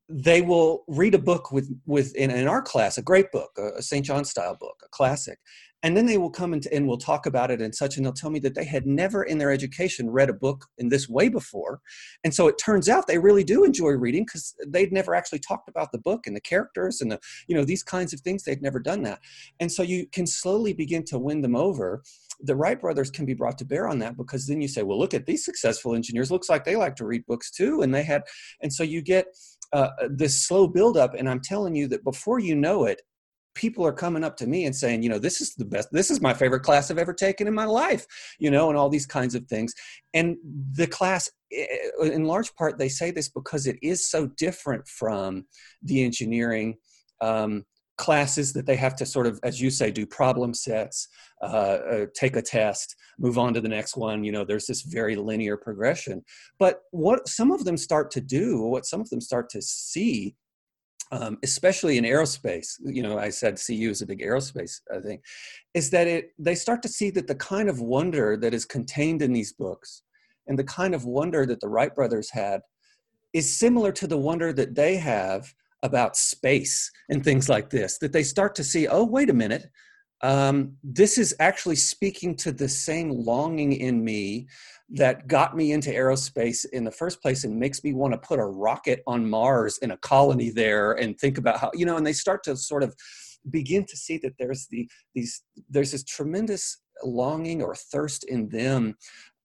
they 0.08 0.41
will 0.41 0.84
read 0.88 1.15
a 1.15 1.20
book 1.20 1.52
with 1.52 1.70
with 1.86 2.15
in, 2.15 2.30
in 2.30 2.48
our 2.48 2.62
class 2.62 2.98
a 2.98 3.02
great 3.02 3.32
book 3.32 3.52
a, 3.58 3.78
a 3.78 3.82
st 3.82 4.06
john 4.06 4.24
style 4.24 4.56
book 4.60 4.82
a 4.86 4.89
classic 4.89 5.39
and 5.84 5.96
then 5.96 6.08
they 6.08 6.18
will 6.18 6.32
come 6.32 6.56
into, 6.56 6.74
and 6.74 6.88
we'll 6.88 6.98
talk 6.98 7.28
about 7.28 7.52
it 7.52 7.62
and 7.62 7.76
such 7.76 7.98
and 7.98 8.06
they'll 8.06 8.13
tell 8.13 8.30
me 8.30 8.39
that 8.39 8.56
they 8.56 8.65
had 8.65 8.88
never 8.88 9.24
in 9.24 9.38
their 9.38 9.52
education 9.52 10.10
read 10.10 10.30
a 10.30 10.34
book 10.34 10.65
in 10.78 10.89
this 10.89 11.10
way 11.10 11.28
before 11.28 11.82
and 12.24 12.34
so 12.34 12.48
it 12.48 12.58
turns 12.63 12.88
out 12.88 13.08
they 13.08 13.18
really 13.18 13.44
do 13.44 13.63
enjoy 13.63 13.91
reading 13.91 14.26
because 14.26 14.56
they'd 14.68 14.94
never 14.94 15.15
actually 15.15 15.39
talked 15.39 15.70
about 15.70 15.91
the 15.91 16.00
book 16.00 16.28
and 16.28 16.36
the 16.36 16.41
characters 16.41 17.02
and 17.02 17.12
the 17.12 17.20
you 17.48 17.56
know 17.56 17.65
these 17.65 17.84
kinds 17.84 18.13
of 18.13 18.20
things 18.22 18.44
they'd 18.44 18.62
never 18.62 18.80
done 18.80 19.02
that 19.02 19.20
and 19.60 19.72
so 19.72 19.82
you 19.82 20.06
can 20.12 20.28
slowly 20.28 20.74
begin 20.74 21.04
to 21.04 21.18
win 21.18 21.41
them 21.41 21.56
over 21.56 22.04
the 22.41 22.56
Wright 22.56 22.80
brothers 22.80 23.10
can 23.10 23.26
be 23.26 23.34
brought 23.34 23.58
to 23.60 23.65
bear 23.65 23.88
on 23.88 24.00
that 24.00 24.18
because 24.18 24.48
then 24.48 24.62
you 24.62 24.68
say, 24.68 24.84
well, 24.84 25.00
look 25.00 25.13
at 25.13 25.26
these 25.26 25.46
successful 25.46 25.96
engineers. 25.96 26.32
Looks 26.32 26.50
like 26.50 26.65
they 26.65 26.76
like 26.76 26.96
to 26.98 27.06
read 27.06 27.26
books 27.26 27.52
too, 27.52 27.82
and 27.82 27.94
they 27.94 28.04
had, 28.04 28.24
and 28.62 28.72
so 28.72 28.84
you 28.84 29.02
get 29.02 29.28
uh, 29.73 29.89
this 30.10 30.47
slow 30.47 30.67
buildup. 30.67 31.13
And 31.13 31.30
I'm 31.30 31.41
telling 31.41 31.75
you 31.75 31.88
that 31.89 32.04
before 32.04 32.39
you 32.39 32.56
know 32.56 32.86
it, 32.86 33.01
people 33.56 33.86
are 33.86 33.93
coming 33.93 34.23
up 34.23 34.36
to 34.38 34.47
me 34.47 34.65
and 34.65 34.75
saying, 34.75 35.01
you 35.01 35.10
know, 35.10 35.17
this 35.17 35.39
is 35.41 35.56
the 35.56 35.65
best, 35.65 35.88
this 35.91 36.12
is 36.12 36.21
my 36.21 36.34
favorite 36.34 36.60
class 36.62 36.91
I've 36.91 36.97
ever 36.97 37.13
taken 37.13 37.47
in 37.47 37.54
my 37.54 37.65
life, 37.65 38.06
you 38.38 38.51
know, 38.51 38.69
and 38.69 38.78
all 38.78 38.89
these 38.89 39.06
kinds 39.06 39.34
of 39.34 39.47
things. 39.47 39.73
And 40.13 40.36
the 40.73 40.88
class, 40.88 41.32
in 41.49 42.25
large 42.25 42.54
part, 42.56 42.78
they 42.78 42.89
say 42.89 43.12
this 43.12 43.30
because 43.30 43.65
it 43.65 43.78
is 43.82 44.10
so 44.10 44.28
different 44.28 44.88
from 44.88 45.45
the 45.82 46.04
engineering 46.04 46.75
um, 47.21 47.65
classes 47.97 48.53
that 48.53 48.65
they 48.65 48.75
have 48.75 48.95
to 48.97 49.05
sort 49.05 49.27
of, 49.27 49.39
as 49.43 49.62
you 49.62 49.69
say, 49.69 49.91
do 49.91 50.05
problem 50.05 50.53
sets, 50.53 51.08
uh, 51.41 51.45
uh, 51.45 52.05
take 52.13 52.36
a 52.36 52.41
test, 52.41 52.95
move 53.17 53.38
on 53.38 53.53
to 53.53 53.62
the 53.62 53.69
next 53.69 53.95
one. 53.95 54.23
You 54.23 54.31
know, 54.31 54.43
there's 54.43 54.65
this 54.65 54.81
very 54.81 55.15
linear 55.15 55.58
progression. 55.58 56.23
But 56.60 56.81
what 56.91 57.27
some 57.27 57.51
of 57.51 57.65
them 57.65 57.77
start 57.77 58.12
to 58.12 58.21
do, 58.21 58.62
what 58.62 58.86
some 58.86 59.01
of 59.01 59.10
them 59.10 59.21
start 59.21 59.49
to 59.51 59.62
see, 59.62 60.36
um, 61.12 61.38
especially 61.43 61.97
in 61.97 62.03
aerospace, 62.03 62.73
you 62.84 63.03
know, 63.03 63.17
I 63.17 63.29
said 63.29 63.62
CU 63.65 63.89
is 63.89 64.01
a 64.01 64.05
big 64.05 64.21
aerospace 64.21 64.81
I 64.93 64.99
think, 64.99 65.21
is 65.73 65.89
that 65.91 66.08
it 66.08 66.31
they 66.39 66.55
start 66.55 66.81
to 66.84 66.89
see 66.89 67.12
that 67.12 67.27
the 67.27 67.36
kind 67.36 67.69
of 67.69 67.79
wonder 67.79 68.36
that 68.38 68.53
is 68.53 68.65
contained 68.65 69.21
in 69.21 69.31
these 69.31 69.53
books 69.53 70.01
and 70.47 70.58
the 70.58 70.63
kind 70.63 70.93
of 70.93 71.05
wonder 71.05 71.45
that 71.45 71.60
the 71.60 71.67
Wright 71.67 71.93
brothers 71.93 72.29
had 72.31 72.62
is 73.34 73.55
similar 73.58 73.91
to 73.91 74.08
the 74.08 74.17
wonder 74.17 74.51
that 74.53 74.75
they 74.75 74.95
have 74.95 75.53
about 75.86 76.17
space 76.17 76.91
and 77.10 77.24
things 77.24 77.48
like 77.48 77.69
this 77.69 77.98
that 78.00 78.12
they 78.12 78.24
start 78.24 78.56
to 78.56 78.63
see 78.63 78.88
oh 78.88 79.04
wait 79.04 79.30
a 79.30 79.34
minute 79.34 79.69
um, 80.21 80.78
this 80.82 81.17
is 81.17 81.36
actually 81.39 81.76
speaking 81.76 82.36
to 82.38 82.52
the 82.52 82.69
same 82.69 83.10
longing 83.10 83.74
in 83.74 84.04
me 84.04 84.48
that 84.89 85.28
got 85.28 85.56
me 85.56 85.71
into 85.71 85.89
aerospace 85.89 86.65
in 86.71 86.84
the 86.84 86.91
first 86.91 87.21
place 87.21 87.43
and 87.43 87.60
makes 87.60 87.84
me 87.84 87.93
want 87.93 88.13
to 88.13 88.17
put 88.19 88.39
a 88.39 88.45
rocket 88.45 89.04
on 89.08 89.30
mars 89.30 89.78
in 89.80 89.91
a 89.91 89.98
colony 89.98 90.50
there 90.50 90.93
and 90.93 91.19
think 91.19 91.38
about 91.38 91.60
how 91.60 91.71
you 91.74 91.86
know 91.86 91.98
and 91.98 92.06
they 92.06 92.13
start 92.13 92.43
to 92.43 92.56
sort 92.56 92.84
of 92.84 92.95
begin 93.50 93.86
to 93.86 93.98
see 93.98 94.17
that 94.17 94.34
there's 94.39 94.67
the 94.71 94.89
these 95.13 95.43
there's 95.69 95.91
this 95.91 96.04
tremendous 96.04 96.82
longing 97.04 97.62
or 97.62 97.76
thirst 97.76 98.24
in 98.26 98.48
them 98.50 98.95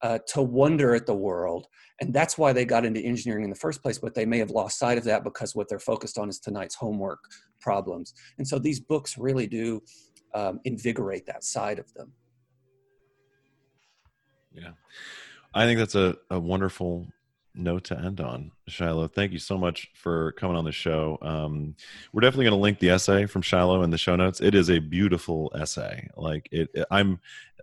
uh, 0.03 0.19
to 0.27 0.41
wonder 0.41 0.95
at 0.95 1.05
the 1.05 1.13
world. 1.13 1.67
And 1.99 2.13
that's 2.13 2.37
why 2.37 2.53
they 2.53 2.65
got 2.65 2.85
into 2.85 2.99
engineering 2.99 3.43
in 3.43 3.49
the 3.49 3.55
first 3.55 3.81
place 3.81 3.99
but 3.99 4.15
they 4.15 4.25
may 4.25 4.39
have 4.39 4.49
lost 4.49 4.79
sight 4.79 4.97
of 4.97 5.03
that 5.05 5.23
because 5.23 5.55
what 5.55 5.69
they're 5.69 5.79
focused 5.79 6.17
on 6.17 6.29
is 6.29 6.39
tonight's 6.39 6.75
homework 6.75 7.19
problems. 7.59 8.13
And 8.37 8.47
so 8.47 8.57
these 8.57 8.79
books 8.79 9.17
really 9.17 9.47
do 9.47 9.81
um, 10.33 10.59
invigorate 10.65 11.25
that 11.27 11.43
side 11.43 11.79
of 11.79 11.93
them. 11.93 12.11
Yeah. 14.53 14.71
I 15.53 15.65
think 15.65 15.79
that's 15.79 15.95
a, 15.95 16.15
a 16.29 16.39
wonderful 16.39 17.07
note 17.53 17.83
to 17.83 17.97
end 17.97 18.21
on 18.21 18.51
shiloh 18.67 19.07
thank 19.07 19.31
you 19.31 19.39
so 19.39 19.57
much 19.57 19.89
for 19.93 20.31
coming 20.33 20.55
on 20.55 20.65
the 20.65 20.71
show. 20.71 21.17
Um, 21.21 21.75
we're 22.13 22.21
definitely 22.21 22.45
going 22.45 22.57
to 22.57 22.61
link 22.61 22.79
the 22.79 22.89
essay 22.89 23.25
from 23.25 23.41
shiloh 23.41 23.83
in 23.83 23.89
the 23.89 23.97
show 23.97 24.15
notes. 24.15 24.39
It 24.41 24.55
is 24.55 24.69
a 24.69 24.79
beautiful 24.79 25.51
essay. 25.55 26.07
Like 26.15 26.47
it, 26.51 26.69
it 26.73 26.85
i'm 26.91 27.19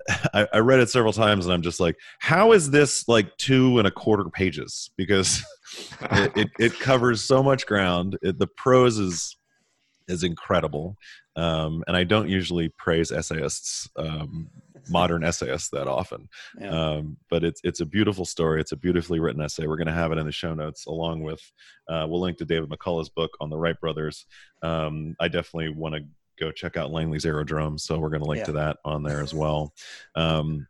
I, 0.35 0.47
I, 0.53 0.59
read 0.59 0.81
it 0.81 0.91
several 0.91 1.13
times 1.13 1.47
and 1.47 1.53
i'm 1.53 1.63
just 1.63 1.81
like 1.81 1.97
how 2.19 2.53
is 2.53 2.71
this 2.71 3.09
like 3.09 3.37
two 3.39 3.79
and 3.79 3.87
a 3.87 3.91
quarter 3.91 4.29
pages? 4.31 4.91
Because 4.97 5.43
it, 6.01 6.33
it, 6.37 6.49
it, 6.59 6.79
covers 6.79 7.23
so 7.23 7.43
much 7.43 7.67
ground. 7.67 8.19
It, 8.23 8.39
the 8.39 8.47
prose 8.47 8.99
is 8.99 9.37
is 10.07 10.23
incredible. 10.25 10.97
Um, 11.37 11.85
and 11.87 11.97
i 11.97 12.03
don't 12.03 12.29
usually 12.29 12.69
praise 12.71 13.13
essayists 13.13 13.89
um, 13.97 14.51
modern 14.91 15.25
essayists 15.25 15.71
that 15.71 15.89
often. 15.89 16.29
Yeah. 16.61 16.71
Um, 16.71 17.17
but 17.31 17.45
it's 17.45 17.61
it's 17.65 17.81
a 17.81 17.87
beautiful 17.87 18.25
story. 18.25 18.61
It's 18.61 18.73
a 18.73 18.77
beautifully 18.77 19.21
written 19.21 19.43
essay. 19.43 19.67
We're 19.67 19.77
going 19.77 19.89
to 19.89 19.93
have 19.93 20.13
it 20.13 20.19
in 20.19 20.27
the 20.27 20.33
show 20.33 20.55
notes 20.55 20.87
along 20.87 21.23
with 21.23 21.41
uh, 21.89 22.07
we'll 22.09 22.21
link 22.21 22.39
to 22.39 22.45
David 22.45 22.69
McCullough's 22.69 23.09
book 23.09 23.31
on 23.41 23.51
the 23.51 23.59
Wright 23.59 23.79
brothers. 23.81 24.27
Um, 24.63 25.17
I 25.21 25.29
definitely 25.29 25.71
want 25.71 25.95
to 25.95 26.03
go 26.39 26.53
check 26.53 26.77
out 26.77 26.93
Langley's 26.93 27.27
Aerodrome, 27.27 27.79
so 27.79 27.99
we're 27.99 28.11
going 28.11 28.23
to 28.23 28.29
link 28.29 28.41
yeah. 28.41 28.45
to 28.45 28.53
that 28.53 28.77
on 28.85 29.03
there 29.03 29.21
as 29.21 29.35
well. 29.35 29.73
Um, 30.15 30.67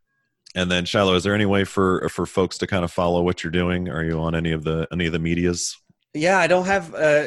and 0.55 0.71
then 0.71 0.85
Shiloh, 0.87 1.15
is 1.15 1.25
there 1.25 1.35
any 1.35 1.47
way 1.47 1.65
for 1.65 2.09
for 2.09 2.25
folks 2.25 2.59
to 2.59 2.67
kind 2.67 2.85
of 2.85 2.91
follow 2.91 3.23
what 3.23 3.45
you're 3.45 3.51
doing? 3.51 3.89
Are 3.89 4.03
you 4.03 4.19
on 4.19 4.35
any 4.35 4.53
of 4.53 4.65
the 4.65 4.89
any 4.91 5.07
of 5.07 5.13
the 5.13 5.19
medias? 5.19 5.77
Yeah, 6.15 6.39
I 6.39 6.47
don't 6.47 6.65
have 6.65 6.95
uh, 6.95 7.27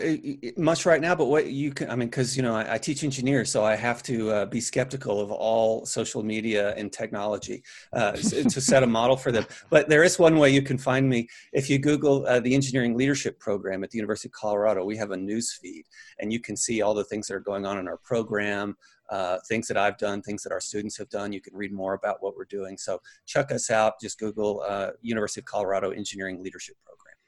much 0.57 0.87
right 0.87 0.99
now, 0.99 1.13
but 1.13 1.25
what 1.25 1.45
you 1.45 1.71
can, 1.71 1.91
I 1.91 1.95
mean, 1.95 2.07
because 2.07 2.35
you 2.35 2.41
know, 2.41 2.55
I, 2.55 2.73
I, 2.73 2.77
teach 2.79 3.03
engineers, 3.03 3.51
so 3.51 3.63
I 3.63 3.75
have 3.75 4.01
to 4.03 4.31
uh, 4.31 4.45
be 4.47 4.59
skeptical 4.59 5.21
of 5.21 5.29
all 5.31 5.85
social 5.85 6.23
media 6.23 6.73
and 6.75 6.91
technology 6.91 7.63
uh, 7.93 8.13
to 8.13 8.59
set 8.59 8.81
a 8.81 8.87
model 8.87 9.15
for 9.15 9.31
them. 9.31 9.45
But 9.69 9.87
there 9.87 10.03
is 10.03 10.17
one 10.17 10.39
way 10.39 10.49
you 10.49 10.63
can 10.63 10.79
find 10.79 11.07
me 11.07 11.29
if 11.53 11.69
you 11.69 11.77
Google 11.77 12.25
uh, 12.25 12.39
the 12.39 12.55
Engineering 12.55 12.97
Leadership 12.97 13.39
Program 13.39 13.83
at 13.83 13.91
the 13.91 13.99
University 13.99 14.29
of 14.29 14.33
Colorado. 14.33 14.83
We 14.83 14.97
have 14.97 15.11
a 15.11 15.17
news 15.17 15.59
feed, 15.61 15.85
and 16.17 16.33
you 16.33 16.39
can 16.39 16.57
see 16.57 16.81
all 16.81 16.95
the 16.95 17.05
things 17.05 17.27
that 17.27 17.35
are 17.35 17.39
going 17.39 17.67
on 17.67 17.77
in 17.77 17.87
our 17.87 17.97
program. 17.97 18.75
Uh, 19.11 19.37
things 19.47 19.67
that 19.67 19.77
I've 19.77 19.97
done, 19.97 20.21
things 20.21 20.41
that 20.41 20.53
our 20.53 20.61
students 20.61 20.97
have 20.97 21.09
done. 21.09 21.33
You 21.33 21.41
can 21.41 21.53
read 21.53 21.73
more 21.73 21.93
about 21.93 22.23
what 22.23 22.35
we're 22.35 22.45
doing. 22.45 22.77
So 22.77 23.01
check 23.25 23.51
us 23.51 23.69
out. 23.69 23.99
Just 24.01 24.17
Google 24.17 24.63
uh, 24.65 24.91
University 25.01 25.41
of 25.41 25.45
Colorado 25.45 25.91
Engineering 25.91 26.41
Leadership 26.41 26.77
Program. 26.85 27.20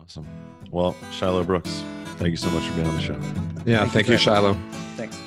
Awesome. 0.00 0.26
Well, 0.70 0.94
Shiloh 1.12 1.44
Brooks, 1.44 1.82
thank 2.16 2.30
you 2.30 2.36
so 2.36 2.50
much 2.50 2.64
for 2.64 2.74
being 2.76 2.86
on 2.86 2.96
the 2.96 3.02
show. 3.02 3.14
Yeah, 3.66 3.80
thank, 3.80 3.92
thank 3.92 4.08
you, 4.08 4.16
Shiloh. 4.18 4.56
Thanks. 4.96 5.18